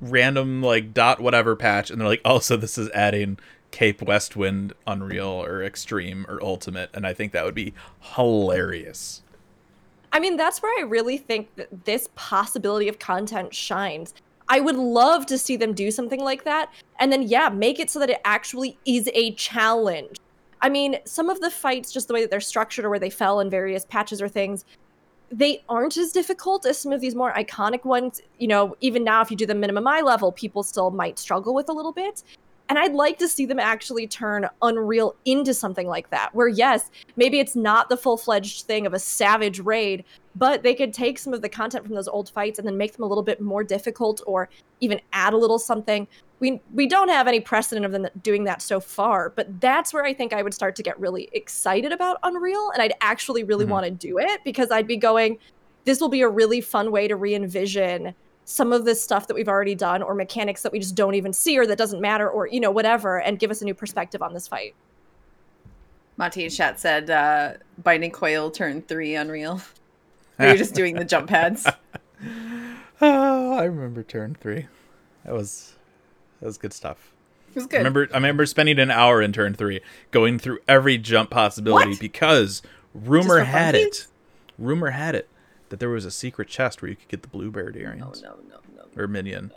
[0.00, 3.38] random like dot whatever patch, and they're like, also this is adding
[3.72, 7.74] Cape Westwind Unreal or Extreme or Ultimate, and I think that would be
[8.14, 9.22] hilarious.
[10.12, 14.14] I mean, that's where I really think that this possibility of content shines.
[14.48, 16.70] I would love to see them do something like that.
[17.00, 20.18] And then, yeah, make it so that it actually is a challenge.
[20.60, 23.10] I mean, some of the fights, just the way that they're structured or where they
[23.10, 24.66] fell in various patches or things,
[25.30, 28.20] they aren't as difficult as some of these more iconic ones.
[28.38, 31.54] You know, even now, if you do the minimum eye level, people still might struggle
[31.54, 32.22] with a little bit.
[32.72, 36.90] And I'd like to see them actually turn Unreal into something like that, where yes,
[37.16, 40.04] maybe it's not the full fledged thing of a savage raid,
[40.36, 42.94] but they could take some of the content from those old fights and then make
[42.94, 44.48] them a little bit more difficult or
[44.80, 46.08] even add a little something.
[46.40, 50.06] We we don't have any precedent of them doing that so far, but that's where
[50.06, 53.66] I think I would start to get really excited about Unreal and I'd actually really
[53.66, 53.68] Mhm.
[53.68, 55.36] want to do it because I'd be going
[55.84, 58.14] this will be a really fun way to re-envision
[58.52, 61.32] some of this stuff that we've already done or mechanics that we just don't even
[61.32, 64.20] see or that doesn't matter or you know whatever and give us a new perspective
[64.22, 64.74] on this fight.
[66.18, 69.60] Monty in chat said uh, Binding Coil turn three Unreal.
[70.36, 71.66] Where you're just doing the jump pads.
[73.00, 74.66] Oh, I remember turn three.
[75.24, 75.74] That was
[76.40, 77.12] that was good stuff.
[77.50, 77.76] It was I good.
[77.78, 79.80] remember I remember spending an hour in turn three,
[80.10, 82.00] going through every jump possibility What?
[82.00, 82.62] because
[82.94, 83.86] rumor had funsies?
[83.86, 84.06] it.
[84.58, 85.28] Rumor had it
[85.72, 88.36] that there was a secret chest where you could get the bluebird no, earrings no,
[88.48, 88.84] no, no.
[89.02, 89.50] or minion.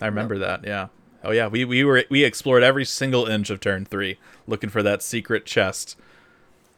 [0.00, 0.64] I remember that.
[0.64, 0.88] Yeah.
[1.22, 4.82] Oh yeah, we we were we explored every single inch of turn three looking for
[4.82, 5.96] that secret chest.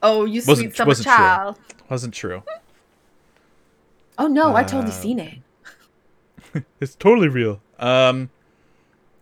[0.02, 1.14] Oh, you Wasn't- sweet summer wasn't true.
[1.16, 1.58] child.
[1.88, 2.42] Wasn't true.
[4.18, 5.38] Oh no, I totally Uh, seen it.
[6.80, 7.60] It's totally real.
[7.78, 8.30] Um,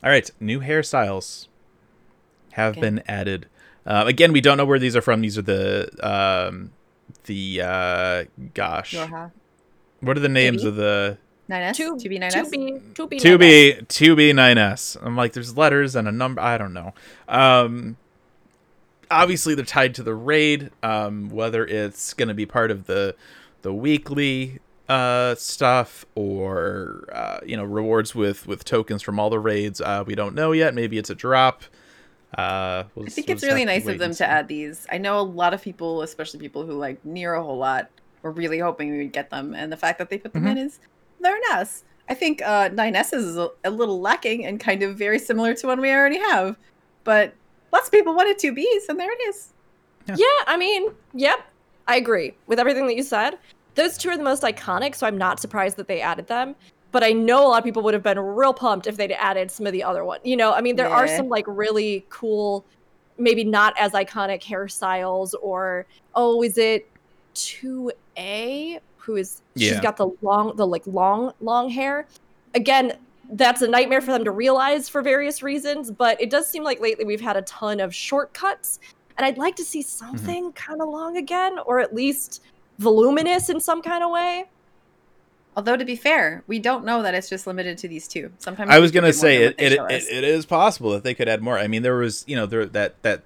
[0.03, 1.49] all right, new hairstyles
[2.53, 2.81] have Okay.
[2.81, 3.47] been added.
[3.87, 5.21] Uh, again, we don't know where these are from.
[5.21, 6.71] These are the um,
[7.24, 8.24] the uh,
[8.55, 9.30] gosh, Yorha.
[10.01, 10.68] what are the names Maybe?
[10.68, 11.18] of the
[11.51, 11.74] 9S?
[11.76, 12.32] Two, 2B 9S?
[12.32, 14.96] two B, two B, two B two B nine S?
[15.02, 16.40] I'm like, there's letters and a number.
[16.40, 16.94] I don't know.
[17.28, 17.96] Um,
[19.10, 20.70] obviously, they're tied to the raid.
[20.82, 23.14] Um, whether it's going to be part of the
[23.62, 29.38] the weekly uh stuff or uh you know rewards with with tokens from all the
[29.38, 31.62] raids uh we don't know yet maybe it's a drop
[32.39, 34.86] uh we'll I think we'll it's really nice of them to add these.
[34.90, 37.90] I know a lot of people, especially people who like Nier a whole lot,
[38.23, 40.51] were really hoping we would get them, and the fact that they put them Mhm.
[40.52, 40.81] in is
[41.20, 41.85] very nice.
[42.09, 45.66] I think uh, 9S is a, a little lacking and kind of very similar to
[45.66, 46.56] one we already have,
[47.05, 47.32] but
[47.73, 49.51] lots of people wanted two Bs, and there it is.
[50.06, 51.40] Yeah, I mean, yep,
[51.89, 53.39] I agree with everything that you said.
[53.74, 56.56] Those two are the most iconic, so I'm not surprised that they added them.
[56.95, 59.51] But I know a lot of people would have been real pumped if they'd added
[59.51, 60.21] some of the other one.
[60.23, 62.65] You know, I mean, there are some like really cool,
[63.19, 66.89] maybe not as iconic hairstyles, or oh, is it
[67.35, 68.79] two A?
[68.99, 69.73] Who is Yeah.
[69.73, 72.07] she's got the long, the like long, long hair.
[72.55, 72.97] Again,
[73.33, 75.91] that's a nightmare for them to realize for various reasons.
[75.91, 78.79] But it does seem like lately we've had a ton of shortcuts
[79.19, 80.07] and I'd like to see mm-hmm.
[80.07, 82.41] something kind of long again, or at least
[82.79, 84.45] voluminous in some kind of way.
[85.56, 88.32] Although to be fair, we don't know that it's just limited to these two.
[88.39, 91.43] Sometimes I was gonna say it it, it it is possible that they could add
[91.43, 91.59] more.
[91.59, 93.22] I mean, there was you know there that that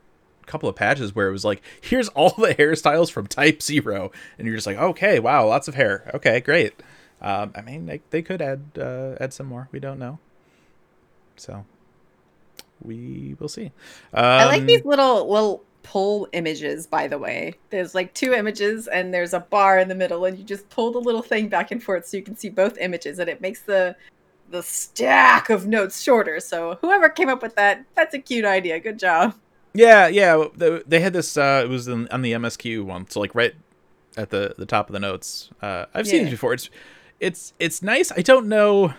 [0.46, 4.46] couple of patches where it was like here's all the hairstyles from Type Zero, and
[4.46, 6.10] you're just like okay, wow, lots of hair.
[6.14, 6.74] Okay, great.
[7.20, 9.68] Um, I mean, they they could add uh, add some more.
[9.72, 10.18] We don't know,
[11.36, 11.64] so
[12.82, 13.66] we will see.
[14.12, 17.55] Um, I like these little little pull images, by the way.
[17.70, 20.92] There's like two images and there's a bar in the middle, and you just pull
[20.92, 23.62] the little thing back and forth so you can see both images, and it makes
[23.62, 23.96] the
[24.50, 26.40] the stack of notes shorter.
[26.40, 28.80] So whoever came up with that, that's a cute idea.
[28.80, 29.34] Good job.
[29.74, 30.46] Yeah, yeah.
[30.56, 31.36] They, had this.
[31.36, 33.55] Uh, it was in, on the MSQ one, so like right
[34.16, 35.50] at the the top of the notes.
[35.62, 36.52] Uh, I've seen these before.
[36.52, 36.70] It's
[37.20, 38.10] it's it's nice.
[38.12, 38.94] I don't know.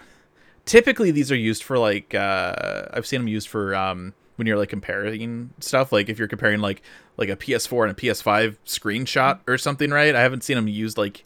[0.65, 4.57] Typically, these are used for like uh, I've seen them used for um, when you're
[4.57, 5.91] like comparing stuff.
[5.91, 6.82] Like if you're comparing like
[7.18, 10.16] like a PS4 and a PS5 screenshot or something, right?
[10.16, 11.26] I haven't seen them used like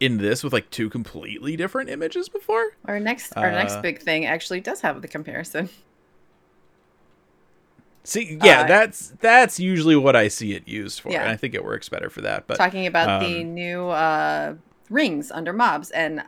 [0.00, 2.70] in this with like two completely different images before.
[2.86, 5.68] Our next our next Uh, big thing actually does have the comparison.
[8.04, 11.22] See, yeah, Uh, that's that's usually what I see it used for, Yeah.
[11.22, 12.46] and I think it works better for that.
[12.46, 14.54] But talking about the um, new uh,
[14.88, 15.90] rings under mobs.
[15.90, 16.22] And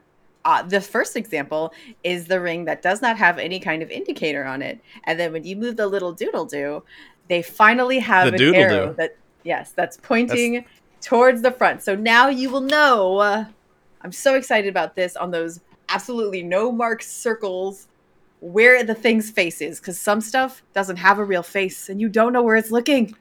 [0.48, 4.44] uh, the first example is the ring that does not have any kind of indicator
[4.46, 4.80] on it.
[5.04, 6.82] And then when you move the little doodle do,
[7.28, 8.58] they finally have The an doodle-doo.
[8.58, 10.64] arrow that yes, that's pointing
[11.02, 11.82] towards the front.
[11.82, 13.18] So now you will know.
[13.18, 13.44] uh,
[14.00, 15.60] I'm so excited about this on those
[15.90, 17.86] absolutely no marked circles
[18.40, 22.08] where the thing's face is because some stuff doesn't have a real face and you
[22.08, 23.14] don't know where it's looking.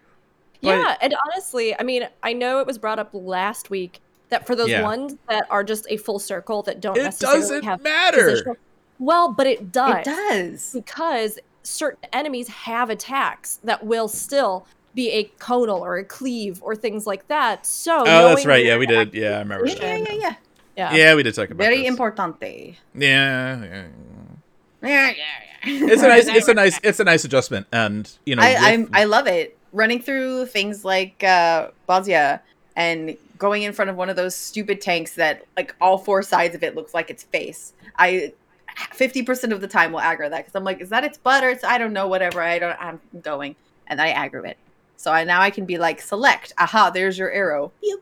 [0.62, 3.99] Yeah, and honestly, I mean, I know it was brought up last week
[4.30, 4.84] that for those Yeah.
[4.84, 8.28] ones that are just a full circle that don't It necessarily doesn't have matter.
[8.32, 8.58] positional-
[8.99, 9.95] Well, but it does.
[9.98, 10.72] It does.
[10.74, 16.76] because certain enemies have attacks that will still be a conal or a cleave or
[16.76, 17.66] things like that.
[17.66, 18.66] So Oh, that's right.
[18.66, 19.14] Yeah, we did.
[19.14, 19.68] Yeah, I remember.
[19.68, 19.82] Yeah, that.
[19.99, 20.34] yeah, yeah, yeah.
[20.76, 20.94] Yeah.
[20.95, 21.68] Yeah, we did talk about it.
[21.68, 21.95] Very this.
[21.98, 22.76] importante.
[22.95, 23.84] Yeah, yeah.
[24.84, 25.14] Yeah, yeah,
[25.66, 25.88] yeah.
[25.91, 28.62] It's a nice, it's a nice, it's a nice adjustment, and you know, I, with-
[28.64, 29.58] I'm, I love it.
[29.74, 32.40] Running through things like uh, Bozja
[32.76, 36.56] and going in front of one of those stupid tanks that, like, all four sides
[36.56, 37.74] of it looks like its face.
[37.98, 38.34] I,
[38.94, 41.44] fifty percent of the time will aggro that because I'm like, is that its butt
[41.44, 42.42] or it's I don't know, whatever.
[42.42, 42.78] I don't.
[42.80, 43.56] I'm going,
[43.88, 44.58] and I aggro it.
[44.98, 46.54] So I now I can be like, select.
[46.58, 47.72] Aha, there's your arrow.
[47.82, 48.00] Yep.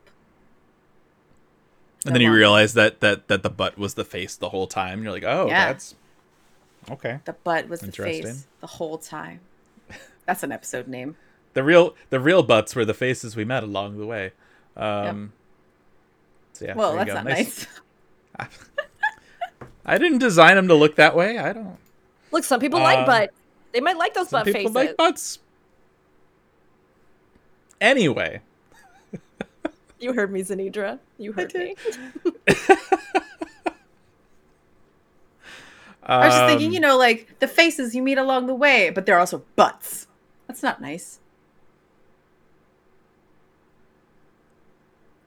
[2.06, 5.02] and then you realize that that that the butt was the face the whole time.
[5.02, 5.66] You're like, oh, Yeah.
[5.66, 5.94] that's
[6.90, 7.20] okay.
[7.24, 9.40] The butt was the face the whole time.
[10.26, 11.16] That's an episode name.
[11.54, 14.32] The real, the real butts were the faces we met along the way.
[14.76, 15.32] Um,
[16.52, 17.14] so yeah, well, that's go.
[17.14, 17.66] not nice.
[19.86, 21.38] I didn't design them to look that way.
[21.38, 21.76] I don't.
[22.32, 23.30] Look, some people like Um, butt.
[23.72, 24.74] They might like those Some butt people faces.
[24.74, 25.38] like butts.
[27.80, 28.40] Anyway,
[29.98, 30.98] You heard me, Zanidra.
[31.18, 31.74] You heard me.
[36.08, 38.90] I was just thinking, um, you know, like the faces you meet along the way,
[38.90, 40.06] but they're also butts.
[40.46, 41.18] That's not nice.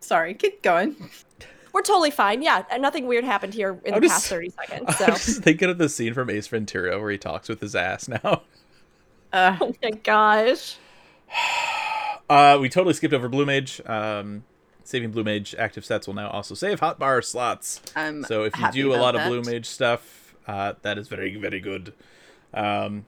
[0.10, 0.96] Sorry, keep going.
[1.72, 2.42] We're totally fine.
[2.42, 4.96] Yeah, nothing weird happened here in I'm the just- past 30 seconds.
[5.00, 8.08] I'm just thinking of the scene from Ace Ventura where he talks with his ass
[8.08, 8.42] now.
[9.32, 10.78] Uh, oh my gosh.
[12.28, 13.80] Uh, we totally skipped over Blue Mage.
[13.88, 14.44] Um,
[14.84, 17.82] saving Blue Mage active sets will now also save hotbar slots.
[17.96, 19.28] I'm So if you do a about lot of that.
[19.30, 21.94] Blue Mage stuff, uh, that is very very good.
[22.56, 23.06] Um,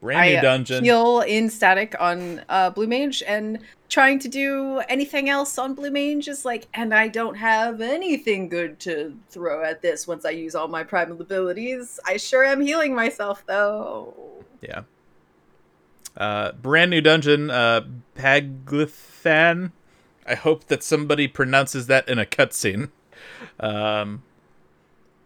[0.00, 0.84] brand I new uh, dungeon.
[0.84, 3.58] heal in static on uh, Blue Mage and
[3.92, 8.48] trying to do anything else on Blue Mage is like, and I don't have anything
[8.48, 12.00] good to throw at this once I use all my primal abilities.
[12.06, 14.14] I sure am healing myself though.
[14.62, 14.84] Yeah.
[16.16, 17.82] Uh, brand new dungeon, uh,
[18.16, 19.72] Paglithan.
[20.26, 22.88] I hope that somebody pronounces that in a cutscene.
[23.60, 24.22] Um,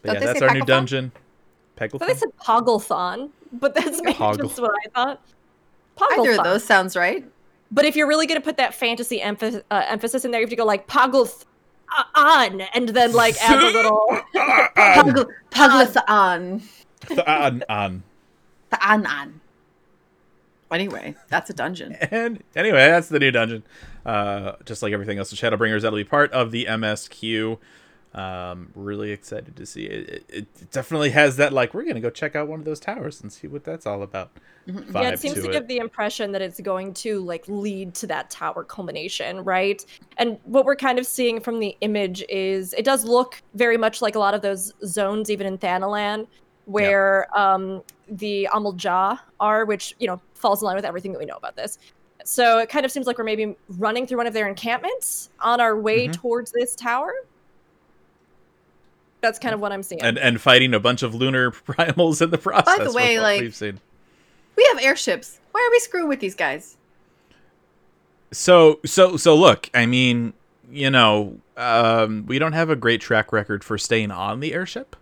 [0.03, 0.67] but Don't yeah, they that's say our new Paglethon?
[0.67, 1.13] dungeon.
[1.79, 2.19] I thought they Paglithan.
[2.19, 4.39] said Pogglethon, but that's maybe Poggle.
[4.49, 5.21] just what I thought.
[6.19, 7.25] Either of those sounds right.
[7.71, 10.47] But if you're really going to put that fantasy emph- uh, emphasis in there, you
[10.47, 11.45] have to go like Poggleth
[11.97, 14.01] uh, on, and then like add the little.
[14.77, 16.63] Pugl- Puglathan.
[17.27, 18.03] on, on.
[18.71, 19.41] Ta'anan.
[20.71, 21.97] Anyway, that's a dungeon.
[22.11, 23.63] And anyway, that's the new dungeon.
[24.05, 27.59] Uh, just like everything else, the Shadowbringers that'll be part of the MSQ.
[28.17, 30.09] Um, really excited to see it.
[30.09, 33.21] It, it definitely has that like we're gonna go check out one of those towers
[33.21, 34.31] and see what that's all about.
[34.67, 37.95] Vibe yeah, it seems to, to give the impression that it's going to like lead
[37.97, 39.85] to that tower culmination, right?
[40.17, 44.01] And what we're kind of seeing from the image is it does look very much
[44.01, 46.27] like a lot of those zones, even in Thanalan,
[46.65, 51.27] where um, the Amalj'aa are, which you know falls in line with everything that we
[51.27, 51.79] know about this.
[52.25, 55.61] So it kind of seems like we're maybe running through one of their encampments on
[55.61, 56.15] our way Mhm.
[56.15, 57.13] towards this tower.
[59.21, 60.03] That's kind of what I'm seeing.
[60.03, 62.79] and and fighting a bunch of lunar primals in the process.
[62.79, 63.81] By the way, like- we've seen.
[64.57, 65.39] We have airships.
[65.53, 66.77] Why are we screwing with these guys?
[68.33, 70.33] So so so look, I mean,
[70.71, 74.97] you know, um, we don't have a great track record for staying on the airship.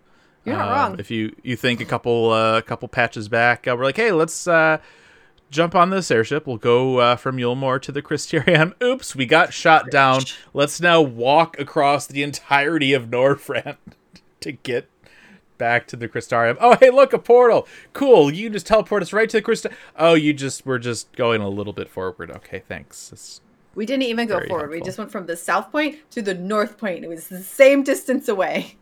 [0.45, 1.01] You're not Um, wrong.
[1.01, 4.47] If you you think a couple uh, couple patches back, uh, we're like, hey, let's
[4.47, 4.79] uh,
[5.51, 6.47] jump on this airship.
[6.47, 8.75] We'll go uh, from Yulmore to the Crystarium.
[8.83, 10.23] Oops, we got shot down.
[10.53, 13.77] Let's now walk across the entirety of Norvrandt
[14.45, 14.89] to get
[15.59, 16.57] back to the Crystarium.
[16.61, 17.67] Oh, hey, look, a portal.
[17.93, 18.33] Cool.
[18.33, 19.73] You just teleport us right to the Crystar.
[19.97, 22.31] Oh, you just we're just going a little bit forward.
[22.31, 23.09] Okay, thanks.
[23.13, 23.41] It's-
[23.75, 24.71] We didn't even go forward.
[24.71, 27.05] We just went from the south point to the north point.
[27.05, 28.77] It was the same distance away.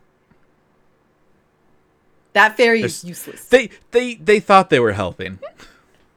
[2.33, 3.45] That ferry is useless.
[3.45, 5.37] They they they thought they were helping.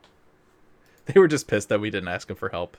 [1.06, 2.76] they were just pissed that we didn't ask them for help.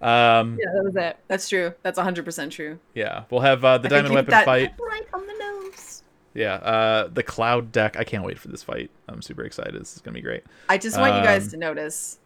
[0.00, 1.16] Um, yeah, that was it.
[1.26, 1.72] That's true.
[1.82, 2.78] That's 100% true.
[2.94, 4.74] yeah, we'll have uh, the I diamond weapon fight.
[4.78, 5.95] Right on the nose.
[6.36, 7.96] Yeah, uh, the cloud deck.
[7.96, 8.90] I can't wait for this fight.
[9.08, 9.74] I'm super excited.
[9.80, 10.44] This is gonna be great.
[10.68, 12.18] I just want you guys Um, to notice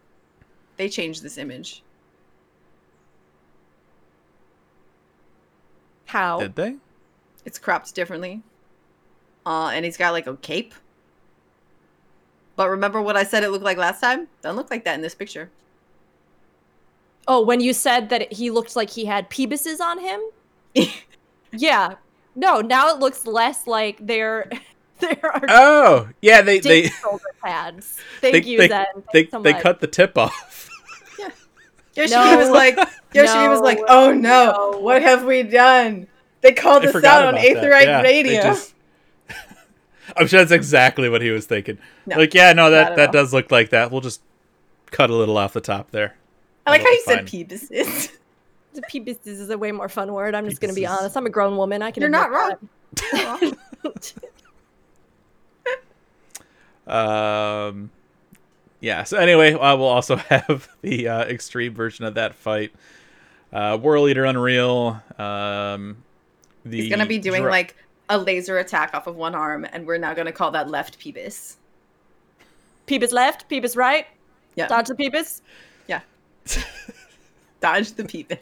[0.75, 1.81] they changed this image.
[6.07, 6.39] How?
[6.41, 6.75] Did they?
[7.45, 8.41] It's cropped differently.
[9.45, 10.73] Uh, and he's got like a cape.
[12.57, 14.27] But remember what I said it looked like last time?
[14.41, 15.49] Doesn't look like that in this picture.
[17.29, 20.21] Oh, when you said that he looked like he had peebuses on him?
[21.53, 21.95] yeah.
[22.35, 24.49] No, now it looks less like there
[24.99, 27.97] there are Oh, yeah, they they shoulder pads.
[28.21, 28.85] Thank they, you, they, Zen.
[29.13, 30.69] they, so they cut the tip off.
[31.95, 32.37] Yoshiki No.
[32.37, 32.77] was like,
[33.13, 34.79] Yoshiki was like, oh no, No.
[34.79, 36.07] what have we done?
[36.39, 37.57] They called I us out on about that.
[37.57, 38.41] Aetherite Yeah, Radio.
[38.43, 38.73] just-
[40.17, 41.77] I'm sure that's exactly what he was thinking.
[42.05, 43.13] No, like, yeah, no, that that all.
[43.13, 43.91] does look like that.
[43.91, 44.21] We'll just
[44.91, 46.15] cut a little off the top there.
[46.65, 46.97] I like how you
[47.45, 48.17] be said fine.
[48.91, 49.27] peebuses.
[49.27, 50.35] Is a way more fun word.
[50.35, 51.15] I'm just gonna be honest.
[51.17, 51.81] I'm a grown woman.
[51.81, 52.01] I can.
[52.01, 52.71] You're not admit
[53.11, 54.13] that.
[56.87, 57.89] Um,
[58.81, 59.03] yeah.
[59.03, 62.73] So anyway, uh, we'll also have the uh, extreme version of that fight.
[63.53, 65.01] Uh, Whorleater Unreal.
[65.17, 66.03] Um,
[66.65, 67.75] the He's gonna be doing dra- like
[68.09, 71.55] a laser attack off of one arm, and we're now gonna call that left peebus.
[72.87, 74.07] Peebus left, Peebus right.
[74.55, 74.67] Yeah.
[74.67, 75.41] Dodge the Peebus.
[77.61, 78.39] Dodge the peebus.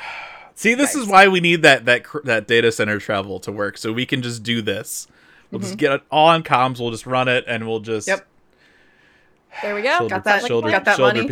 [0.54, 3.92] See, this is why we need that that that data center travel to work, so
[3.92, 5.06] we can just do this.
[5.50, 6.80] We'll just get it all on comms.
[6.80, 8.18] We'll just run it, and we'll just Mm-hmm.
[8.18, 8.26] Yep.
[9.62, 9.98] There we go.
[9.98, 11.28] shoulder, Got that- shoulder, got that shoulder money?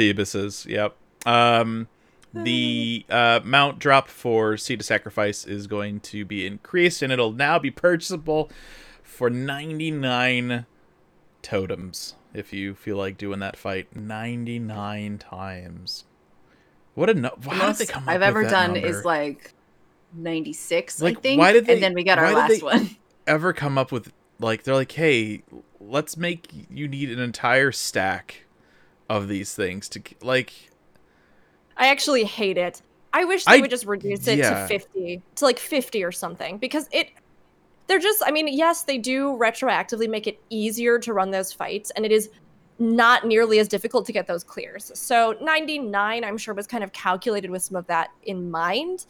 [0.66, 0.94] Yep.
[1.26, 1.88] Um,
[2.34, 7.32] the uh, mount drop for Seat of Sacrifice is going to be increased, and it'll
[7.32, 8.50] now be purchasable
[9.02, 10.66] for 99
[11.42, 16.04] totems if you feel like doing that fight 99 times.
[16.94, 17.30] What a no!
[17.38, 18.86] The How did most they come I've with ever that done number?
[18.86, 19.52] is like
[20.12, 21.38] ninety six, Like, I think.
[21.40, 22.90] why did they- and then we got our last one.
[23.26, 25.42] ever come up with like they're like, hey,
[25.80, 28.44] let's make you need an entire stack
[29.08, 30.70] of these things to like.
[31.76, 32.80] I actually hate it.
[33.12, 34.62] I wish they I- would just reduce it yeah.
[34.62, 37.10] to 50, to like 50 or something, because it.
[37.86, 41.90] They're just, I mean, yes, they do retroactively make it easier to run those fights,
[41.90, 42.30] and it is
[42.78, 44.90] not nearly as difficult to get those clears.
[44.94, 49.06] So 99, I'm sure, was kind of calculated with some of that in mind.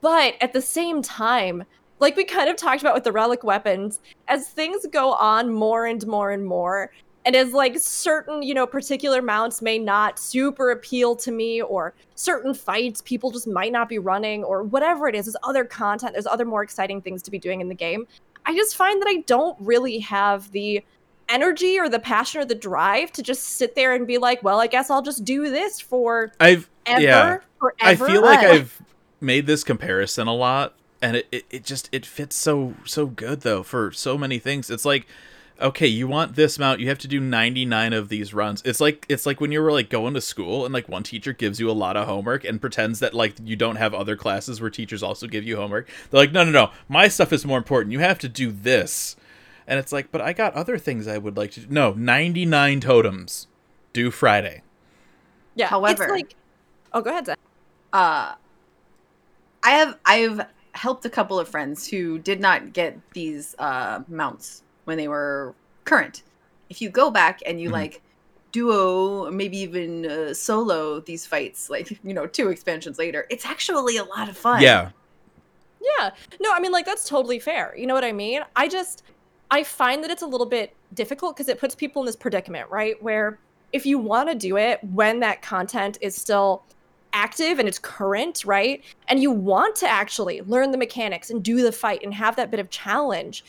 [0.00, 1.64] But at the same time,
[2.00, 5.86] like we kind of talked about with the relic weapons, as things go on more
[5.86, 6.90] and more and more,
[7.24, 11.94] and as like certain you know particular mounts may not super appeal to me or
[12.14, 16.12] certain fights people just might not be running or whatever it is there's other content
[16.12, 18.06] there's other more exciting things to be doing in the game
[18.46, 20.82] i just find that i don't really have the
[21.28, 24.60] energy or the passion or the drive to just sit there and be like well
[24.60, 27.38] i guess i'll just do this for I've ever yeah.
[27.58, 28.82] forever I feel like I've
[29.20, 33.40] made this comparison a lot, and it, it, it just it fits so so good
[33.40, 34.70] though for so many things.
[34.70, 35.06] It's like,
[35.60, 38.62] okay, you want this mount, you have to do ninety nine of these runs.
[38.64, 41.32] It's like it's like when you were like going to school and like one teacher
[41.32, 44.60] gives you a lot of homework and pretends that like you don't have other classes
[44.60, 45.88] where teachers also give you homework.
[46.10, 47.92] They're like, no no no, my stuff is more important.
[47.92, 49.16] You have to do this,
[49.66, 51.60] and it's like, but I got other things I would like to.
[51.60, 51.66] do.
[51.70, 53.46] No, ninety nine totems,
[53.92, 54.62] due Friday.
[55.54, 56.34] yeah However- it's like
[56.92, 57.38] oh go ahead Zach.
[57.92, 58.34] uh
[59.62, 60.40] i have i've
[60.72, 65.54] helped a couple of friends who did not get these uh mounts when they were
[65.84, 66.22] current
[66.70, 67.72] if you go back and you Mhm.
[67.72, 68.02] like
[68.52, 73.96] duo maybe even uh, solo these fights like you know two expansions later it's actually
[73.96, 74.90] a lot of fun Yeah,
[75.80, 76.10] Yeah.
[76.40, 77.74] No, I mean like that's totally fair.
[77.76, 78.42] You know what I mean?
[78.56, 79.02] I just
[79.50, 82.68] I find that it's a little bit difficult because it puts people in this predicament,
[82.70, 83.00] right?
[83.02, 83.38] Where
[83.72, 86.62] if you want to do it when that content is still
[87.12, 88.82] active and it's current, right?
[89.08, 92.50] And you want to actually learn the mechanics and do the fight and have that
[92.50, 93.44] bit of challenge,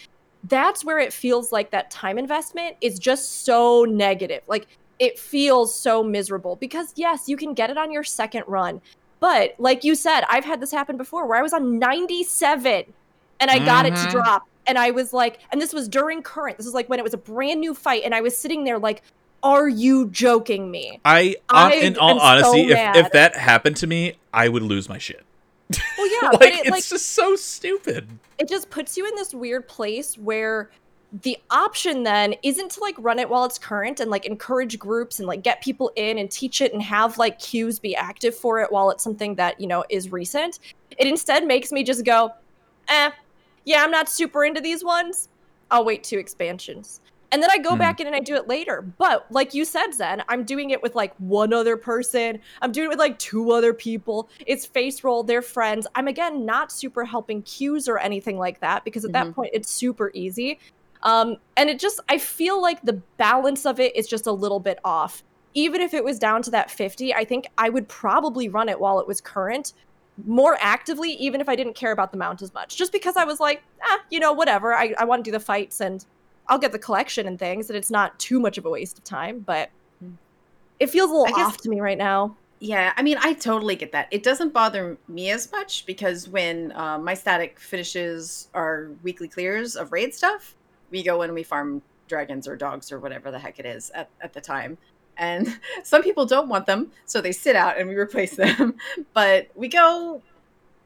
[0.46, 4.44] that's where it feels like that time investment is just so negative.
[4.48, 4.68] Like
[5.00, 8.82] it feels so miserable because yes, you can get it on your second run.
[9.20, 12.86] But like you said, I've had this happen before where I was on 97
[13.40, 14.12] and I got it to mm-hmm.
[14.12, 14.48] drop.
[14.68, 16.58] And I was like, and this was during current.
[16.58, 18.04] This is like when it was a brand new fight.
[18.04, 19.02] And I was sitting there like,
[19.44, 21.00] are you joking me?
[21.06, 24.50] I, on, I in all am so honesty, if, if that happened to me, I
[24.50, 25.24] would lose my shit.
[25.98, 28.08] Well, yeah, like but it, it's like, just so stupid.
[28.38, 30.70] it just puts you in this weird place where
[31.22, 35.20] the option then isn't to like run it while it's current and like encourage groups
[35.20, 38.60] and like get people in and teach it and have like cues be active for
[38.60, 40.60] it while it's something that you know is recent
[40.98, 42.32] it instead makes me just go
[42.90, 43.12] eh
[43.66, 45.30] yeah i'm not super into these ones.
[45.72, 47.02] I'll wait two expansions.
[47.32, 47.80] And then i go Hmm.
[47.80, 48.82] back in and i do it later.
[48.98, 52.40] But like you said zen i'm doing it with like one other person.
[52.62, 54.30] I'm doing it with like two other people.
[54.46, 55.24] It's face roll.
[55.24, 55.88] They're friends.
[55.96, 59.34] I'm again not super helping cues or anything like that because at that Mhm.
[59.36, 60.60] point it's super easy.
[61.04, 64.60] Um, and it just i feel like the balance of it is just a little
[64.60, 65.24] bit off.
[65.58, 68.80] Even if it was down to that 50 i think i would probably run it
[68.80, 69.74] while it was current
[70.26, 73.26] more actively even if i didn't care about the mount as much just because i
[73.26, 76.06] was like ah you know whatever i, I want to do the fights and
[76.48, 79.04] i'll get the collection and things and it's not too much of a waste of
[79.04, 79.70] time but
[80.80, 83.76] it feels a little guess- off to me right now Yeah, I mean, I totally
[83.76, 84.08] get that.
[84.12, 89.76] It doesn't bother me as much because when uh, my static finishes our weekly clears
[89.76, 90.56] of raid stuff,
[90.90, 94.10] we go and we farm dragons or dogs or whatever the heck it is at,
[94.22, 94.78] at the time.
[95.18, 98.76] And some people don't want them, so they sit out and we replace them.
[99.14, 100.22] but we go,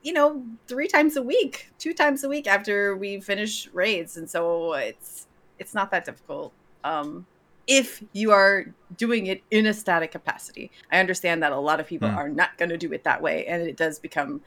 [0.03, 4.29] you know, three times a week, two times a week after we finish raids, and
[4.29, 5.27] so it's
[5.57, 6.53] it's not that difficult.
[6.83, 7.25] Um,
[7.67, 8.65] if you are
[8.97, 10.71] doing it in a static capacity.
[10.91, 12.15] I understand that a lot of people Mm.
[12.15, 14.41] are not going to do it that way, and it does become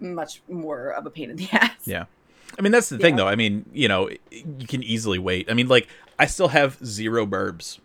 [0.00, 1.70] much more of a pain in the ass.
[1.86, 2.06] Yeah.
[2.58, 3.28] I mean, that's the thing, though.
[3.28, 5.48] I mean, you know, you can easily wait.
[5.50, 5.86] I mean, like,
[6.18, 7.78] I still have zero burbs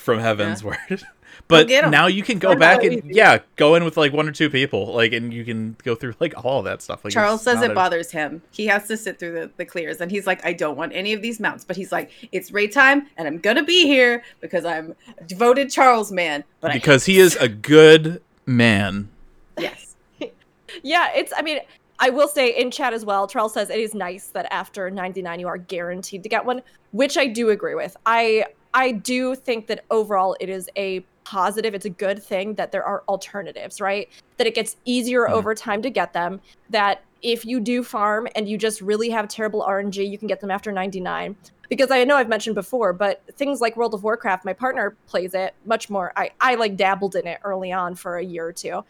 [0.00, 1.04] from Heavensward.
[1.48, 4.32] but now you can go They're back and, yeah, go in with like one or
[4.32, 4.94] two people.
[4.94, 7.04] Like, and you can go through like all of that stuff.
[7.04, 8.42] Like, Charles says it a- bothers him.
[8.50, 11.12] He has to sit through the, the clears, and he's like, I don't want any
[11.12, 11.64] of these mounts.
[11.64, 15.70] But he's like, it's raid time, and I'm gonna be here because I'm a devoted
[15.70, 16.44] Charles man.
[16.60, 19.08] But Because he is a good man.
[19.58, 19.96] yes,
[20.82, 21.32] Yeah, it's.
[21.36, 21.60] I mean,
[21.98, 23.26] I will say in chat as well.
[23.26, 26.62] Charles says it is nice that after 99 you are guaranteed to get one,
[26.92, 27.96] which I do agree with.
[28.06, 31.74] I I do think that overall it is a positive.
[31.74, 34.08] It's a good thing that there are alternatives, right?
[34.36, 35.32] That it gets easier Mhm.
[35.32, 36.40] over time to get them.
[36.70, 40.40] That if you do farm and you just really have terrible RNG, you can get
[40.40, 41.36] them after 99.
[41.68, 45.34] Because I know I've mentioned before, but things like World of Warcraft, my partner plays
[45.34, 46.12] it much more.
[46.16, 48.82] I, I like dabbled in it early on for a year or two.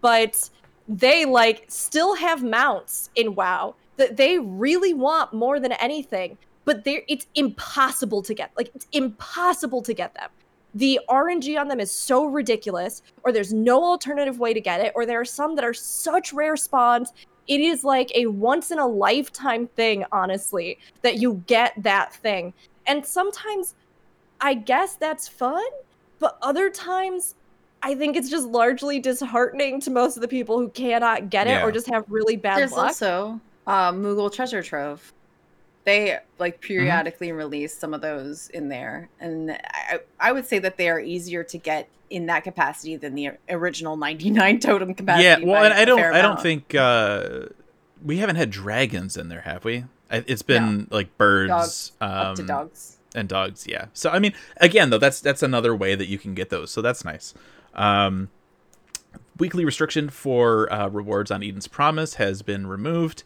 [0.00, 0.50] But
[0.88, 6.84] they like still have mounts in WoW that they really want more than anything, but
[6.84, 8.50] they're it's impossible to get.
[8.58, 10.28] Like it's impossible to get them.
[10.74, 14.92] The RNG on them is so ridiculous, or there's no alternative way to get it,
[14.94, 17.14] or there are some that are such rare spawns.
[17.48, 22.52] It is like a once in a lifetime thing, honestly, that you get that thing.
[22.86, 23.74] And sometimes
[24.40, 25.64] I guess that's fun,
[26.18, 27.36] but other times
[27.82, 31.50] I think it's just largely disheartening to most of the people who cannot get it
[31.50, 31.64] Yeah.
[31.64, 32.86] or just have really bad there's luck.
[32.88, 35.12] also uh, Moogle Treasure Trove.
[35.86, 36.66] They like Mm-hmm.
[36.66, 41.00] periodically release some of those in there, and I, I would say that they are
[41.00, 45.24] easier to get in that capacity than the original 99 totem capacity.
[45.24, 47.46] yeah, well, and I don't, I don't think uh,
[48.04, 49.84] we haven't had dragons in there, have we?
[50.10, 52.96] It's been like birds, Dogs, um, up to dogs.
[53.14, 53.66] and dogs.
[53.66, 53.86] Yeah.
[53.92, 56.70] So I mean, again, though, that's that's another way that you can get those.
[56.70, 57.32] So that's nice.
[57.74, 58.28] Um,
[59.38, 63.22] weekly restriction for uh, rewards on Eden's Promise has been removed.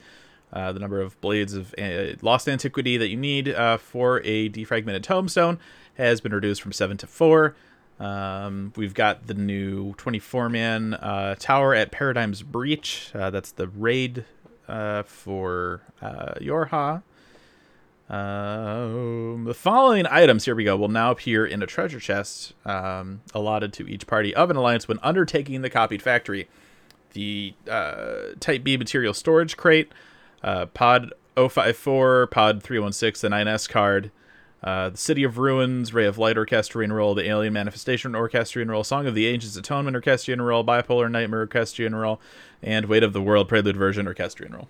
[0.52, 4.48] Uh, the number of blades of uh, lost antiquity that you need uh, for a
[4.48, 5.58] defragmented tombstone
[5.94, 7.54] has been reduced from seven to four.
[8.00, 13.10] Um, we've got the new 24 man uh, tower at Paradigm's Breach.
[13.14, 14.24] Uh, that's the raid
[14.66, 17.02] uh, for Yorha.
[18.08, 23.20] Um, the following items, here we go, will now appear in a treasure chest um,
[23.34, 26.48] allotted to each party of an alliance when undertaking the copied factory.
[27.12, 27.54] The
[28.40, 29.92] Type B material storage crate,
[30.42, 34.10] uh, Pod 054, Pod 316, the 9S card,
[34.62, 38.84] uh, the City of Ruins, Ray of Light Orchestrion Roll, the Alien Manifestation Orchestrion Roll,
[38.84, 42.20] Song of the Ancients Atonement Orchestrion Roll, Bipolar Nightmare Orchestrion Roll,
[42.62, 44.68] and Weight of the World Prelude Version Orchestrion Roll.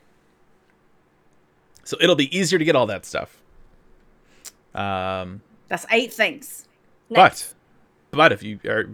[1.84, 3.40] So it'll be easier to get all that stuff.
[4.74, 6.68] Um, That's eight things.
[7.08, 7.54] Nice.
[8.10, 8.88] but but if you are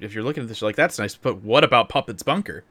[0.00, 1.14] if you're looking at this, you're like that's nice.
[1.14, 2.64] But what about Puppet's Bunker?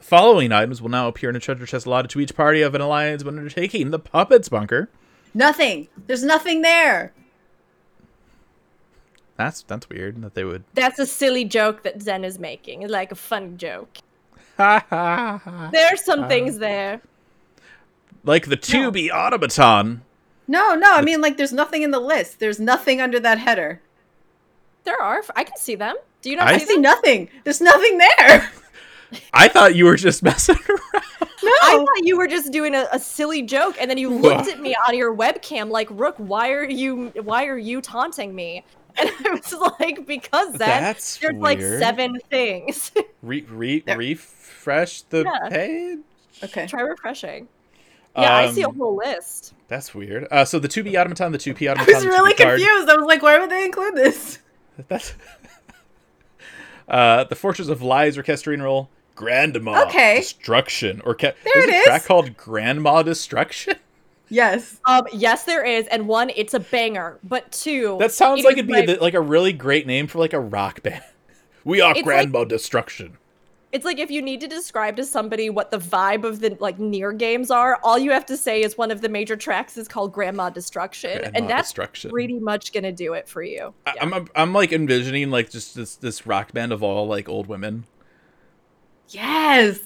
[0.00, 2.74] The following items will now appear in a treasure chest allotted to each party of
[2.74, 4.88] an alliance when undertaking the Puppet's Bunker.
[5.34, 5.88] Nothing.
[6.06, 7.12] There's nothing there.
[9.36, 10.64] That's that's weird that they would.
[10.74, 12.82] That's a silly joke that Zen is making.
[12.82, 13.98] It's like a fun joke.
[14.56, 15.70] Ha ha ha.
[15.72, 17.00] There's some things uh, there.
[18.24, 20.02] like the 2B automaton.
[20.48, 20.92] No, no.
[20.92, 22.40] I mean, like, there's nothing in the list.
[22.40, 23.80] There's nothing under that header.
[24.84, 25.22] There are.
[25.34, 25.96] I can see them.
[26.20, 26.82] Do you not I I see see them?
[26.82, 27.30] nothing.
[27.44, 28.50] There's nothing there.
[29.32, 31.12] I thought you were just messing around.
[31.42, 31.50] No.
[31.62, 34.60] I thought you were just doing a, a silly joke, and then you looked at
[34.60, 38.64] me on your webcam like, "Rook, why are you why are you taunting me?"
[38.98, 42.90] And I was like, "Because Zen, That's there's like seven things."
[43.22, 45.48] Re, re, There- refresh the Yeah.
[45.48, 45.98] page.
[46.42, 46.66] okay.
[46.66, 47.48] Try refreshing.
[48.16, 49.54] Yeah, I see a Um, whole list.
[49.68, 50.26] That's weird.
[50.32, 52.88] Uh, so the 2B automaton, the 2P I automaton, I was really 2P card- confused.
[52.90, 54.40] I was like, why would they include this?
[54.88, 55.14] That's
[56.88, 58.88] uh, the Fortress of Lies orchestrion roll.
[59.20, 60.16] Grandma Okay.
[60.20, 61.00] Destruction.
[61.04, 63.74] Or there There a it track called Grandma Destruction.
[64.32, 64.78] Yes.
[64.84, 68.52] Um, yes, there is, and one, it's a banger, but two, That sounds it like
[68.58, 71.02] it'd be my- a, like a really great name for like a rock band.
[71.64, 73.18] We are It's Grandma Destruction.
[73.72, 76.78] It's like if you need to describe to somebody what the vibe of the like
[76.78, 79.88] Nier games are, all you have to say is one of the major tracks is
[79.88, 82.12] called Grandma Destruction, Grandma and that's Destruction.
[82.12, 83.74] pretty much gonna do it for you.
[83.84, 84.02] I- Yeah.
[84.04, 87.48] I'm, I'm I'm like envisioning like just this this rock band of all like old
[87.48, 87.82] women.
[89.10, 89.78] Yes.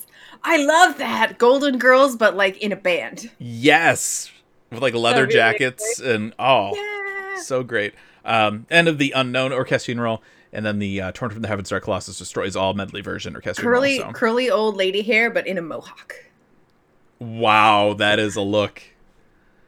[0.43, 1.39] I love that.
[1.39, 3.31] Golden Girls, but like in a band.
[3.39, 4.31] Yes,
[4.71, 7.41] with like leather That'd be jackets and oh, Yeah.
[7.41, 7.95] so great.
[8.25, 10.23] Um, end of the unknown orchestrion roll,
[10.53, 13.71] and then the uh, torn from the heavens star colossus destroys all medley version orchestrion
[13.73, 14.09] Curly, roll.
[14.09, 14.13] So.
[14.13, 16.15] curly old lady hair, but in a mohawk.
[17.19, 18.83] Wow, that is a look.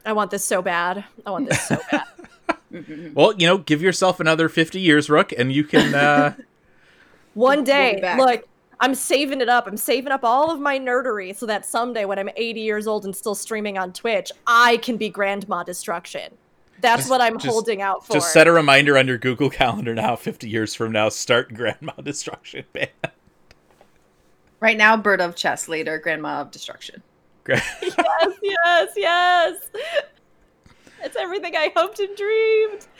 [0.05, 1.05] I want this so bad.
[1.25, 3.15] I want this so bad.
[3.15, 5.95] Well, you know, give yourself another fifty years, Rook, and you can.
[5.95, 6.35] Uh,
[7.35, 8.49] One We'll day, look,
[8.81, 9.67] I'm saving it up.
[9.67, 13.05] I'm saving up all of my nerdery so that someday, when I'm 80 years old
[13.07, 16.33] and still streaming on Twitch, I can be Grandma Destruction.
[16.83, 18.13] That's Just- what I'm just- holding out for.
[18.13, 20.15] just set a reminder on your Google Calendar now.
[20.15, 22.91] Fifty years from now, start Grandma Destruction Band.
[24.61, 25.69] Right now, Bird of Chess.
[25.69, 27.03] Later, Grandma of Destruction.
[27.45, 29.71] Gra- yes, yes, yes.
[31.03, 32.87] It's everything I hoped and dreamed.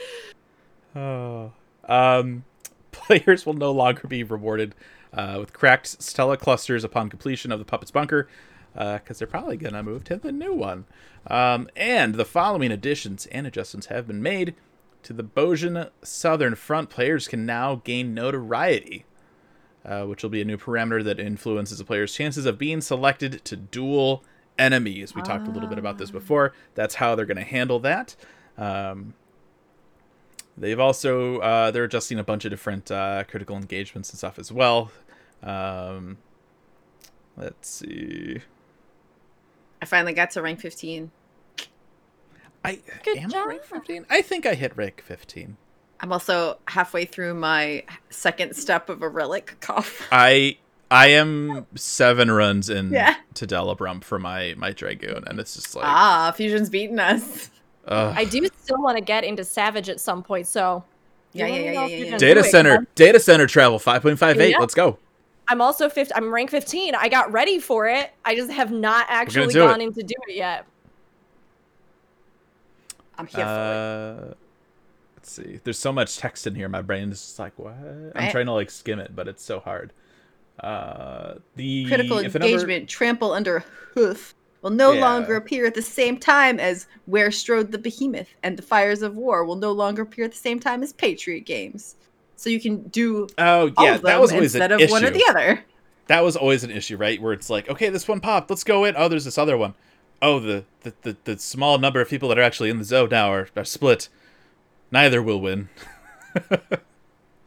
[0.99, 1.53] Oh.
[1.87, 2.45] Um,
[2.91, 4.75] players will no longer be rewarded
[5.13, 8.29] uh, with cracked stellaclusters upon completion of the Puppet's Bunker,
[8.75, 10.85] because they're probably going to move to the new one.
[11.29, 14.55] Um, and the following additions and adjustments have been made
[15.03, 16.91] to the Bozjan Southern Front.
[16.91, 19.05] Players can now gain notoriety,
[19.85, 23.45] uh, which will be a new parameter that influences a player's chances of being selected
[23.45, 24.25] to duel
[24.59, 25.15] enemies.
[25.15, 26.53] We talked a little bit about this before.
[26.75, 28.17] That's how they're going to handle that.
[28.59, 29.15] Um,
[30.59, 34.51] They've also uh, they're adjusting a bunch of different uh, critical engagements and stuff as
[34.51, 34.91] well.
[35.43, 36.19] Um,
[37.37, 38.41] let's see.
[39.83, 41.11] I finally got to rank 15.
[42.65, 43.47] I Good am I job.
[43.49, 44.07] rank fifteen.
[44.11, 45.57] I think I hit rank fifteen.
[46.01, 50.03] I'm also halfway through my second step of a relic cough.
[50.13, 50.59] I
[50.91, 53.15] I am seven runs in Yeah.
[53.35, 57.51] to Delubrum for my my dragoon, and it's just like ah, Fusion's beating us.
[57.87, 58.15] Ugh.
[58.17, 60.85] I do still want to get into Savage at some point, so.
[61.33, 62.17] Yeah, yeah, yeah, yeah, yeah, yeah.
[62.17, 64.53] data center, it, data center travel five point five eight.
[64.53, 64.59] Yeah.
[64.59, 64.99] Let's go.
[65.49, 66.15] I'm also 50.
[66.15, 66.95] I'm rank 15.
[66.95, 68.11] I got ready for it.
[68.25, 69.85] I just have not actually gone it.
[69.85, 70.67] in to do it yet.
[73.19, 74.35] I'm here for Uh,
[75.17, 75.61] let's see.
[75.63, 76.69] There's so much text in here.
[76.69, 77.77] My brain is just like, what?
[78.15, 79.93] I'm trying to like skim it, but it's so hard.
[80.61, 81.87] Uh, the.
[81.87, 83.61] Critical if a number- engagement, trample under
[83.95, 84.35] hoof,
[84.67, 85.01] will no Yeah.
[85.01, 89.15] longer appear at the same time as Where Strode the Behemoth, and the Fires of
[89.15, 91.95] War will no longer appear at the same time as Patriot Games.
[92.35, 94.91] So you can do Oh all yeah, of them that was always instead an of
[94.91, 95.19] one or issue.
[95.19, 95.65] the other.
[96.09, 97.23] That was always an issue, right?
[97.23, 98.95] Where it's like, okay, this one popped, let's go in.
[98.97, 99.75] Oh, there's this other one.
[100.21, 103.11] Oh, the the, the, the small number of people that are actually in the zone
[103.13, 104.09] now are, are split.
[104.91, 105.69] Neither will win.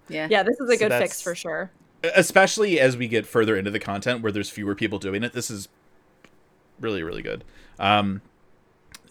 [0.07, 0.27] Yeah.
[0.29, 1.69] Yeah, this is a So good fix for sure.
[2.15, 5.33] Especially as we get further into the content where there's fewer people doing it.
[5.33, 5.67] This is
[6.79, 7.43] really, really good.
[7.79, 8.21] Um,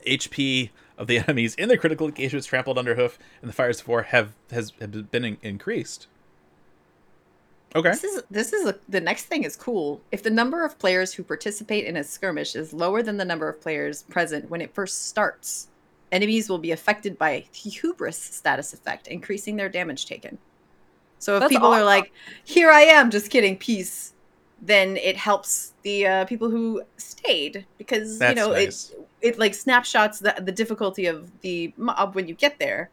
[0.06, 3.88] HP of the enemies in the critical engagements trampled under hoof and the fires of
[3.88, 6.06] war have has have been in- increased.
[7.76, 7.90] Okay.
[7.90, 10.00] This is this is a, the next thing is cool.
[10.10, 13.48] If the number of players who participate in a skirmish is lower than the number
[13.48, 15.68] of players present when it first starts,
[16.10, 20.38] enemies will be affected by the hubris status effect, increasing their damage taken.
[21.18, 22.12] So if That's people are like,
[22.44, 24.14] "Here I am, just kidding, peace,"
[24.60, 28.90] then it helps the uh, people who stayed because That's you know nice.
[28.90, 32.90] it it like snapshots the the difficulty of the mob when you get there,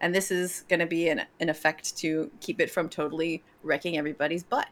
[0.00, 3.96] and this is going to be an an effect to keep it from totally wrecking
[3.96, 4.68] everybody's butt.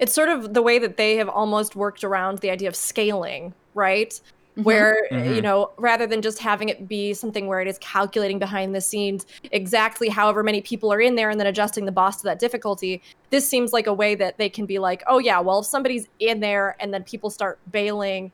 [0.00, 3.54] It's sort of the way that they have almost worked around the idea of scaling,
[3.74, 4.20] right?
[4.56, 4.62] Mm-hmm.
[4.62, 5.34] Where, Mhm.
[5.34, 8.80] you know, rather than just having it be something where it is calculating behind the
[8.80, 12.38] scenes exactly however many people are in there and then adjusting the boss to that
[12.38, 15.66] difficulty, this seems like a way that they can be like, oh, yeah, well, if
[15.66, 18.30] somebody's in there and then people start bailing,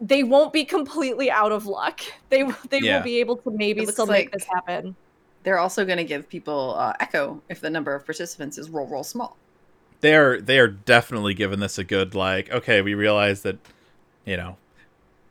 [0.00, 2.00] they won't be completely out of luck.
[2.30, 2.98] They, they Yeah.
[2.98, 4.94] will be able to maybe It looks still make this happen.
[5.42, 8.86] They're also going to give people uh, echo if the number of participants is roll
[8.86, 9.36] roll small.
[10.00, 13.58] they're they are definitely giving this a good like okay we realize that
[14.24, 14.56] you know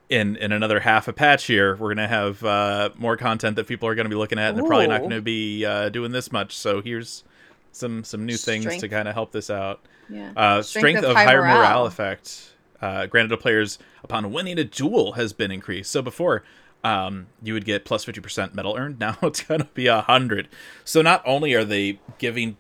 [0.10, 3.88] in in another half a patch here we're gonna have uh more content that people
[3.88, 6.56] are gonna be looking at and they're probably not gonna be uh doing this much
[6.58, 7.24] so here's
[7.72, 10.32] some some new things to kind of help this out Yeah.
[10.36, 11.58] uh strength, Strength of, of high higher morale.
[11.60, 11.86] morale.
[11.86, 16.44] effect uh granted to players upon winning a duel has been increased so before
[16.84, 20.48] um you would get plus 50% metal earned now it's gonna be a hundred
[20.84, 22.58] so not only are they giving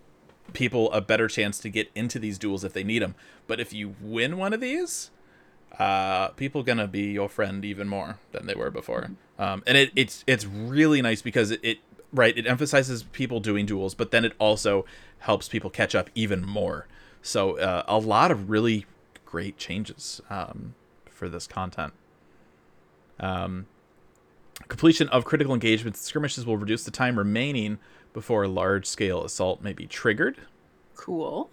[0.53, 3.13] people a better chance to get into these duels if they need them.
[3.45, 5.11] But if you win one of these,
[5.77, 9.11] uh, people gonna be your friend even more than they were before.
[9.37, 11.79] Um, and it, it's it's really nice because it, it
[12.11, 14.85] right it emphasizes people doing duels, but then it also
[15.19, 16.87] helps people catch up even more.
[17.21, 18.85] So uh, a lot of really
[19.25, 20.75] great changes um,
[21.09, 21.93] for this content.
[23.19, 23.67] Um,
[24.67, 27.79] completion of critical engagements skirmishes will reduce the time remaining
[28.13, 30.37] before a large scale assault may be triggered.
[30.95, 31.49] Cool.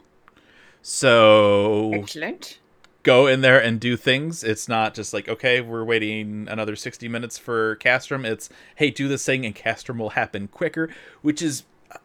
[0.83, 2.61] So Excellent.
[3.07, 4.43] Go in there and do things.
[4.43, 8.27] It's not just like, okay, we're waiting another 60 minutes for Castrum.
[8.27, 10.91] It's, hey, do this thing and Castrum will happen quicker,
[11.23, 11.63] which is
[11.93, 11.99] uh,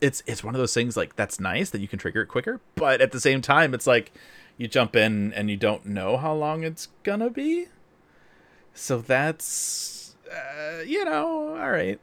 [0.00, 2.60] it's it's one of those things like that's nice that you can trigger it quicker,
[2.76, 4.10] but at the same time it's like
[4.56, 7.66] you jump in and you don't know how long it's going to be.
[8.72, 12.00] So that's uh, you know, all right.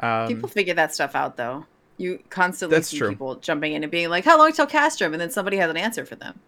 [0.00, 1.66] Um, People figure that stuff out though.
[1.98, 3.10] You constantly That's see true.
[3.10, 5.76] people jumping in and being like, "How long till Castrum?" and then somebody has an
[5.76, 6.40] answer for them.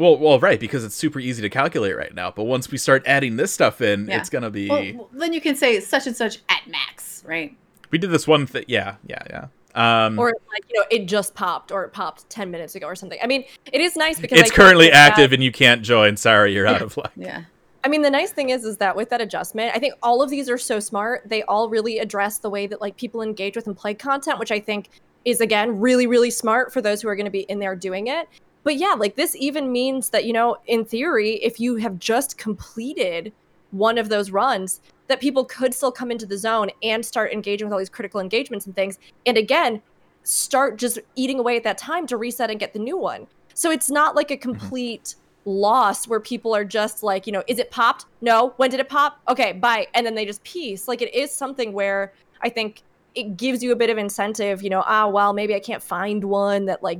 [0.00, 2.30] Well, well, right, because it's super easy to calculate right now.
[2.30, 4.18] But once we start adding this stuff in, Yeah.
[4.18, 4.68] it's gonna be.
[4.68, 7.54] Well, well, then you can say such and such at max, right?
[7.90, 8.64] we did this one thing.
[8.68, 9.46] Yeah, yeah, yeah.
[9.74, 12.94] Um, Or like you know, it just popped, or it popped ten minutes ago, or
[12.94, 13.18] something.
[13.22, 15.82] I mean, it is nice because it's think currently with that- active and you can't
[15.82, 16.16] join.
[16.16, 17.12] Sorry, you're out of luck.
[17.16, 17.42] Yeah.
[17.82, 20.28] I mean, the nice thing is, is that with that adjustment, I think all of
[20.30, 21.22] these are so smart.
[21.26, 24.52] They all really address the way that like people engage with and play content, which
[24.52, 24.90] I think
[25.24, 28.06] is again really, really smart for those who are going to be in there doing
[28.08, 28.28] it.
[28.62, 32.38] But yeah, like this even means that you know, in theory, if you have just
[32.38, 33.32] completed
[33.70, 37.66] one of those runs, that people could still come into the zone and start engaging
[37.66, 38.98] with all these critical engagements and things.
[39.26, 39.82] And again,
[40.24, 43.26] start just eating away at that time to reset and get the new one.
[43.54, 47.58] So it's not like a complete loss where people are just like, you know, is
[47.58, 48.06] it popped?
[48.20, 48.52] No.
[48.56, 49.20] When did it pop?
[49.28, 49.86] Okay, bye.
[49.94, 50.86] And then they just peace.
[50.86, 52.12] Like it is something where
[52.42, 52.82] I think
[53.14, 56.22] it gives you a bit of incentive, you know, ah, well, maybe I can't find
[56.24, 56.98] one that like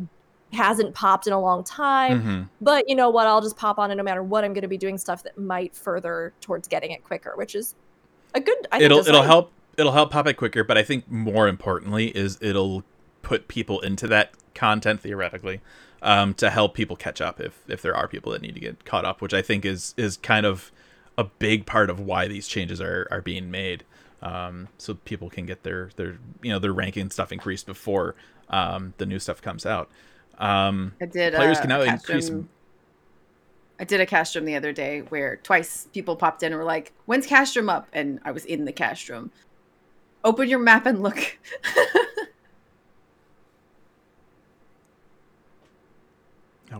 [0.53, 2.23] hasn't popped in a long time.
[2.23, 2.49] Mhm.
[2.61, 3.27] But you know what?
[3.27, 4.45] I'll just pop on it no matter what.
[4.45, 7.75] I'm going to be doing stuff that might further towards getting it quicker, which is
[8.35, 8.67] a good.
[8.73, 12.39] I it'll it'll help it'll help pop it quicker, but I think more importantly is
[12.41, 12.85] it'll
[13.23, 15.61] put people into that content theoretically
[16.03, 18.85] um, to help people catch up if if there are people that need to get
[18.85, 20.73] caught up, which I think is is kind of
[21.17, 23.85] a big part of why these changes are are being made.
[24.23, 28.15] Um, so people can get their their you know their ranking stuff increased before
[28.49, 29.91] um, the new stuff comes out.
[30.41, 31.35] Um, I did.
[31.35, 32.33] players uh, can now increase.
[33.79, 36.93] I did a Castrum the other day where twice people popped in and were like,
[37.07, 39.31] "When's Castrum up?" And I was in the Castrum.
[40.25, 41.19] Open your map and look.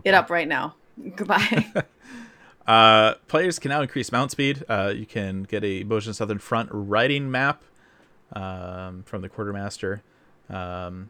[0.03, 0.75] Get up right now.
[1.15, 1.73] Goodbye.
[2.67, 4.63] Uh, players can now increase mount speed.
[4.69, 7.63] Uh, you can get a Bozjan Southern Front riding map
[8.33, 10.03] um, from the quartermaster.
[10.47, 11.09] Um,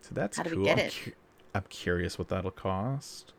[0.00, 1.14] so that's How do we get it?
[1.54, 3.32] I'm curious what that'll cost.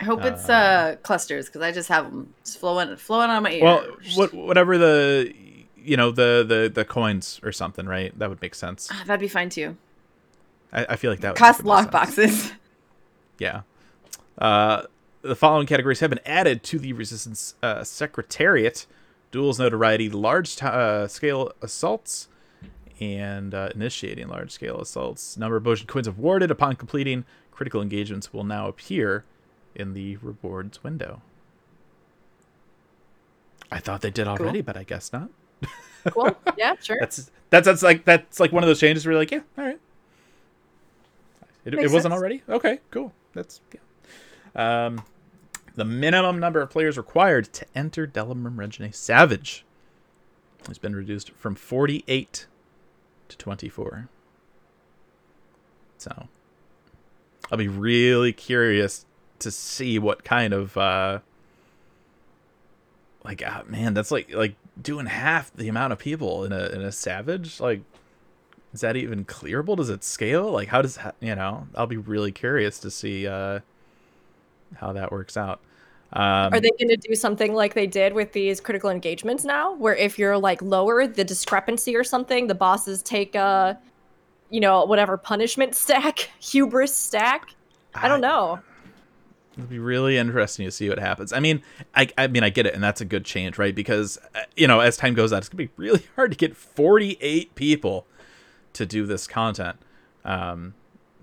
[0.00, 3.42] I hope it's Uh, uh clusters because I just have them just flowing flowing on
[3.42, 3.62] my ears.
[3.62, 3.86] Well,
[4.16, 5.32] what, whatever the
[5.76, 8.16] you know the, the the coins or something, right?
[8.18, 8.88] That would make sense.
[8.92, 9.76] Ah, That'd be fine too.
[10.72, 12.52] I, I feel like that would Cost make the most lock boxes.
[13.38, 13.62] Yeah.
[14.38, 14.82] Uh,
[15.22, 18.86] the following categories have been added to the Resistance uh, Secretariat
[19.32, 22.28] duels notoriety, large t- uh, scale assaults,
[23.00, 25.36] and uh, initiating large scale assaults.
[25.36, 29.24] Number of Bozjan coins awarded upon completing critical engagements will now appear
[29.74, 31.22] in the rewards window.
[33.70, 35.30] I thought they did already, but I guess not.
[36.10, 36.36] cool.
[36.56, 36.96] Yeah, sure.
[37.00, 39.64] That's that's that's like that's like one of those changes where you're like, yeah, all
[39.64, 39.80] right.
[41.64, 42.14] It, it wasn't sense.
[42.14, 42.42] already.
[42.48, 43.12] Okay, cool.
[43.32, 44.86] That's yeah.
[44.86, 45.02] Um,
[45.74, 49.64] the minimum number of players required to enter Delubrum Reginae Savage
[50.68, 52.46] has been reduced from 48
[53.28, 54.08] to 24.
[55.98, 56.28] So
[57.50, 59.06] I'll be really curious
[59.38, 61.20] to see what kind of uh
[63.24, 66.82] like ah, man, that's like like doing half the amount of people in a in
[66.82, 67.80] a savage like
[68.72, 69.76] is that even clearable?
[69.76, 70.50] Does it scale?
[70.50, 73.60] Like how does that you know i'll be really curious to see uh
[74.76, 75.60] how that works out
[76.14, 79.74] um Are they going to do something like they did with these critical engagements now,
[79.74, 83.78] where if you're like lower the discrepancy or something, the bosses take a,
[84.50, 87.50] you know, whatever punishment stack, hubris stack?
[87.94, 88.60] I don't know.
[89.56, 91.32] It'll be really interesting to see what happens.
[91.32, 91.62] I mean,
[91.94, 93.74] I, I mean, I get it, and that's a good change, right?
[93.74, 96.56] Because uh, you know, as time goes on, it's gonna be really hard to get
[96.56, 98.06] 48 people
[98.72, 99.76] to do this content.
[100.24, 100.74] Um,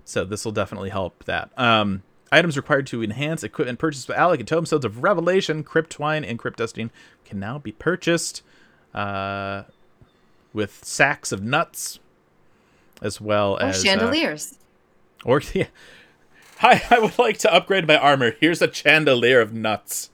[0.04, 1.50] so this will definitely help that.
[1.58, 2.02] Um,
[2.32, 6.90] items required to enhance equipment purchased by Allagan Tombstones of Revelation, Cryptwine, and Crypt Dusting
[7.24, 8.42] can now be purchased
[8.94, 9.64] uh,
[10.52, 12.00] with sacks of nuts,
[13.00, 14.58] as well Or as uh, chandeliers.
[15.24, 15.66] or yeah.
[16.58, 18.32] Hi, I would like to upgrade my armor.
[18.40, 20.10] Here's a chandelier of nuts.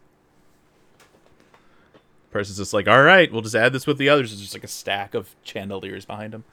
[2.30, 4.32] Person's just like, all right, we'll just add this with the others.
[4.32, 6.44] It's just like a stack of chandeliers behind him.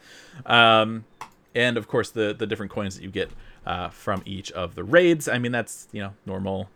[0.45, 1.05] Um,
[1.53, 3.31] and of course the the different coins that you get
[3.65, 5.27] uh, from each of the raids.
[5.27, 6.69] I mean, that's you know normal.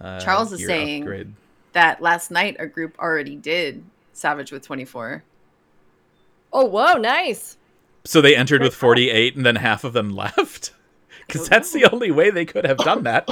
[0.00, 1.32] Uh, Charles is saying- upgrade.
[1.72, 5.22] That last night a group already did Savage with 24.
[6.52, 7.56] Oh, whoa, nice.
[8.04, 10.72] So they entered with 48 and then half of them left.
[11.26, 13.28] Because that's the only way they could have done that.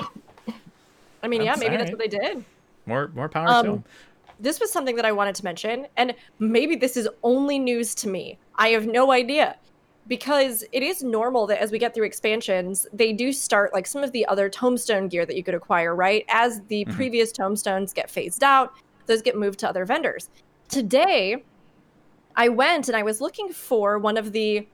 [1.23, 2.45] I mean, yeah, That's maybe that's what they did.
[2.87, 3.85] More more power Um, to them.
[4.39, 8.09] This was something that I wanted to mention, and maybe this is only news to
[8.09, 8.39] me.
[8.55, 9.57] I have no idea.
[10.09, 14.03] Because it is normal that as we get through expansions, they do start like some
[14.03, 16.25] of the other tombstone gear that you could acquire, right?
[16.29, 16.95] As the Mhm.
[16.95, 18.73] previous tombstones get phased out,
[19.07, 20.31] those get moved to other vendors.
[20.69, 21.45] Today,
[22.37, 24.67] I went and I was looking for one of the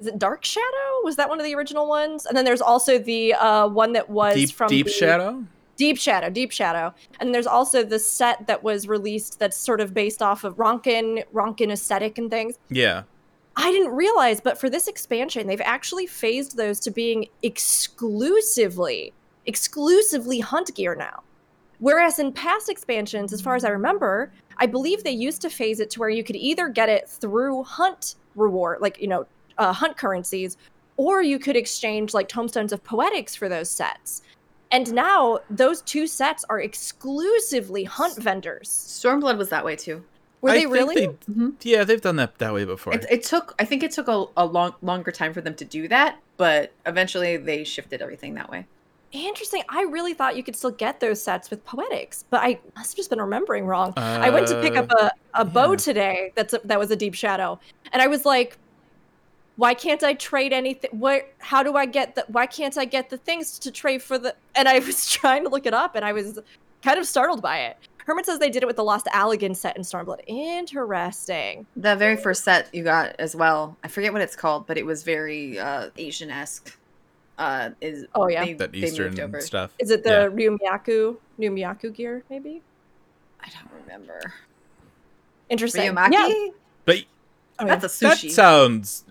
[0.00, 0.64] is it Dark Shadow?
[1.02, 2.24] Was that one of the original ones?
[2.24, 5.44] And then there's also the uh, one that was Deep from Deep the- Shadow?
[5.76, 6.94] Deep Shadow, Deep Shadow.
[7.18, 11.24] And there's also the set that was released that's sort of based off of Ronkan,
[11.34, 12.58] Ronkan aesthetic and things.
[12.68, 13.02] Yeah.
[13.60, 19.12] I didn't realize, but for this expansion, they've actually phased those to being exclusively,
[19.46, 21.24] exclusively hunt gear now.
[21.80, 25.80] Whereas in past expansions, as far as I remember, I believe they used to phase
[25.80, 29.26] it to where you could either get it through hunt reward, like, you know,
[29.58, 30.56] uh, hunt currencies,
[30.96, 34.22] or you could exchange like tombstones of poetics for those sets.
[34.70, 38.68] And now those two sets are exclusively hunt vendors.
[38.68, 40.04] Stormblood was that way too.
[40.40, 40.94] Were I they think really?
[40.94, 41.54] they- Mhm.
[41.62, 42.94] yeah, they've done that that way before.
[42.94, 45.64] It, it took, I think it took a, a long, longer time for them to
[45.64, 48.66] do that, but eventually they shifted everything that way.
[49.10, 49.62] Interesting.
[49.70, 52.96] I really thought you could still get those sets with poetics, but I must have
[52.96, 53.94] just been remembering wrong.
[53.96, 55.76] I went to pick up a, a bow yeah.
[55.78, 56.32] today.
[56.34, 57.58] That's a, that was a deep shadow,
[57.90, 58.58] and I was like,
[59.56, 60.90] "Why can't I trade anything?
[60.92, 61.26] What?
[61.38, 62.26] How do I get the?
[62.28, 65.48] Why can't I get the things to trade for the?" And I was trying to
[65.48, 66.38] look it up, and I was
[66.82, 67.78] kind of startled by it.
[68.08, 70.20] Herman says they did it with the Lost Allagan set in Stormblood.
[70.26, 71.66] Interesting.
[71.76, 74.86] The very first set you got as well, I forget what it's called, but it
[74.86, 76.78] was very uh, Asian esque.
[77.36, 78.46] Uh, is Oh, yeah.
[78.46, 79.40] they, that they Eastern moved over.
[79.42, 79.74] stuff.
[79.78, 80.26] Is it the Yeah.
[80.48, 82.24] Ryumiyaku Ryumiyaku gear?
[82.30, 82.62] Maybe.
[83.42, 84.32] I don't remember.
[85.50, 85.92] Interesting.
[85.92, 86.12] Ryumaki?
[86.12, 86.48] Yeah.
[86.86, 87.04] But
[87.58, 88.08] Oh, That's yeah.
[88.08, 89.04] a that sounds.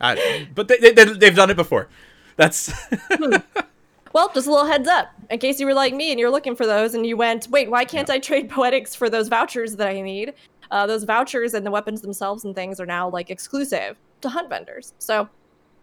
[0.00, 1.88] I, but they, they, they, they've done it before.
[2.36, 2.72] That's.
[4.12, 6.56] Well, just a little heads up in case you were like me and you're looking
[6.56, 9.88] for those and you went, wait, why can't I trade poetics for those vouchers that
[9.88, 10.34] I need?
[10.70, 14.48] Uh, those vouchers and the weapons themselves and things are now like exclusive to hunt
[14.48, 14.94] vendors.
[14.98, 15.28] So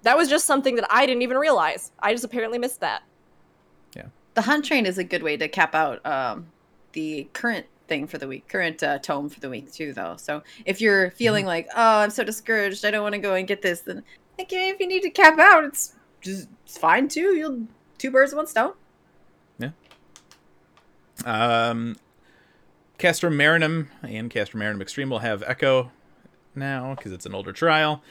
[0.03, 1.91] that was just something that I didn't even realize.
[1.99, 3.03] I just apparently missed that.
[3.95, 4.07] Yeah.
[4.33, 6.47] The hunt train is a good way to cap out um,
[6.93, 10.15] the current thing for the week, current uh, tome for the week too, though.
[10.17, 11.47] So if you're feeling Mm-hmm.
[11.47, 14.03] like, oh, I'm so discouraged, I don't want to go and get this, then
[14.37, 17.35] like, if you need to cap out, it's just it's fine too.
[17.35, 17.65] You'll
[17.98, 18.74] two birds one stone.
[19.60, 19.72] Yeah.
[21.26, 21.98] Um,
[22.99, 25.91] Castrum Marinum and Castrum Marinum Extreme will have Echo
[26.56, 28.02] now because it's an older trial.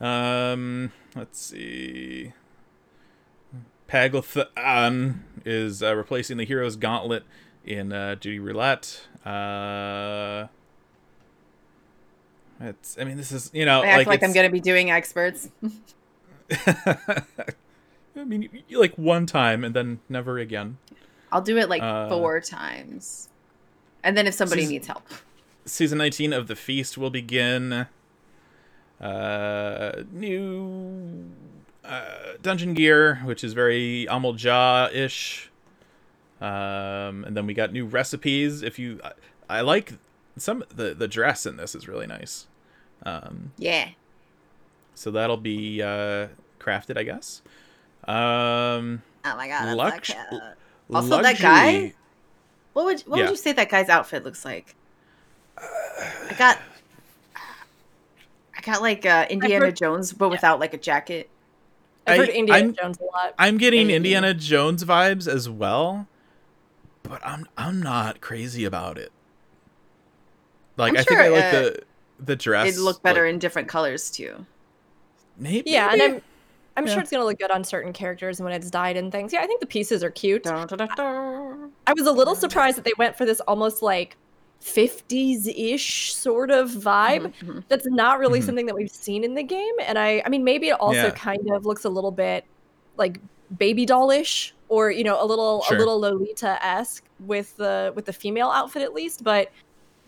[0.00, 2.32] Um, let's see.
[3.88, 7.24] Paglth'an is uh, replacing the Hero's Gauntlet
[7.64, 9.06] in uh, Duty Roulette.
[9.24, 10.46] Uh,
[12.58, 12.96] it's.
[12.98, 15.50] I mean, this is you know I act like, like, I'm gonna be doing experts.
[18.16, 20.78] I mean, like one time and then never again.
[21.30, 23.30] I'll do it like Uh, four times,
[24.04, 25.08] and then if somebody Season- needs help,
[25.64, 27.86] season 19 of the feast will begin
[29.00, 31.30] uh new
[31.84, 34.36] uh dungeon gear which is very Amal
[34.92, 35.50] ish
[36.40, 38.62] um and then we got new recipes.
[38.62, 39.94] If you I, I like
[40.36, 42.46] some the the dress in this is really nice.
[43.04, 43.90] Um yeah.
[44.94, 46.28] so that'll be uh
[46.60, 47.42] crafted i guess
[48.08, 49.76] um Oh my god.
[49.76, 50.12] Lux-
[50.90, 51.94] Also, that guy?
[52.72, 53.24] What would what Yeah.
[53.24, 54.74] would you say that guy's outfit looks like?
[55.58, 56.58] I got
[57.36, 61.28] I got like uh, Indiana heard- Jones, but without like a jacket.
[62.06, 63.34] I've heard I- Indiana I'm- Jones a lot.
[63.38, 63.94] I'm getting Hey.
[63.96, 66.08] Indiana Jones vibes as well,
[67.02, 69.12] but I'm I'm not crazy about it.
[70.76, 71.82] Like I'm I think I like uh, the
[72.18, 72.68] the dress.
[72.68, 74.46] It'd look better like, in different colors too.
[75.36, 75.70] maybe.
[75.70, 76.02] Yeah, and.
[76.02, 76.22] I'm
[76.76, 76.94] I'm Yeah.
[76.94, 79.32] sure it's gonna look good on certain characters and when it's dyed and things.
[79.32, 80.42] Yeah, I think the pieces are cute.
[80.44, 81.72] Dun, dun, dun.
[81.86, 84.16] I was a little surprised that they went for this almost like
[84.60, 87.32] 50s ish sort of vibe.
[87.42, 87.64] Mhm, mhm.
[87.68, 88.44] That's not really Mhm.
[88.44, 89.74] something that we've seen in the game.
[89.80, 91.10] And I, I mean, maybe it also Yeah.
[91.10, 92.44] kind of looks a little bit
[92.96, 93.18] like
[93.58, 95.76] baby dollish or, you know, a little, Sure.
[95.76, 99.24] a little Lolita esque with the, with the female outfit at least.
[99.24, 99.50] But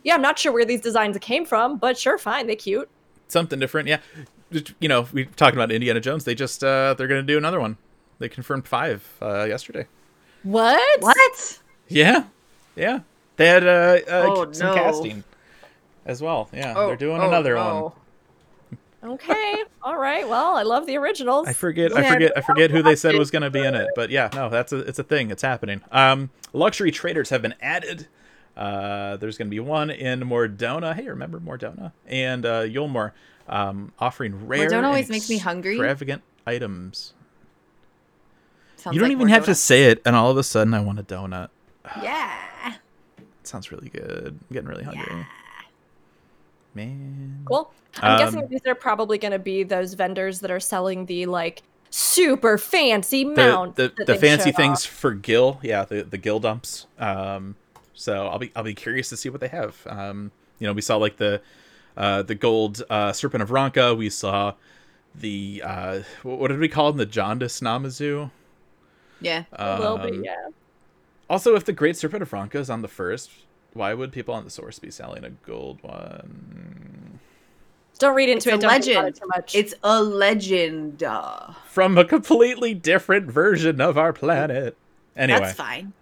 [0.04, 2.46] yeah, I'm not sure where these designs came from, but sure, fine.
[2.46, 2.88] they're cute.
[3.26, 3.88] something different.
[3.88, 3.98] Yeah,
[4.80, 6.24] you know, we talked about Indiana Jones.
[6.24, 7.76] They just uh they're gonna do another one.
[8.18, 9.86] They confirmed five uh yesterday.
[10.42, 11.00] What?
[11.02, 11.60] What?
[11.88, 12.24] Yeah,
[12.76, 13.00] yeah.
[13.36, 14.74] They had uh, uh Oh, some no.
[14.74, 15.24] casting
[16.06, 16.48] as well.
[16.52, 17.94] Yeah, Oh, they're doing oh, another no.
[19.02, 19.12] one.
[19.14, 19.62] Okay.
[19.82, 20.26] All right.
[20.28, 21.46] Well, I love the originals.
[21.46, 21.94] I forget.
[21.96, 22.32] I forget.
[22.36, 23.88] I forget who they said was going to be in it.
[23.94, 25.30] But yeah, no, that's a it's a thing.
[25.30, 25.82] It's happening.
[25.92, 28.08] Um, luxury traders have been added.
[28.56, 30.94] Uh, there's going to be one in Mor Dhona.
[30.94, 33.10] Hey, remember Mor Dhona and uh, Eulmore,
[33.48, 34.70] um, offering rare.
[34.70, 35.74] Mor Dhona always and makes me hungry.
[35.74, 37.14] Extravagant items.
[38.76, 40.74] Sounds you don't like even more have to say it, and all of a sudden,
[40.74, 41.48] I want a donut.
[42.02, 42.32] Yeah.
[43.18, 44.38] It sounds really good.
[44.40, 45.04] I'm getting really hungry.
[45.06, 45.24] Yeah.
[46.74, 47.42] Man.
[47.44, 47.70] Cool.
[48.00, 51.26] I'm guessing Um, these are probably going to be those vendors that are selling the
[51.26, 53.76] like super fancy the mount.
[53.76, 54.90] the, that the fancy things off.
[54.92, 56.86] for Gil, yeah, the the Gil dumps.
[56.98, 57.54] Um,
[57.92, 59.76] so I'll be I'll be curious to see what they have.
[59.86, 61.40] Um, you know, we saw like the
[61.96, 63.96] uh, the gold uh, Serpent of Ronka.
[63.96, 64.54] We saw
[65.14, 66.98] the uh, what what did we call them?
[66.98, 68.30] The Jaundice Namazu.
[69.20, 69.44] Yeah.
[69.52, 70.48] A little bit, Um, yeah.
[71.30, 73.30] Also, if the Great Serpent of Ronka is on the first,
[73.72, 77.18] why would people on the source be selling a gold one
[77.98, 78.58] Don't read into It's it.
[78.58, 79.08] a Don't legend.
[79.08, 79.54] it too much.
[79.54, 81.02] It's a legend.
[81.02, 84.76] Uh, from a completely different version of our planet?
[85.16, 85.92] Anyway, That's fine.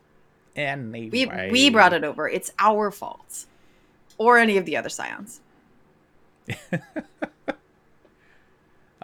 [0.56, 2.28] anyway, We we brought it over.
[2.28, 3.44] It's our fault.
[4.18, 5.40] Or any of the other scions.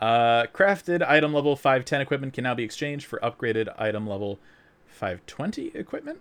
[0.01, 4.39] Uh, crafted item level 510 equipment can now be exchanged for upgraded item level
[4.87, 6.21] 520 equipment.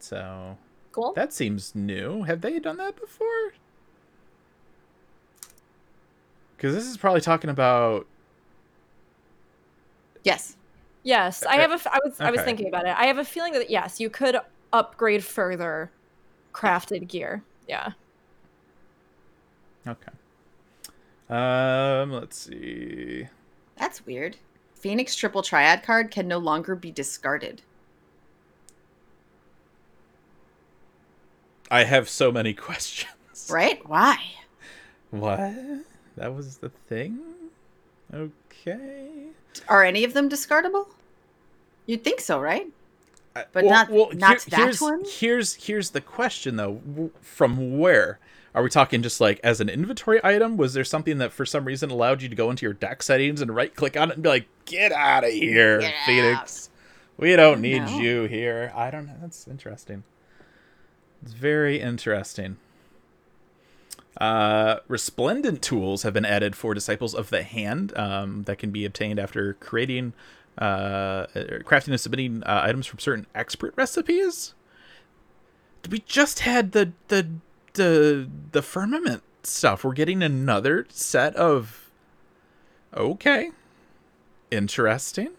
[0.00, 0.58] So
[0.90, 1.12] cool.
[1.14, 2.24] that seems new.
[2.24, 3.54] Have they done that before?
[6.56, 8.06] Because this is probably talking about.
[10.24, 10.56] Yes.
[11.04, 11.74] Yes, I have a.
[11.74, 12.18] f- I was.
[12.18, 12.96] I was thinking about it.
[12.96, 14.38] I have a feeling that yes, you could
[14.72, 15.90] upgrade further
[16.54, 17.42] crafted gear.
[17.66, 17.92] Yeah.
[19.86, 20.12] Okay.
[21.28, 23.28] Um, let's see.
[23.76, 24.36] That's weird.
[24.74, 27.62] Phoenix Triple Triad card can no longer be discarded.
[31.70, 33.48] I have so many questions.
[33.50, 33.86] Right?
[33.88, 34.18] Why?
[35.10, 35.54] What?
[36.16, 37.18] That was the thing?
[38.12, 39.28] Okay.
[39.68, 40.86] Are any of them discardable?
[41.86, 42.66] You'd think so, right?
[43.34, 45.02] But not- not that here's, one?
[45.04, 47.10] Here's here's the question though.
[47.20, 48.20] From where
[48.54, 49.02] are we talking?
[49.02, 50.56] Just like as an inventory item?
[50.56, 53.40] Was there something that for some reason allowed you to go into your deck settings
[53.40, 56.70] and right click on it and be like, "Get out of here, Get Phoenix.
[57.16, 57.98] We don't need know.
[57.98, 59.16] you here." I don't know.
[59.20, 60.04] That's interesting.
[61.20, 62.58] It's very interesting.
[64.20, 68.84] Uh, resplendent tools have been added for disciples of the hand um, that can be
[68.84, 70.12] obtained after creating,
[70.58, 74.54] uh, er, crafting and submitting uh, items from certain expert recipes.
[75.90, 77.28] We just had the the
[77.74, 79.84] the the firmament stuff.
[79.84, 81.90] We're getting another set of.
[82.96, 83.50] Okay.
[84.50, 85.30] Interesting.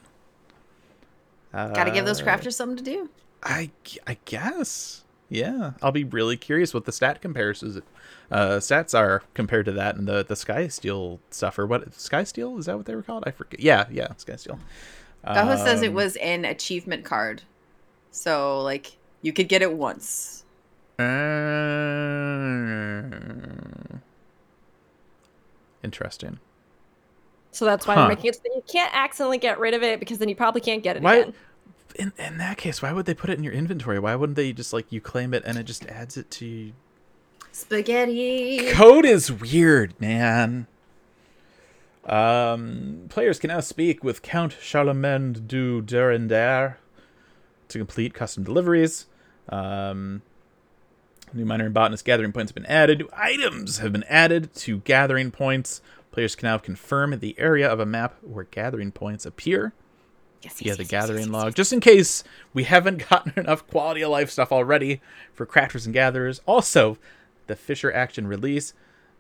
[1.54, 3.10] Gotta give those Uh, crafters something to do.
[3.42, 3.72] I,
[4.06, 5.04] I guess.
[5.30, 7.82] Yeah, I'll be really curious what the stat comparisons,
[8.30, 12.66] uh, stats are compared to that and the the Skysteel stuff or what Skysteel is
[12.66, 13.24] that what they were called?
[13.26, 13.60] I forget.
[13.60, 14.60] Yeah, yeah, Skysteel.
[15.34, 17.44] Gaho says it Um, was an achievement card.
[18.12, 20.44] So, like, you could get it once.
[20.98, 21.04] uh,
[25.84, 26.40] interesting.
[27.52, 28.02] So that's why Huh.
[28.02, 30.62] they're making it so you can't accidentally get rid of it because then you probably
[30.62, 31.16] can't get it Why?
[31.16, 31.34] again.
[31.96, 34.00] In in that case, why would they put it in your inventory?
[34.00, 36.74] Why wouldn't they just like you claim it and it just adds it to
[37.54, 38.70] Spaghetti.
[38.72, 40.68] Code is weird, man.
[42.06, 46.76] Um, players can now speak with Count Charlemagne du Durendaire
[47.68, 49.08] to complete custom deliveries.
[49.50, 50.22] Um,
[51.34, 53.00] new miner and botanist gathering points have been added.
[53.00, 55.82] New items have been added to gathering points.
[56.12, 59.74] Players can now confirm the area of a map where gathering points appear
[60.46, 61.54] Yes, yeah, the yes, yes, gathering yes, log, yes.
[61.56, 62.24] just in case
[62.54, 65.02] we haven't gotten enough quality of life stuff already
[65.34, 66.40] for crafters and gatherers.
[66.46, 67.00] Also,
[67.48, 68.74] the Fisher action release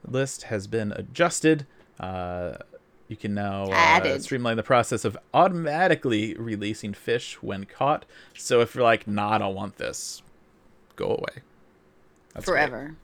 [0.07, 1.65] list has been adjusted.
[1.99, 2.57] Uh,
[3.07, 8.05] you can now uh, streamline the process of automatically releasing fish when caught.
[8.35, 10.23] So if you're like, nah, I don't want this,
[10.95, 11.43] go away.
[12.33, 12.67] That's great.
[12.67, 12.95] Forever.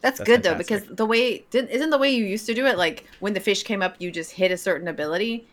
[0.00, 2.66] That's, That's good though because the way didn't, isn't the way you used to do
[2.66, 5.48] it like when the fish came up you just hit a certain ability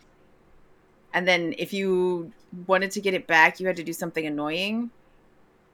[1.12, 2.30] and then if you
[2.66, 4.90] wanted to get it back you had to do something annoying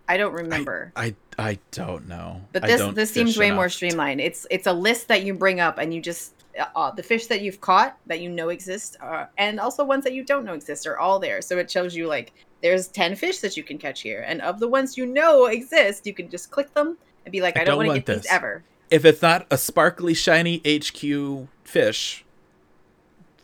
[0.08, 2.42] i don't remember I I don't know.
[2.52, 5.76] but this this seems way more streamlined it's it's a list that you bring up
[5.76, 6.32] and you just
[6.76, 10.12] uh, the fish that you've caught that you know exist uh, and also ones that
[10.12, 12.32] you don't know exist are all there so it shows you like
[12.62, 16.06] there's 10 fish that you can catch here and of the ones you know exist
[16.06, 18.14] you can just click them and be like I i don't, don't want to get
[18.16, 18.32] these this.
[18.32, 22.24] ever If it's not a sparkly, shiny HQ fish,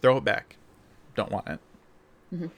[0.02, 0.56] throw it back.
[1.14, 1.59] Don't want it.
[2.34, 2.51] Mhm.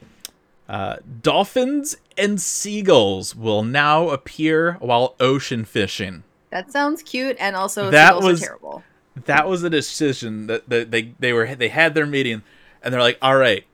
[0.69, 6.25] Uh, dolphins and seagulls will now appear while ocean fishing.
[6.51, 8.83] That sounds cute and also That that was- terrible.
[9.27, 12.43] That was a decision that, that they they were they had their meeting
[12.83, 13.65] and they're like all right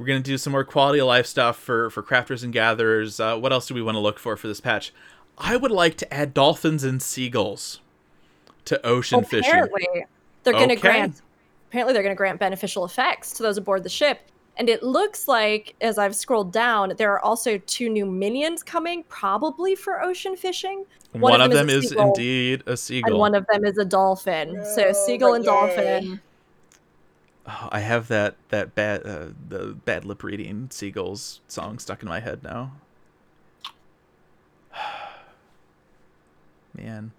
[0.00, 3.20] we're gonna do some more quality of life stuff for for crafters and gatherers.
[3.20, 4.94] Uh, what else do we want to look for for this patch?
[5.36, 7.80] I would like to add dolphins and seagulls
[8.64, 9.50] to ocean fishing.
[9.50, 10.06] Apparently
[10.42, 11.20] they're going to grant
[11.68, 14.20] apparently they're going to grant beneficial effects to those aboard the ship
[14.56, 19.02] and it looks like as i've scrolled down there are also two new minions coming
[19.08, 20.84] probably for ocean fishing.
[21.12, 23.10] One, of them a is seagull, indeed a seagull.
[23.10, 24.64] And one of them is a dolphin.
[24.74, 26.20] So seagull and dolphin.
[27.46, 32.08] Oh, i have that that bad uh, the bad lip reading seagulls song stuck in
[32.08, 32.72] my head now.
[36.74, 37.10] Man.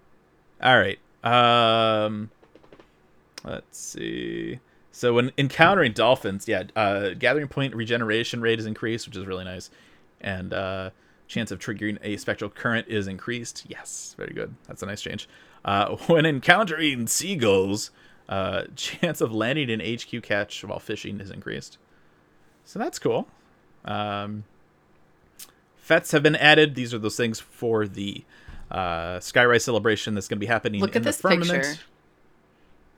[0.62, 0.98] All right.
[1.22, 2.30] Um
[3.44, 4.58] let's see
[4.92, 9.44] so when encountering dolphins yeah uh gathering point regeneration rate is increased which is really
[9.44, 9.70] nice.
[10.20, 10.90] And uh
[11.26, 13.64] chance of triggering a spectral current is increased.
[13.66, 14.54] Yes very good.
[14.68, 15.28] That's a nice change.
[15.64, 17.90] Uh when encountering seagulls
[18.28, 21.78] uh chance of landing an hq catch while fishing is increased.
[22.64, 23.26] So that's cool.
[23.84, 24.44] Um
[25.76, 26.74] fets have been added.
[26.74, 28.24] These are those things for the
[28.70, 31.50] uh skyrise celebration that's going to be happening Look in at the this firmament.
[31.64, 31.80] Picture.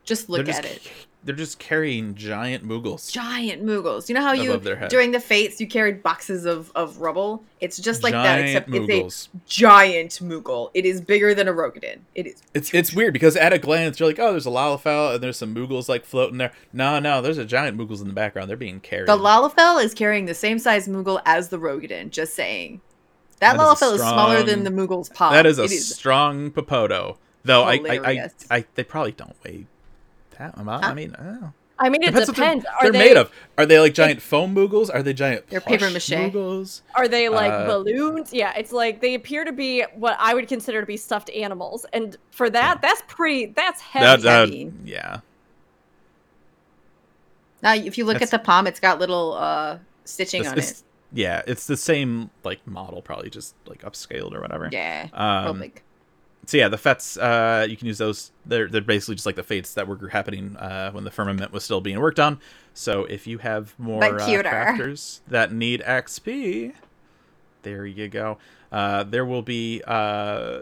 [0.05, 0.81] Just look at it.
[1.25, 3.11] They're just carrying giant moogles.
[3.11, 4.07] Giant Moogles.
[4.07, 4.91] You know how you Above their head.
[4.91, 7.43] during the fates you carried boxes of, of rubble?
[7.59, 10.69] It's just like that, Giant except it's a giant Moogle.
[10.75, 12.01] It is bigger than a Roegadyn.
[12.13, 15.15] It is It's it's weird because at a glance you're like, oh, there's a Lalafell
[15.15, 16.51] and there's some Moogles like floating there.
[16.71, 18.47] No, no, there's a giant Moogles in the background.
[18.47, 19.07] They're being carried.
[19.07, 22.81] The Lalafell is carrying the same size Moogle as the Roegadyn, just saying.
[23.39, 25.33] That, That is Lalafell is smaller than the Moogle's palm.
[25.33, 27.17] that is a is strong Popoto.
[27.43, 28.29] Though I, I, I.
[28.49, 29.67] I, they probably don't weigh
[30.37, 30.83] that amount.
[30.83, 30.93] I Huh?
[30.93, 33.29] mean, I i mean it Depends what they're- They're, they made of.
[33.57, 34.89] Are they like giant foam Moogles?
[34.93, 36.31] Are they giant They're plush papier-mâché.
[36.31, 36.81] Moogles?
[36.95, 38.33] Are they like Uh, balloons?
[38.33, 41.85] Yeah, it's like they appear to be what I would consider to be stuffed animals,
[41.91, 43.47] and for that, that's pretty.
[43.47, 44.05] That's heavy.
[44.05, 44.71] That, that, heavy.
[44.85, 45.19] yeah.
[47.61, 50.57] now if you look That's- at the palm, it's got little uh stitching It's, on
[50.57, 50.83] it's- it.
[51.13, 54.69] yeah, it's the same like model, probably just like upscaled or whatever.
[54.71, 55.07] Yeah.
[55.13, 55.81] Um, real big.
[56.45, 58.31] So yeah, the fets uh, you can use those.
[58.45, 61.63] They're they're basically just like the fates that were happening uh, when the firmament was
[61.63, 62.39] still being worked on.
[62.73, 64.49] So if you have more uh, cuter.
[64.49, 66.73] crafters that need XP,
[67.63, 68.37] there you go.
[68.71, 70.59] Uh, there will be uh,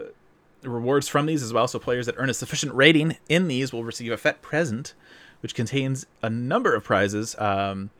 [0.62, 1.68] rewards from these as well.
[1.68, 4.94] So players that earn a sufficient rating in these will receive a fet present,
[5.40, 7.36] which contains a number of prizes.
[7.38, 7.90] Um,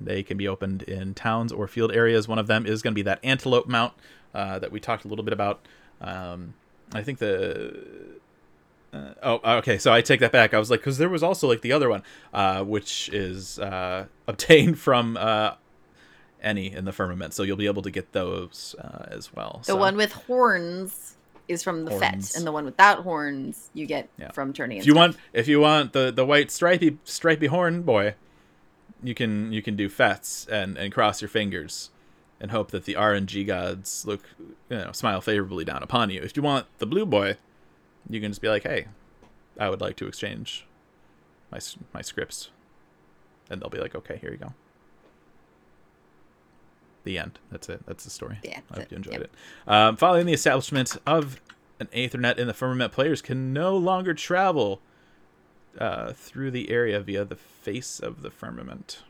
[0.00, 2.26] they can be opened in towns or field areas.
[2.26, 3.92] One of them is going to be that antelope mount
[4.34, 5.66] uh, that we talked a little bit about.
[6.00, 6.54] Um,
[6.92, 7.76] I think the
[8.92, 10.52] uh, oh okay, so I take that back.
[10.54, 12.02] I was like, because there was also like the other one,
[12.34, 15.54] uh, which is uh, obtained from uh,
[16.42, 19.58] any in the firmament, so you'll be able to get those uh, as well.
[19.60, 21.16] The So, one with horns
[21.48, 22.30] is from the Horns.
[22.30, 24.30] Fet, and the one without horns you get Yeah.
[24.32, 24.78] from turning.
[24.78, 28.14] if you want, if you want the the white stripy stripy horn boy,
[29.02, 31.90] you can you can do fets and and cross your fingers.
[32.40, 36.22] And hope that the RNG gods look, you know, smile favorably down upon you.
[36.22, 37.36] If you want the blue boy,
[38.08, 38.86] you can just be like, "Hey,
[39.58, 40.64] I would like to exchange
[41.52, 41.58] my
[41.92, 42.50] my scripts,"
[43.50, 44.54] and they'll be like, "Okay, here you go."
[47.04, 47.38] The end.
[47.50, 47.84] That's it.
[47.86, 48.38] That's the story.
[48.42, 48.90] Yeah, I hope it.
[48.90, 49.22] you enjoyed Yep.
[49.22, 49.30] it.
[49.66, 51.40] Um, following the establishment of
[51.78, 54.80] an Aethernet in the firmament, players can no longer travel
[55.78, 59.02] uh, through the area via the face of the firmament.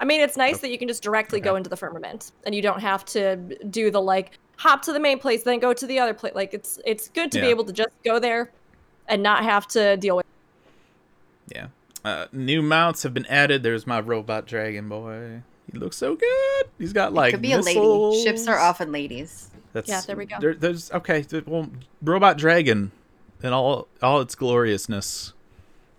[0.00, 2.62] I mean, it's nice that you can just directly go into the firmament, and you
[2.62, 3.36] don't have to
[3.70, 6.34] do the like hop to the main place, then go to the other place.
[6.34, 8.50] Like it's it's good to be able to just go there
[9.08, 10.26] and not have to deal with.
[11.48, 11.68] Yeah.
[12.04, 13.62] Uh, new mounts have been added.
[13.62, 15.42] There's my robot dragon boy.
[15.72, 16.66] He looks so good.
[16.78, 18.22] He's got like could be a lady.
[18.22, 19.50] Ships are often ladies.
[19.72, 20.36] That's, Yeah, there we go.
[20.38, 21.24] There, there's okay.
[21.46, 21.68] Well,
[22.02, 22.92] robot dragon,
[23.42, 25.32] in all all its gloriousness.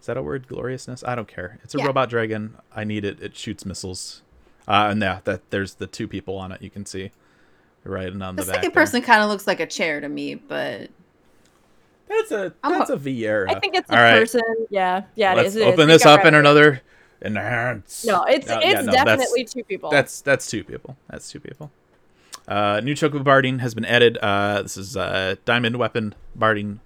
[0.06, 0.48] Is that a word?
[0.48, 1.04] Gloriousness?
[1.04, 1.58] I don't care.
[1.64, 1.88] It's a Yeah.
[1.88, 2.58] robot dragon.
[2.72, 3.20] I need it.
[3.24, 4.22] It shoots missiles.
[4.68, 6.62] Uh, and yeah, that there's the two people on it.
[6.62, 7.10] You can see,
[7.84, 8.56] right and on The the, back.
[8.58, 8.84] second there.
[8.84, 10.92] person kind of looks like a chair to me, but
[12.08, 13.50] That's a I'm that's a Viera.
[13.50, 14.44] I think it's a All right, person.
[14.70, 15.66] Yeah, yeah, Let's it is.
[15.66, 16.40] open You this got up in right.
[16.40, 16.82] another.
[17.24, 18.06] Enhance.
[18.06, 19.90] No, it's No, it's yeah, no, definitely two people.
[19.90, 20.98] That's that's two people.
[21.10, 21.72] That's two people.
[22.48, 24.20] Uh, new chocobo barding has been added.
[24.22, 26.80] Uh, this is uh, diamond weapon barding,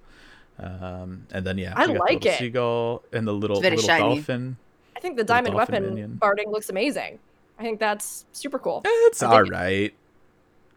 [0.62, 2.38] um, and then yeah, I we the like it.
[2.38, 4.16] seagull and the little little shiny.
[4.16, 4.56] dolphin.
[4.96, 6.14] I think the diamond weapon minion.
[6.16, 7.18] barding looks amazing.
[7.58, 8.82] I think that's super cool.
[8.84, 9.92] It's all right.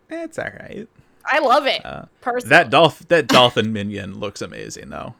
[0.09, 0.23] dig it.
[0.23, 0.87] It's all right.
[1.25, 1.85] I love it.
[1.85, 2.49] Uh, personally.
[2.49, 5.15] That dolph that dolphin minion looks amazing though.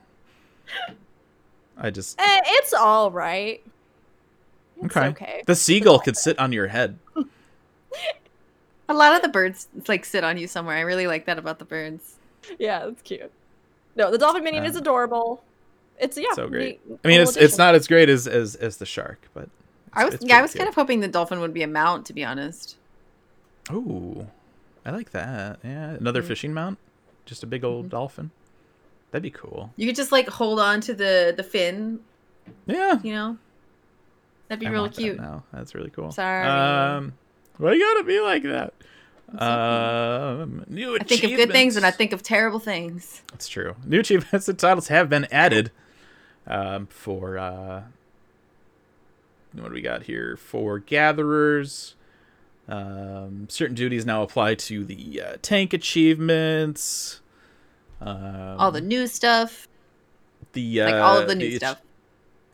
[1.78, 3.62] I just Eh, it's all right.
[4.82, 5.08] It's okay.
[5.08, 5.44] okay.
[5.46, 6.98] The seagull could sit on your head.
[7.16, 7.24] a
[8.90, 10.78] A lot of the birds like sit on you somewhere.
[10.78, 12.16] I really like that about the birds.
[12.60, 13.32] Yeah, that's cute.
[13.96, 15.44] No, the dolphin minion is Uh, adorable.
[16.00, 16.82] It's yeah, so great.
[16.90, 19.48] neat I mean, little it's it's not as great as as, as the shark, but
[19.94, 20.60] I was yeah, I was cute.
[20.60, 22.78] kind of hoping the dolphin would be a mount, to be honest.
[23.72, 24.28] Ooh,
[24.86, 25.60] I like that.
[25.64, 26.28] Yeah, another Mm.
[26.28, 26.78] fishing mount,
[27.26, 27.72] just a big Mm-hmm.
[27.72, 28.32] old dolphin.
[29.12, 29.72] That'd be cool.
[29.76, 32.00] You could just like hold on to the the fin,
[32.66, 33.38] Yeah, you know.
[34.50, 35.18] That'd be I really want that cute.
[35.18, 36.12] now that's really cool.
[36.12, 36.46] Sorry.
[36.48, 37.14] Um,
[37.58, 38.74] why you gotta be like that?
[39.38, 43.24] Um, new I think of good things and I think of terrible things.
[43.32, 43.76] That's true.
[43.86, 45.72] New achievements and titles have been added
[46.46, 47.84] um, for uh,
[49.54, 50.38] what do we got here?
[50.38, 51.96] For gatherers,
[52.68, 57.22] um, certain duties now apply to the uh, tank achievements.
[58.02, 59.68] Um, all the new stuff,
[60.54, 61.82] the uh, like all of the new ach- stuff.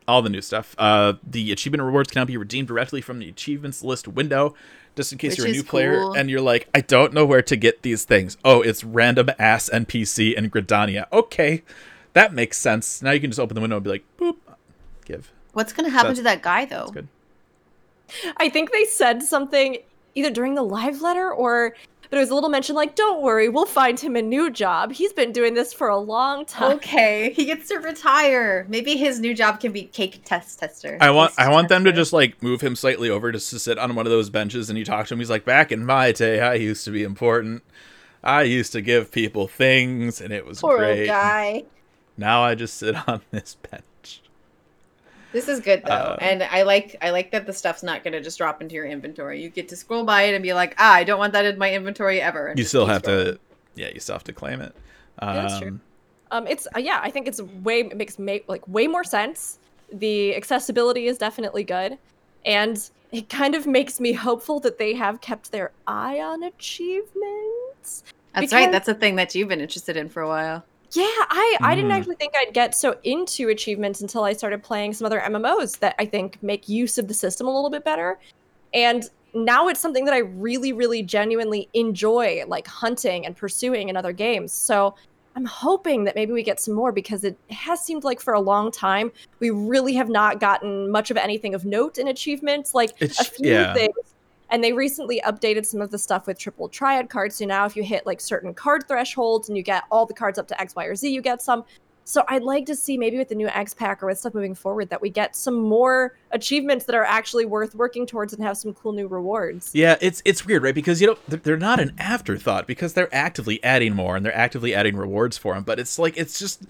[0.08, 0.76] all the new stuff.
[0.78, 4.54] Uh, the achievement rewards cannot be redeemed directly from the achievements list window.
[5.00, 6.12] Just in case Which you're a is new player cool.
[6.18, 8.36] and you're like, I don't know where to get these things.
[8.44, 11.06] Oh, it's random ass NPC in Gridania.
[11.14, 11.64] Okay,
[12.12, 13.02] that makes sense.
[13.02, 14.36] Now you can just open the window and be like, boop,
[15.06, 15.32] give.
[15.54, 16.80] What's gonna happen That's- to that guy though?
[16.80, 17.08] That's good.
[18.36, 19.78] I think they said something
[20.16, 21.76] either during the live letter or
[22.10, 24.92] but it was a little mention like, "Don't worry, we'll find him a new job.
[24.92, 28.66] He's been doing this for a long time." Okay, he gets to retire.
[28.70, 30.98] Maybe his new job can be cake test tester.
[31.00, 33.60] I want Taste I want them to just like move him slightly over just to
[33.60, 35.20] sit on one of those benches and you talk to him.
[35.20, 37.64] He's like, back in my day, I used to be important.
[38.24, 41.02] I used to give people things and it was poor great.
[41.02, 41.64] old guy.
[42.18, 43.84] Now I just sit on this bench.
[45.32, 48.22] This is good though, Uh, and I like I like that the stuff's not gonna
[48.22, 49.42] just drop into your inventory.
[49.42, 51.58] You get to scroll by it and be like, ah, I don't want that in
[51.58, 52.54] my inventory ever.
[52.58, 53.34] You still have scrolling.
[53.34, 53.40] to,
[53.76, 54.76] yeah, you still have to claim it.
[55.20, 55.80] Um, that's true.
[56.32, 59.60] Um, it's uh, yeah, I think it's way it makes ma- like way more sense.
[59.92, 61.98] The accessibility is definitely good,
[62.46, 68.04] and it kind of makes me hopeful that they have kept their eye on achievements.
[68.36, 68.72] That's right.
[68.72, 70.64] That's a thing that you've been interested in for a while.
[70.92, 71.96] Yeah, I I didn't Mm.
[71.98, 75.96] actually think I'd get so into achievements until I started playing some other MMOs that
[76.00, 78.20] I think make use of the system a little bit better.
[78.74, 83.96] And now it's something that I really really genuinely enjoy like hunting and pursuing in
[83.98, 84.52] other games.
[84.52, 84.96] So
[85.36, 88.40] I'm hoping that maybe we get some more because it has seemed like for a
[88.42, 92.92] long time we really have not gotten much of anything of note in achievements like
[93.00, 93.74] It's- a few yeah.
[93.76, 93.94] things
[94.52, 97.36] and they recently updated some of the stuff with triple triad cards.
[97.36, 100.40] So now if you hit like certain card thresholds and you get all the cards
[100.40, 101.64] up to X, Y, or Z, you get some.
[102.06, 104.56] So I'd like to see maybe with the new X pack or with stuff moving
[104.56, 108.58] forward that we get some more achievements that are actually worth working towards and have
[108.58, 109.70] some cool new rewards.
[109.76, 110.74] Yeah, it's it's weird, right?
[110.74, 114.36] Because you know they're- they're not an afterthought because they're actively adding more and they're
[114.36, 115.62] actively adding rewards for them.
[115.64, 116.64] But it's like it's just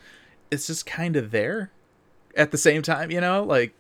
[0.52, 1.72] it's just kind of there
[2.36, 3.42] at the same time, you know?
[3.42, 3.80] Like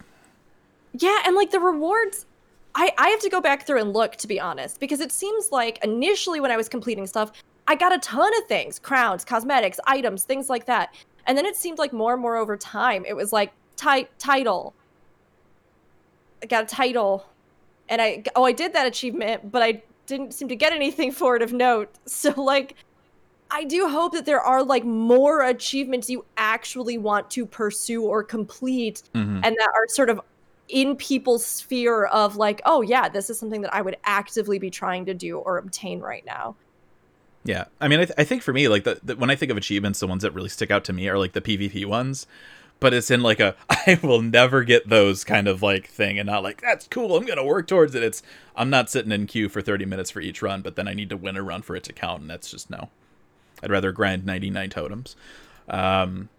[0.93, 2.26] Yeah, and like the rewards,
[2.75, 5.51] I I have to go back through and look to be honest because it seems
[5.51, 7.31] like initially when I was completing stuff,
[7.67, 10.93] I got a ton of things, crowns, cosmetics, items, things like that.
[11.27, 14.73] And then it seemed like more and more over time, it was like ti- title.
[16.41, 17.25] I got a title,
[17.89, 21.35] and I oh I did that achievement, but I didn't seem to get anything for
[21.35, 21.89] it of note.
[22.05, 22.75] So like.
[23.51, 28.23] I do hope that there are like more achievements you actually want to pursue or
[28.23, 29.41] complete mhm.
[29.43, 30.21] and that are sort of
[30.69, 34.69] in people's sphere of like, oh yeah, this is something that I would actively be
[34.69, 36.55] trying to do or obtain right now.
[37.43, 39.51] Yeah, I mean, I, th- I think for me, like the, the when I think
[39.51, 42.27] of achievements, the ones that really stick out to me are like the PvP ones,
[42.79, 46.27] but it's in like a I will never get those kind of like thing, and
[46.27, 47.17] not like that's cool.
[47.17, 48.03] I'm gonna work towards it.
[48.03, 48.21] It's
[48.55, 51.09] I'm not sitting in queue for 30 minutes for each run, but then I need
[51.09, 52.89] to win a run for it to count, and that's just no.
[53.63, 55.15] I'd rather grind 99 totems.
[55.67, 56.29] Um,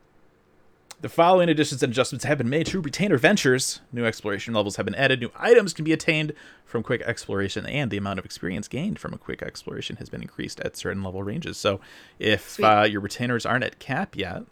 [1.01, 3.81] the following additions and adjustments have been made to Retainer Ventures.
[3.91, 5.21] New exploration levels have been added.
[5.21, 6.33] New items can be attained
[6.65, 10.21] from quick exploration, and the amount of experience gained from a quick exploration has been
[10.21, 11.57] increased at certain level ranges.
[11.57, 11.81] So,
[12.19, 14.43] if uh, your retainers aren't at cap yet,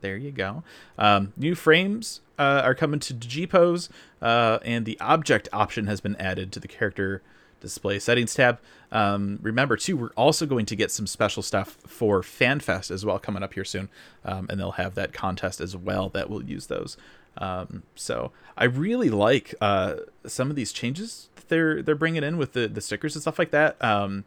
[0.00, 0.64] there you go.
[0.98, 3.88] Um, new frames uh, are coming to Digipose,
[4.20, 7.22] uh, and the object option has been added to the character
[7.60, 8.60] display settings tab.
[8.90, 13.18] Um, remember, too, we're also going to get some special stuff for FanFest as well
[13.18, 13.88] coming up here soon,
[14.24, 16.96] um, and they'll have that contest as well that will use those.
[17.36, 22.36] Um, so I really like uh, some of these changes that they're they're bringing in
[22.36, 23.82] with the the stickers and stuff like that.
[23.82, 24.24] Um,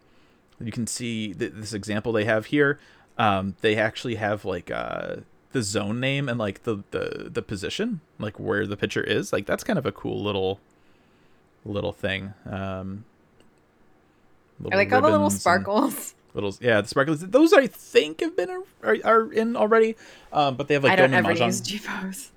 [0.59, 2.79] you can see th- this example they have here.
[3.17, 5.17] Um, they actually have like uh,
[5.51, 9.33] the zone name and like the, the the position, like where the pitcher is.
[9.33, 10.59] Like that's kind of a cool little
[11.65, 12.33] little thing.
[12.49, 13.05] Um,
[14.71, 16.15] I like all the little sparkles.
[16.33, 17.19] Little yeah, the sparkles.
[17.19, 19.97] Those I think have been are, are in already,
[20.31, 21.47] um, but they have like I don't ever Mahjong.
[21.47, 22.29] use GPose.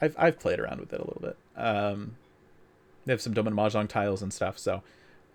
[0.00, 1.36] I've I've played around with it a little bit.
[1.56, 2.16] Um,
[3.04, 4.82] they have some Doman Mahjong tiles and stuff, so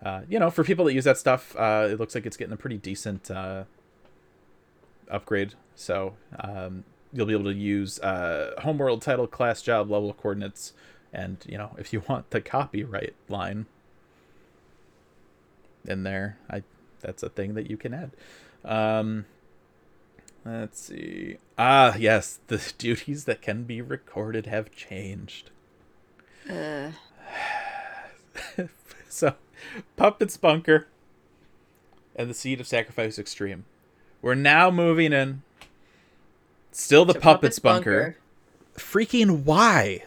[0.04, 2.52] uh, you know, for people that use that stuff, uh, it looks like it's getting
[2.52, 3.64] a pretty decent uh,
[5.10, 5.54] upgrade.
[5.74, 10.74] So um, you'll be able to use uh, homeworld title, class, job, level coordinates,
[11.12, 13.66] and you know, if you want the copyright line
[15.84, 16.62] in there, I
[17.00, 18.10] that's a thing that you can add.
[18.64, 19.26] Um,
[20.44, 21.36] let's see.
[21.58, 25.50] Ah, yes, the duties that can be recorded have changed.
[26.50, 26.92] Uh,
[29.08, 29.34] so,
[29.96, 30.86] Puppets Bunker
[32.16, 33.64] and the Seat of Sacrifice Extreme.
[34.22, 35.42] We're now moving in.
[36.72, 38.16] Still the Puppets, Bunker.
[38.76, 40.04] Freaking why?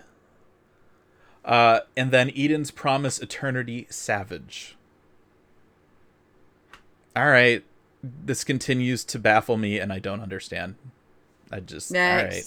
[1.45, 4.76] Uh, and then Eden's Promise Eternity Savage.
[7.17, 7.63] All right,
[8.03, 10.75] this continues to baffle me, and I don't understand.
[11.51, 12.43] I just all right.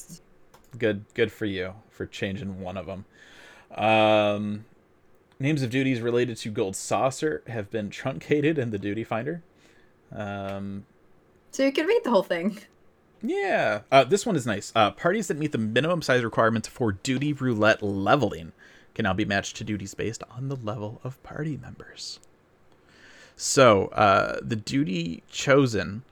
[0.79, 3.05] Good good for you for changing one of them
[3.77, 4.65] um
[5.39, 9.43] names of duties related to gold saucer have been truncated in the duty finder.
[10.13, 10.85] Um
[11.51, 12.59] So you can read the whole thing.
[13.23, 14.73] yeah uh, this one is nice.
[14.75, 18.53] Uh, parties that meet the minimum size requirements for duty roulette leveling
[18.95, 22.19] can now be matched to duties based on the level of party members
[23.41, 26.03] so uh, the duty chosen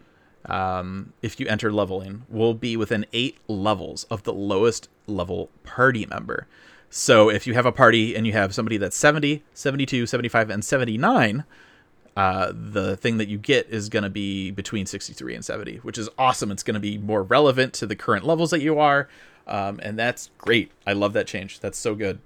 [0.47, 6.07] um, if you enter leveling, will be within eight levels of the lowest level party
[6.07, 6.47] member.
[6.91, 10.65] So if you have a party and you have somebody that's 70, 72, 75, and
[10.65, 11.45] 79,
[12.17, 15.99] uh, the thing that you get is going to be between 63 and 70, which
[15.99, 16.51] is awesome.
[16.51, 19.09] It's going to be more relevant to the current levels that you are.
[19.47, 20.73] Um, and that's great.
[20.87, 21.61] I love that change.
[21.61, 22.21] That's so good.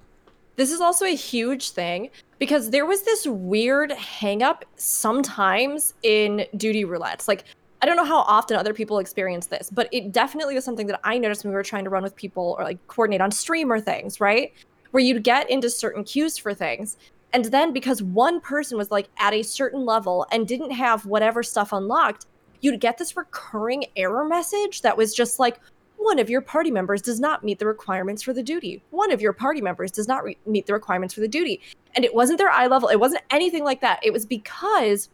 [0.56, 6.84] This is also a huge thing because there was this weird hangup sometimes in duty
[6.84, 7.26] roulettes.
[7.26, 7.44] Like,
[7.80, 11.00] I don't know how often other people experience this, but it definitely was something that
[11.02, 13.72] I noticed when we were trying to run with people or like coordinate on stream
[13.72, 14.52] or things, right?
[14.92, 16.96] Where you'd get into certain queues for things.
[17.32, 21.42] And then because one person was like at a certain level and didn't have whatever
[21.42, 22.26] stuff unlocked,
[22.60, 25.58] you'd get this recurring error message that was just like,
[26.02, 28.82] one of your party members does not meet the requirements for the duty.
[28.90, 31.60] One of your party members does not re- meet the requirements for the duty.
[31.94, 34.00] And it wasn't their eye level, it wasn't anything like that.
[34.02, 35.08] It was because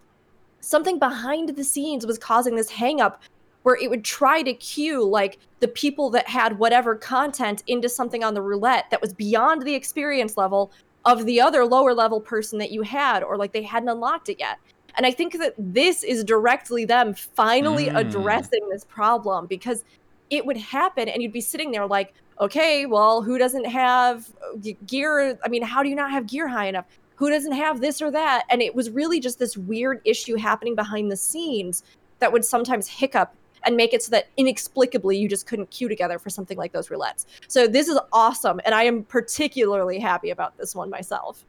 [0.61, 3.23] something behind the scenes was causing this hang up
[3.63, 8.25] where it would try to cue like the people that had whatever content into something
[8.25, 10.73] on the roulette that was beyond the experience level
[11.05, 14.39] of the other lower level person that you had or like they hadn't unlocked it
[14.39, 14.59] yet.
[14.97, 17.99] And I think that this is directly them finally Mm.
[18.01, 19.85] addressing this problem because
[20.31, 24.71] it would happen and you'd be sitting there like, okay, well, who doesn't have uh,
[24.87, 25.39] gear?
[25.45, 26.87] I mean, how do you not have gear high enough?
[27.17, 28.45] Who doesn't have this or that?
[28.49, 31.83] And it was really just this weird issue happening behind the scenes
[32.21, 33.35] that would sometimes hiccup
[33.65, 36.89] and make it so that inexplicably you just couldn't queue together for something like those
[36.89, 37.27] roulettes.
[37.49, 41.45] So this is awesome, and I am particularly happy about this one myself.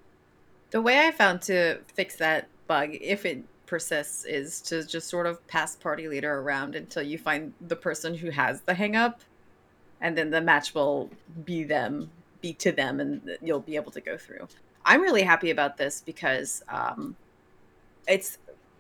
[0.72, 5.27] The way I found to fix that bug, if it persists, is to just sort
[5.27, 9.21] of pass party leader around until you find the person who has the hang up,
[10.01, 11.09] and then the match will
[11.45, 12.09] be them,
[12.41, 14.47] be to them, and you'll be able to go through.
[14.85, 17.15] I'm really happy about this because um,
[18.07, 18.37] it's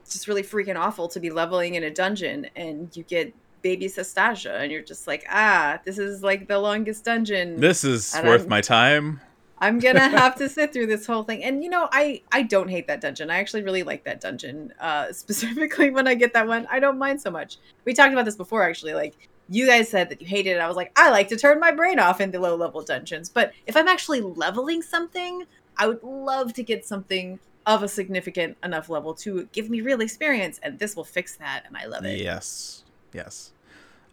[0.09, 4.59] just really freaking awful to be leveling in a dungeon and you get baby Sastasha
[4.61, 7.59] and you're just like, ah, this is like the longest dungeon.
[7.59, 9.21] This is And worth I'm- my time.
[9.59, 11.43] I'm gonna have to sit through this whole thing.
[11.43, 13.29] And you know, I I don't hate that dungeon.
[13.29, 14.73] I actually really like that dungeon.
[14.79, 17.57] Uh specifically when I get that one, I don't mind so much.
[17.85, 18.93] We talked about this before actually.
[18.93, 19.15] Like
[19.49, 20.59] you guys said that you hated it.
[20.59, 23.29] I was like, I like to turn my brain off in the low level dungeons.
[23.29, 25.45] But if I'm actually leveling something,
[25.77, 30.01] I would love to get something of a significant enough level to give me real
[30.01, 32.19] experience, and this will fix that, and I love it.
[32.19, 32.83] Yes.
[33.13, 33.51] Yes.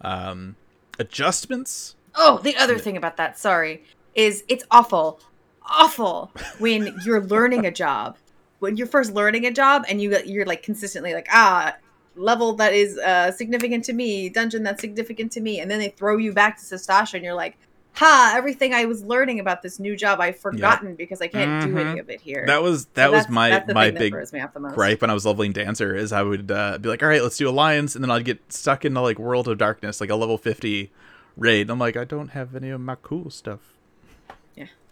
[0.00, 0.56] Um,
[0.98, 1.96] adjustments.
[2.14, 5.20] Oh, the other thing about that, sorry, is it's awful,
[5.68, 8.16] awful when you're learning a job.
[8.58, 11.74] When you're first learning a job and you you're like consistently like ah
[12.14, 15.88] level that is uh, significant to me, dungeon that's significant to me, and then they
[15.90, 17.58] throw you back to Sastasha and you're like,
[17.92, 21.76] ha, everything I was learning about this new job I've forgotten because I can't do
[21.76, 22.00] any Mhm.
[22.00, 22.44] of it here.
[22.46, 24.74] That was So that was my my big throws me off the most.
[24.74, 27.36] gripe when I was leveling dancer is I would uh, be like, all right, let's
[27.36, 30.16] do alliance, and then I'd get stuck in the like World of Darkness, like a
[30.16, 30.90] level fifty
[31.36, 31.62] raid.
[31.62, 33.75] And I'm like, I don't have any of my cool stuff.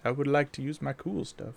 [0.05, 1.55] I would like to use my cool stuff.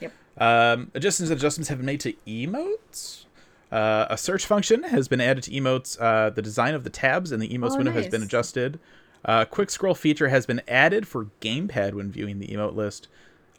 [0.00, 0.12] Yep.
[0.38, 3.24] Um, adjustments adjustments have been made to emotes.
[3.70, 6.00] Uh, a search function has been added to emotes.
[6.00, 8.28] Uh, the design of the tabs in the emotes Oh, window has been nice.
[8.28, 8.80] adjusted.
[9.24, 13.08] Uh, quick scroll feature has been added for gamepad when viewing the emote list.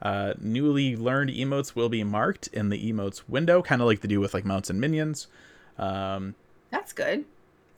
[0.01, 4.07] Uh, newly learned emotes will be marked in the emotes window, kind of like they
[4.07, 5.27] do with like mounts and minions.
[5.77, 6.35] Um,
[6.71, 7.25] That's good.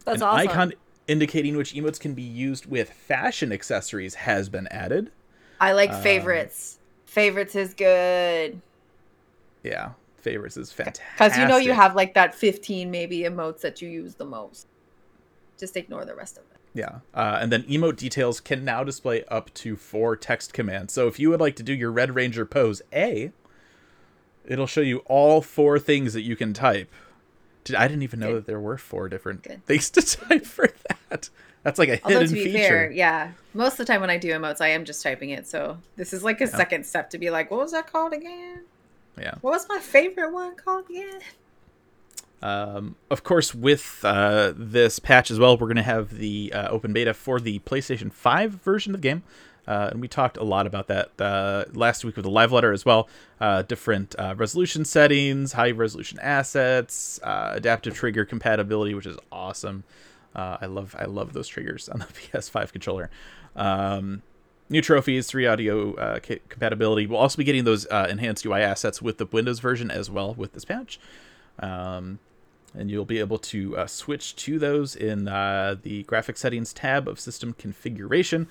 [0.06, 0.48] That's an awesome.
[0.50, 0.74] icon
[1.08, 5.12] indicating which emotes can be used with fashion accessories has been added.
[5.62, 6.80] I like Um, favorites.
[7.06, 8.60] Favorites is good.
[9.64, 11.06] Yeah, favorites is fantastic.
[11.14, 14.68] Because you know you have like that 15 maybe emotes that you use the most.
[15.58, 16.58] Just ignore the rest of it.
[16.74, 17.00] Yeah.
[17.14, 20.94] Uh, and then emote details can now display up to four text commands.
[20.94, 23.32] So if you would like to do your Red Ranger pose A,
[24.46, 26.90] it'll show you all four things that you can type.
[27.66, 28.36] Did, I didn't even know Good.
[28.38, 29.64] that there were four different Good.
[29.66, 30.70] things to type for
[31.10, 31.30] that.
[31.64, 32.58] That's like a Although hidden to be feature.
[32.58, 35.48] fair, yeah, most of the time when I do emotes, I am just typing it.
[35.48, 38.64] So this is like a second step to be like, what was that called again?
[39.20, 39.36] Yeah.
[39.42, 41.20] What was my favorite one called again?
[42.42, 46.70] Um, of course, with uh, this patch as well, we're going to have the uh,
[46.70, 49.24] open beta for the PlayStation 5 version of the game.
[49.68, 52.72] Uh, and we talked a lot about that uh, last week with the live letter
[52.74, 53.08] as well.
[53.40, 59.84] Uh, different uh, resolution settings, high resolution assets, uh, adaptive trigger compatibility, which is awesome.
[60.36, 63.10] Uh, I love I love those triggers on the PS5 controller.
[63.56, 64.22] Um,
[64.70, 67.06] new trophies, three audio uh, compatibility.
[67.06, 70.34] We'll also be getting those uh, enhanced UI assets with the Windows version as well
[70.34, 71.00] with this patch.
[71.60, 72.20] Um,
[72.74, 77.08] and you'll be able to uh, switch to those in uh, the graphic settings tab
[77.08, 78.48] of system configuration.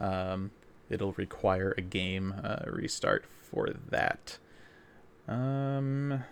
[0.00, 0.52] Um,
[0.88, 4.38] it'll require a game uh, restart for that.
[5.26, 6.22] Um,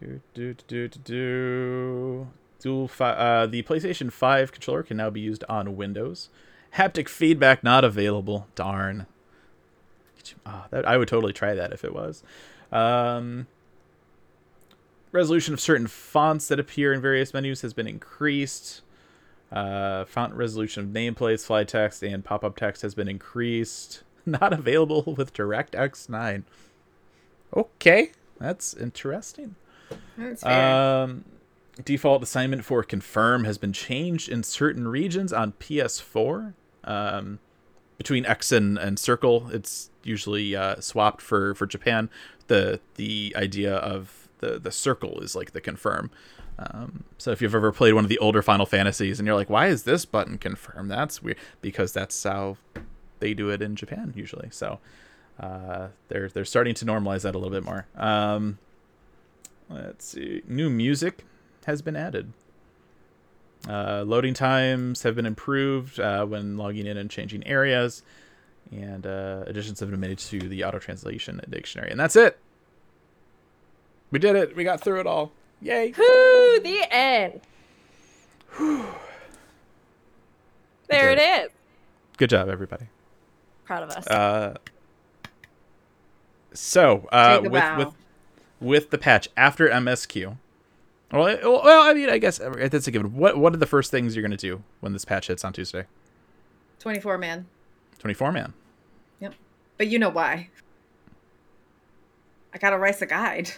[0.00, 2.28] do do do do do.
[2.60, 6.28] Dual fi- uh, the PlayStation 5 controller can now be used on Windows.
[6.76, 8.46] Haptic feedback not available.
[8.54, 9.06] Darn.
[10.46, 12.22] Ah, that I would totally try that if it was.
[12.70, 13.46] Um,
[15.10, 18.82] resolution of certain fonts that appear in various menus has been increased.
[19.50, 24.04] Uh, font resolution of nameplates, fly text, and pop-up text has been increased.
[24.26, 26.44] Not available with DirectX 9.
[27.56, 29.56] Okay, that's interesting.
[30.16, 31.02] That's fair.
[31.02, 31.24] Um,
[31.84, 36.54] default assignment for confirm has been changed in certain regions on PS4.
[36.84, 37.38] Um,
[37.98, 42.08] between X and, and circle, it's usually uh, swapped for, for Japan.
[42.46, 46.10] The the idea of the, the circle is like the confirm.
[46.58, 49.48] Um, so if you've ever played one of the older Final Fantasies and you're like,
[49.48, 50.88] why is this button confirm?
[50.88, 52.56] That's weird because that's how
[53.18, 54.48] they do it in Japan usually.
[54.50, 54.78] So
[55.38, 57.86] uh, they're they're starting to normalize that a little bit more.
[57.96, 58.58] Um,
[59.68, 61.24] let's see, new music
[61.66, 62.32] has been added.
[63.68, 68.02] Uh, loading times have been improved uh, when logging in and changing areas,
[68.72, 71.90] and uh, additions have been made to the auto translation dictionary.
[71.90, 72.38] And that's it.
[74.10, 74.56] We did it.
[74.56, 75.32] We got through it all.
[75.60, 75.92] Yay!
[75.96, 77.40] Whoo, the end.
[80.88, 81.50] there it is.
[82.16, 82.86] Good job, everybody.
[83.64, 84.06] Proud of us.
[84.06, 84.54] Uh,
[86.52, 87.94] so uh, with with
[88.60, 90.36] with the patch after MSQ.
[91.12, 93.16] Well, it- well, I mean, I guess that's a given.
[93.16, 95.86] What what are the first things you're gonna do when this patch hits on Tuesday?
[96.78, 97.46] 24 man.
[97.98, 98.54] Twenty four man.
[99.20, 99.34] Yep.
[99.76, 100.48] But you know why?
[102.54, 103.50] I gotta write a guide.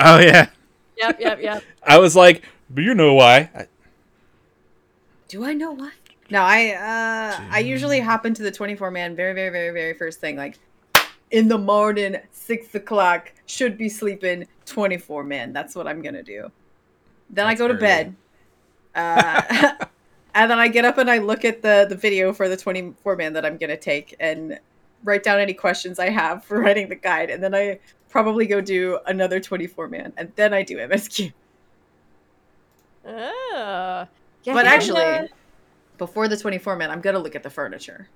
[0.00, 0.48] Oh yeah.
[0.96, 1.62] yep, yep, yep.
[1.82, 3.50] I was like, but you know why?
[3.54, 3.66] I,
[5.28, 5.90] Do I know why?
[6.30, 10.20] No, I uh I usually hop into the 24 man very, very, very, very first
[10.20, 10.36] thing.
[10.36, 10.58] Like
[11.34, 15.52] in the morning, six o'clock, should be sleeping 24 men.
[15.52, 16.50] That's what I'm gonna do.
[17.28, 17.80] Then I go to early.
[17.80, 18.16] bed.
[18.94, 19.42] Uh
[20.34, 23.16] and then I get up and I look at the the video for the 24
[23.16, 24.60] man that I'm gonna take and
[25.02, 27.30] write down any questions I have for writing the guide.
[27.30, 27.80] And then I
[28.10, 31.32] probably go do another 24 man and then I do MSQ.
[33.06, 34.06] Oh.
[34.44, 35.26] Yeah, But actually, yeah.
[35.98, 38.08] before the 24 man, I'm gonna look at the furniture.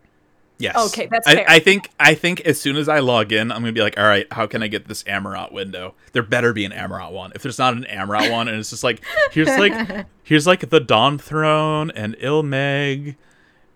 [0.60, 0.76] Yes.
[0.88, 1.44] Okay, that's I, fair.
[1.48, 4.04] I think I think as soon as I log in, I'm gonna be like, all
[4.06, 5.94] right, how can I get this Amaurot window?
[6.12, 7.30] There better be an Amaurot one.
[7.36, 10.80] If there's not an Amaurot one, and it's just like here's like here's like the
[10.80, 13.14] Dawn Throne and Il Mheg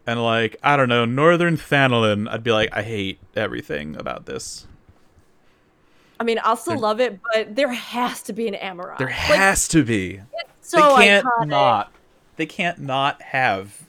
[0.09, 4.67] and like I don't know Northern Thanalan, I'd be like, I hate everything about this.
[6.19, 8.99] I mean, I'll still love it, but there has to be an Amaurot.
[8.99, 10.21] There Like, has to be.
[10.61, 11.47] so they can't iconic.
[11.49, 11.93] not.
[12.37, 13.83] They can't not have.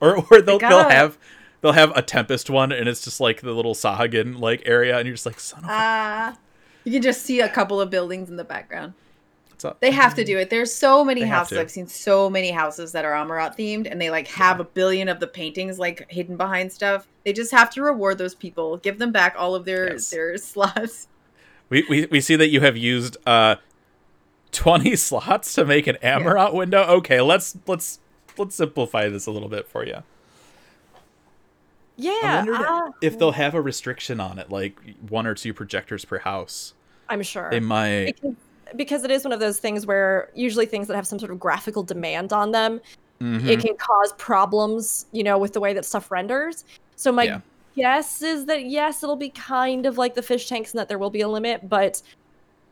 [0.00, 1.18] Or or they'll they'll gotta- have
[1.64, 5.06] they'll have a Tempest one, and it's just like the little Sahagin like area, and
[5.06, 5.72] you're just like, son of a.
[5.72, 6.38] Ah,
[6.84, 8.92] you can just see a couple of buildings in the background.
[9.48, 9.80] what's up?
[9.80, 10.50] They have to do it.
[10.50, 11.56] There's so many They houses.
[11.56, 15.08] I've seen so many houses that are Amaurot themed, and they like have a billion
[15.08, 17.08] of the paintings like hidden behind stuff.
[17.24, 20.10] They just have to reward those people, give them back all of their Yes.
[20.10, 21.08] their slots.
[21.70, 23.56] We, we we see that you have used uh,
[24.52, 26.82] twenty slots to make an Amaurot window.
[26.98, 28.00] Okay, let's let's
[28.36, 30.02] let's simplify this a little bit for you.
[31.96, 32.20] Yeah.
[32.22, 36.04] I wonder ah, if they'll have a restriction on it, like one or two projectors
[36.04, 36.74] per house.
[37.08, 37.50] I'm sure.
[37.50, 38.14] They might.
[38.20, 38.34] because,
[38.76, 41.38] because it is one of those things where usually things that have some sort of
[41.38, 42.80] graphical demand on them,
[43.20, 43.46] Mhm.
[43.46, 46.64] it can cause problems, you know, with the way that stuff renders.
[46.96, 47.40] So my Yeah.
[47.76, 50.98] guess is that yes, it'll be kind of like the fish tanks and that there
[50.98, 52.02] will be a limit, but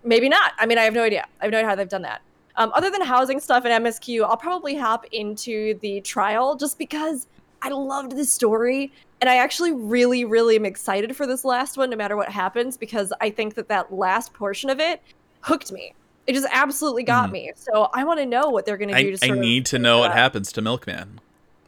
[0.03, 0.53] maybe not.
[0.59, 1.27] I mean, I have no idea.
[1.41, 2.23] I have no idea how they've done that.
[2.57, 7.27] Um, other than housing stuff and MSQ, I'll probably hop into the trial just because
[7.63, 8.93] I loved this story.
[9.21, 12.77] And I actually really, really am excited for this last one, no matter what happens,
[12.77, 15.01] because I think that that last portion of it
[15.43, 15.95] hooked me.
[16.27, 17.33] It just absolutely got Mhm.
[17.33, 17.53] me.
[17.55, 19.09] So I want to know what they're going to do.
[19.09, 20.17] I, to I sort of need to know what up.
[20.17, 21.21] happens to Milkman.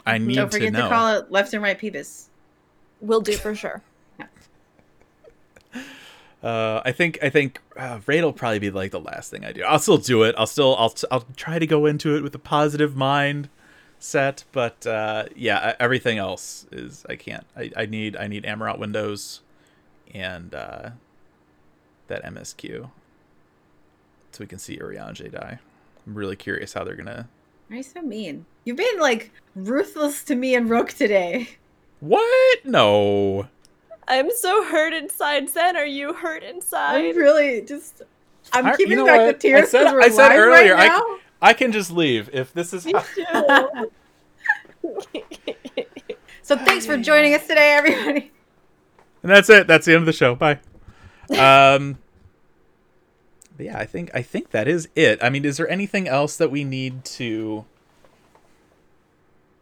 [0.05, 0.43] I need to know.
[0.43, 0.89] Don't forget to, know.
[0.89, 2.27] call it left and right Peebus.
[3.01, 3.83] Will do for sure.
[6.43, 9.53] Uh, I think I think uh, raid will probably be like the last thing I
[9.53, 9.63] do.
[9.63, 10.35] I'll still do it.
[10.37, 13.49] I'll still I'll I'll try to go into it with a positive mind
[14.05, 17.47] set, but uh, yeah, everything else is I can't.
[17.57, 19.41] I, I need I need Amaurot windows
[20.13, 20.91] and uh,
[22.09, 22.91] that MSQ
[24.33, 25.59] so we can see Urianger die.
[26.07, 27.29] I'm really curious how they're gonna.
[27.69, 28.45] Why are you so mean?
[28.65, 31.49] You've been like ruthless to me and Rook today.
[32.01, 32.67] What?
[32.67, 33.49] No.
[34.07, 35.49] I'm so hurt inside.
[35.49, 36.97] Zen, are you hurt inside?
[37.07, 38.03] I'm really just.
[38.53, 39.41] I'm I- keeping you know back what?
[39.41, 40.99] the tears I said, because we're I said earlier right I, now.
[40.99, 42.87] c- I can just leave if this is.
[42.91, 43.71] How-
[46.43, 48.31] So thanks for joining us today, everybody.
[49.23, 49.67] And that's it.
[49.67, 50.35] That's the end of the show.
[50.35, 50.61] Bye.
[51.31, 51.97] Um
[53.57, 55.19] but yeah, I think I think that is it.
[55.23, 57.65] I mean, is there anything else that we need to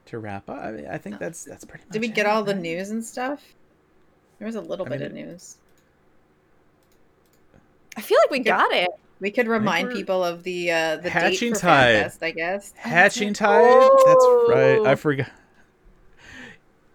[0.06, 0.58] to wrap up?
[0.58, 2.90] I mean, I think that's that's pretty much Did we it, get all the news
[2.90, 3.54] and stuff?
[4.40, 5.56] There was a little I bit mean, of news.
[7.96, 8.90] I feel like we got it.
[9.22, 11.94] We could remind we're- people of the uh the Hatching date for Tide.
[12.06, 12.72] FanFest, I guess.
[12.76, 13.90] Hatching Tide.
[14.04, 14.80] That's right.
[14.84, 14.96] I Oh.
[14.96, 15.30] forgot.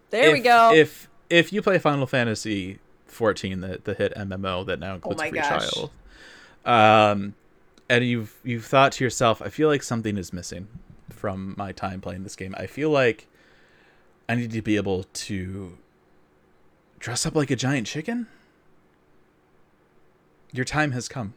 [0.09, 0.73] There we go.
[0.73, 5.27] If if you play Final Fantasy 14, the the hit MMO that now includes Oh
[5.29, 5.69] free gosh.
[5.71, 5.91] trial,
[6.65, 7.33] um,
[7.89, 10.67] and you've you've thought to yourself, I feel like something is missing
[11.09, 12.53] from my time playing this game.
[12.57, 13.27] I feel like
[14.29, 15.77] I need to be able to
[16.99, 18.27] dress up like a giant chicken.
[20.51, 21.33] Your time has come.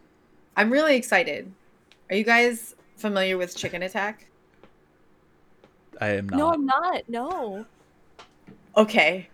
[0.57, 1.51] I'm really excited.
[2.11, 4.27] Are you guys familiar with Chicken Attack?
[6.01, 6.39] I am not.
[6.39, 7.03] no, I'm not.
[7.09, 7.67] No.
[8.77, 9.29] Okay.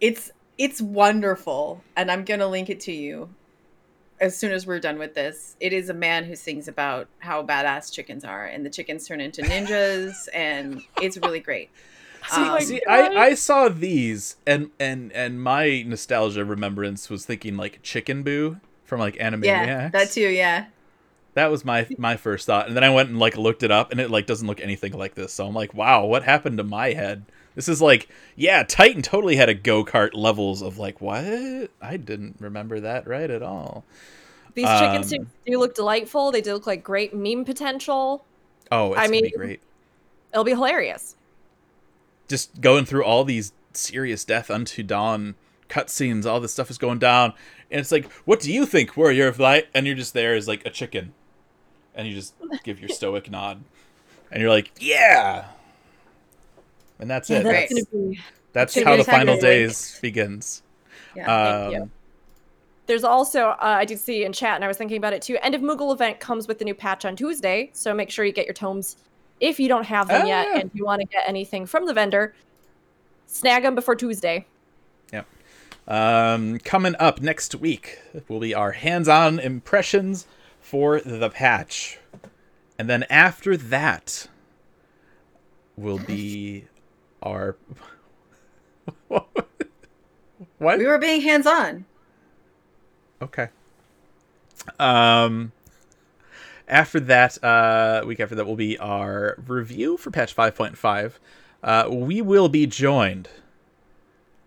[0.00, 3.28] It's it's wonderful and I'm going to link it to you
[4.20, 5.56] as soon as we're done with this.
[5.60, 9.20] It is a man who sings about how badass chickens are and the chickens turn
[9.20, 11.70] into ninjas and it's really great.
[12.28, 17.56] See, Um, see I, I saw these and and and my nostalgia remembrance was thinking
[17.56, 19.44] like Chicken Boo from like Animaniacs.
[19.44, 20.66] Yeah, that too, yeah.
[21.34, 23.92] That was my my first thought, and then I went and like looked it up,
[23.92, 25.34] and it like doesn't look anything like this.
[25.34, 27.24] So I'm like, wow, what happened to my head?
[27.54, 31.24] This is like, yeah, Titan totally had a go kart levels of like, what?
[31.80, 33.84] I didn't remember that right at all.
[34.54, 36.32] These chicken Um, do look delightful.
[36.32, 38.24] They do look like great meme potential.
[38.72, 39.60] Oh, it's I gonna be mean- great.
[40.32, 41.16] It'll be hilarious.
[42.28, 45.34] Just going through all these serious death unto dawn
[45.68, 47.32] cutscenes, all this stuff is going down,
[47.70, 49.66] and it's like, what do you think, Warrior of Light?
[49.74, 51.12] And you're just there as like a chicken,
[51.94, 53.62] and you just give your stoic nod,
[54.30, 55.46] and you're like, yeah.
[56.98, 57.44] And that's Yeah, it.
[57.44, 58.20] that's That's, be.
[58.52, 60.62] that's how the final is like- days begins.
[61.14, 61.70] Yeah.
[61.82, 61.90] Um,
[62.86, 65.36] There's also uh, I did see in chat, and I was thinking about it too.
[65.42, 68.32] End of Moogle event comes with the new patch on Tuesday, so make sure you
[68.32, 68.96] get your tomes
[69.40, 70.58] if you don't have them Oh, yet, yeah.
[70.60, 72.34] and you want to get anything from the vendor.
[73.26, 74.46] Snag them before Tuesday.
[75.88, 80.26] Um, coming up next week will be our hands-on impressions
[80.60, 81.98] for the patch,
[82.78, 84.26] and then after that
[85.76, 86.64] will be
[87.22, 87.56] our
[89.08, 90.78] what?
[90.78, 91.84] We were being hands-on.
[93.22, 93.48] Okay.
[94.78, 95.52] Um,
[96.68, 101.12] after that, uh, week after that will be our review for patch 5.5.
[101.62, 103.28] Uh, we will be joined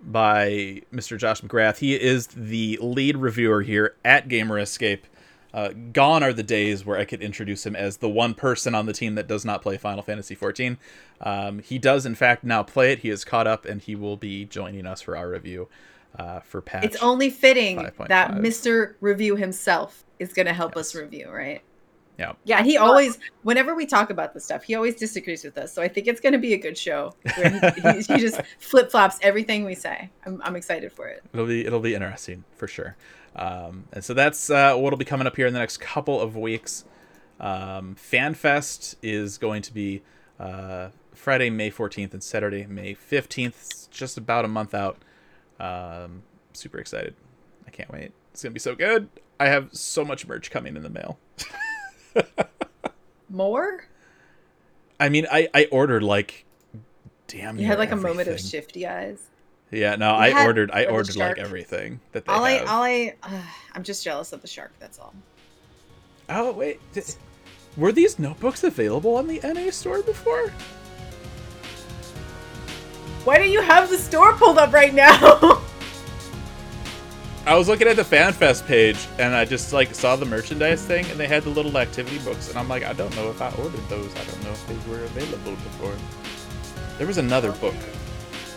[0.02, 1.18] by Mr.
[1.18, 1.78] Josh McGrath.
[1.78, 5.06] He is the lead reviewer here at Gamer Escape.
[5.54, 8.86] Uh, gone are the days where I could introduce him as the one person on
[8.86, 10.78] the team that does not play Final Fantasy XIV.
[11.22, 13.00] Um, he does, in fact, now play it.
[13.00, 15.68] He is caught up, and he will be joining us for our review
[16.18, 16.84] uh, for patch.
[16.86, 18.08] It's only fitting 5.5.
[18.10, 18.94] that Mr.
[19.02, 21.62] Review himself is going to help us review, right?
[22.20, 22.34] Yeah.
[22.44, 25.74] Yeah, and he always, whenever we talk about this stuff, he always disagrees with us.
[25.74, 28.42] So I think it's going to be a good show where he, he, he just
[28.60, 30.10] flip flops everything we say.
[30.26, 31.24] I'm, I'm excited for it.
[31.34, 32.98] It'll be it'll be interesting for sure.
[33.38, 36.36] Um, and so that's uh, what'll be coming up here in the next couple of
[36.36, 36.84] weeks.
[37.40, 40.02] Um, FanFest is going to be
[40.42, 43.48] uh, Friday, May 14th, and Saturday, May 15th.
[43.48, 44.98] It's just about a month out.
[45.58, 47.16] Um, super excited.
[47.66, 48.12] I can't wait.
[48.32, 49.08] It's gonna be so good.
[49.40, 51.18] I have so much merch coming in the mail.
[53.30, 53.86] More?
[55.00, 56.46] I mean, I I ordered like
[57.28, 57.58] damn.
[57.60, 59.22] You had like a moment of shifty eyes.
[59.72, 60.72] Yeah, no, We I ordered.
[60.72, 63.42] I ordered like everything that they All I, all I, uh,
[63.74, 64.72] I'm just jealous of the shark.
[64.80, 65.14] That's all.
[66.28, 67.02] Oh wait, d-
[67.78, 70.52] were these notebooks available on the NA store before?
[73.26, 75.62] Why don't you have the store pulled up right now?
[77.46, 81.06] I was looking at the FanFest page and I just like saw the merchandise thing
[81.08, 83.50] and they had the little activity books and I'm like, I don't know if I
[83.52, 84.14] ordered those.
[84.16, 85.96] I don't know if they were available before.
[86.98, 87.76] There was another book.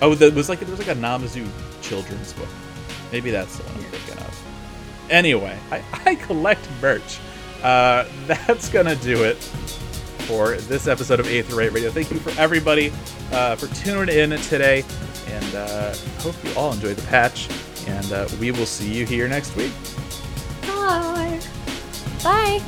[0.02, 1.48] Oh, there was like there was like a Namazu
[1.80, 2.48] children's book.
[3.12, 4.42] Maybe that's the one I'm thinking of.
[5.10, 7.18] Anyway, I, I collect merch.
[7.62, 9.36] Uh, that's gonna do it
[10.26, 11.90] for this episode of Aetherite Radio.
[11.90, 12.92] Thank you for everybody
[13.32, 14.84] uh, for tuning in today,
[15.28, 17.48] and uh, hope you all enjoy the patch.
[17.86, 19.72] And uh, we will see you here next week.
[20.62, 21.40] Bye.
[22.22, 22.62] Bye.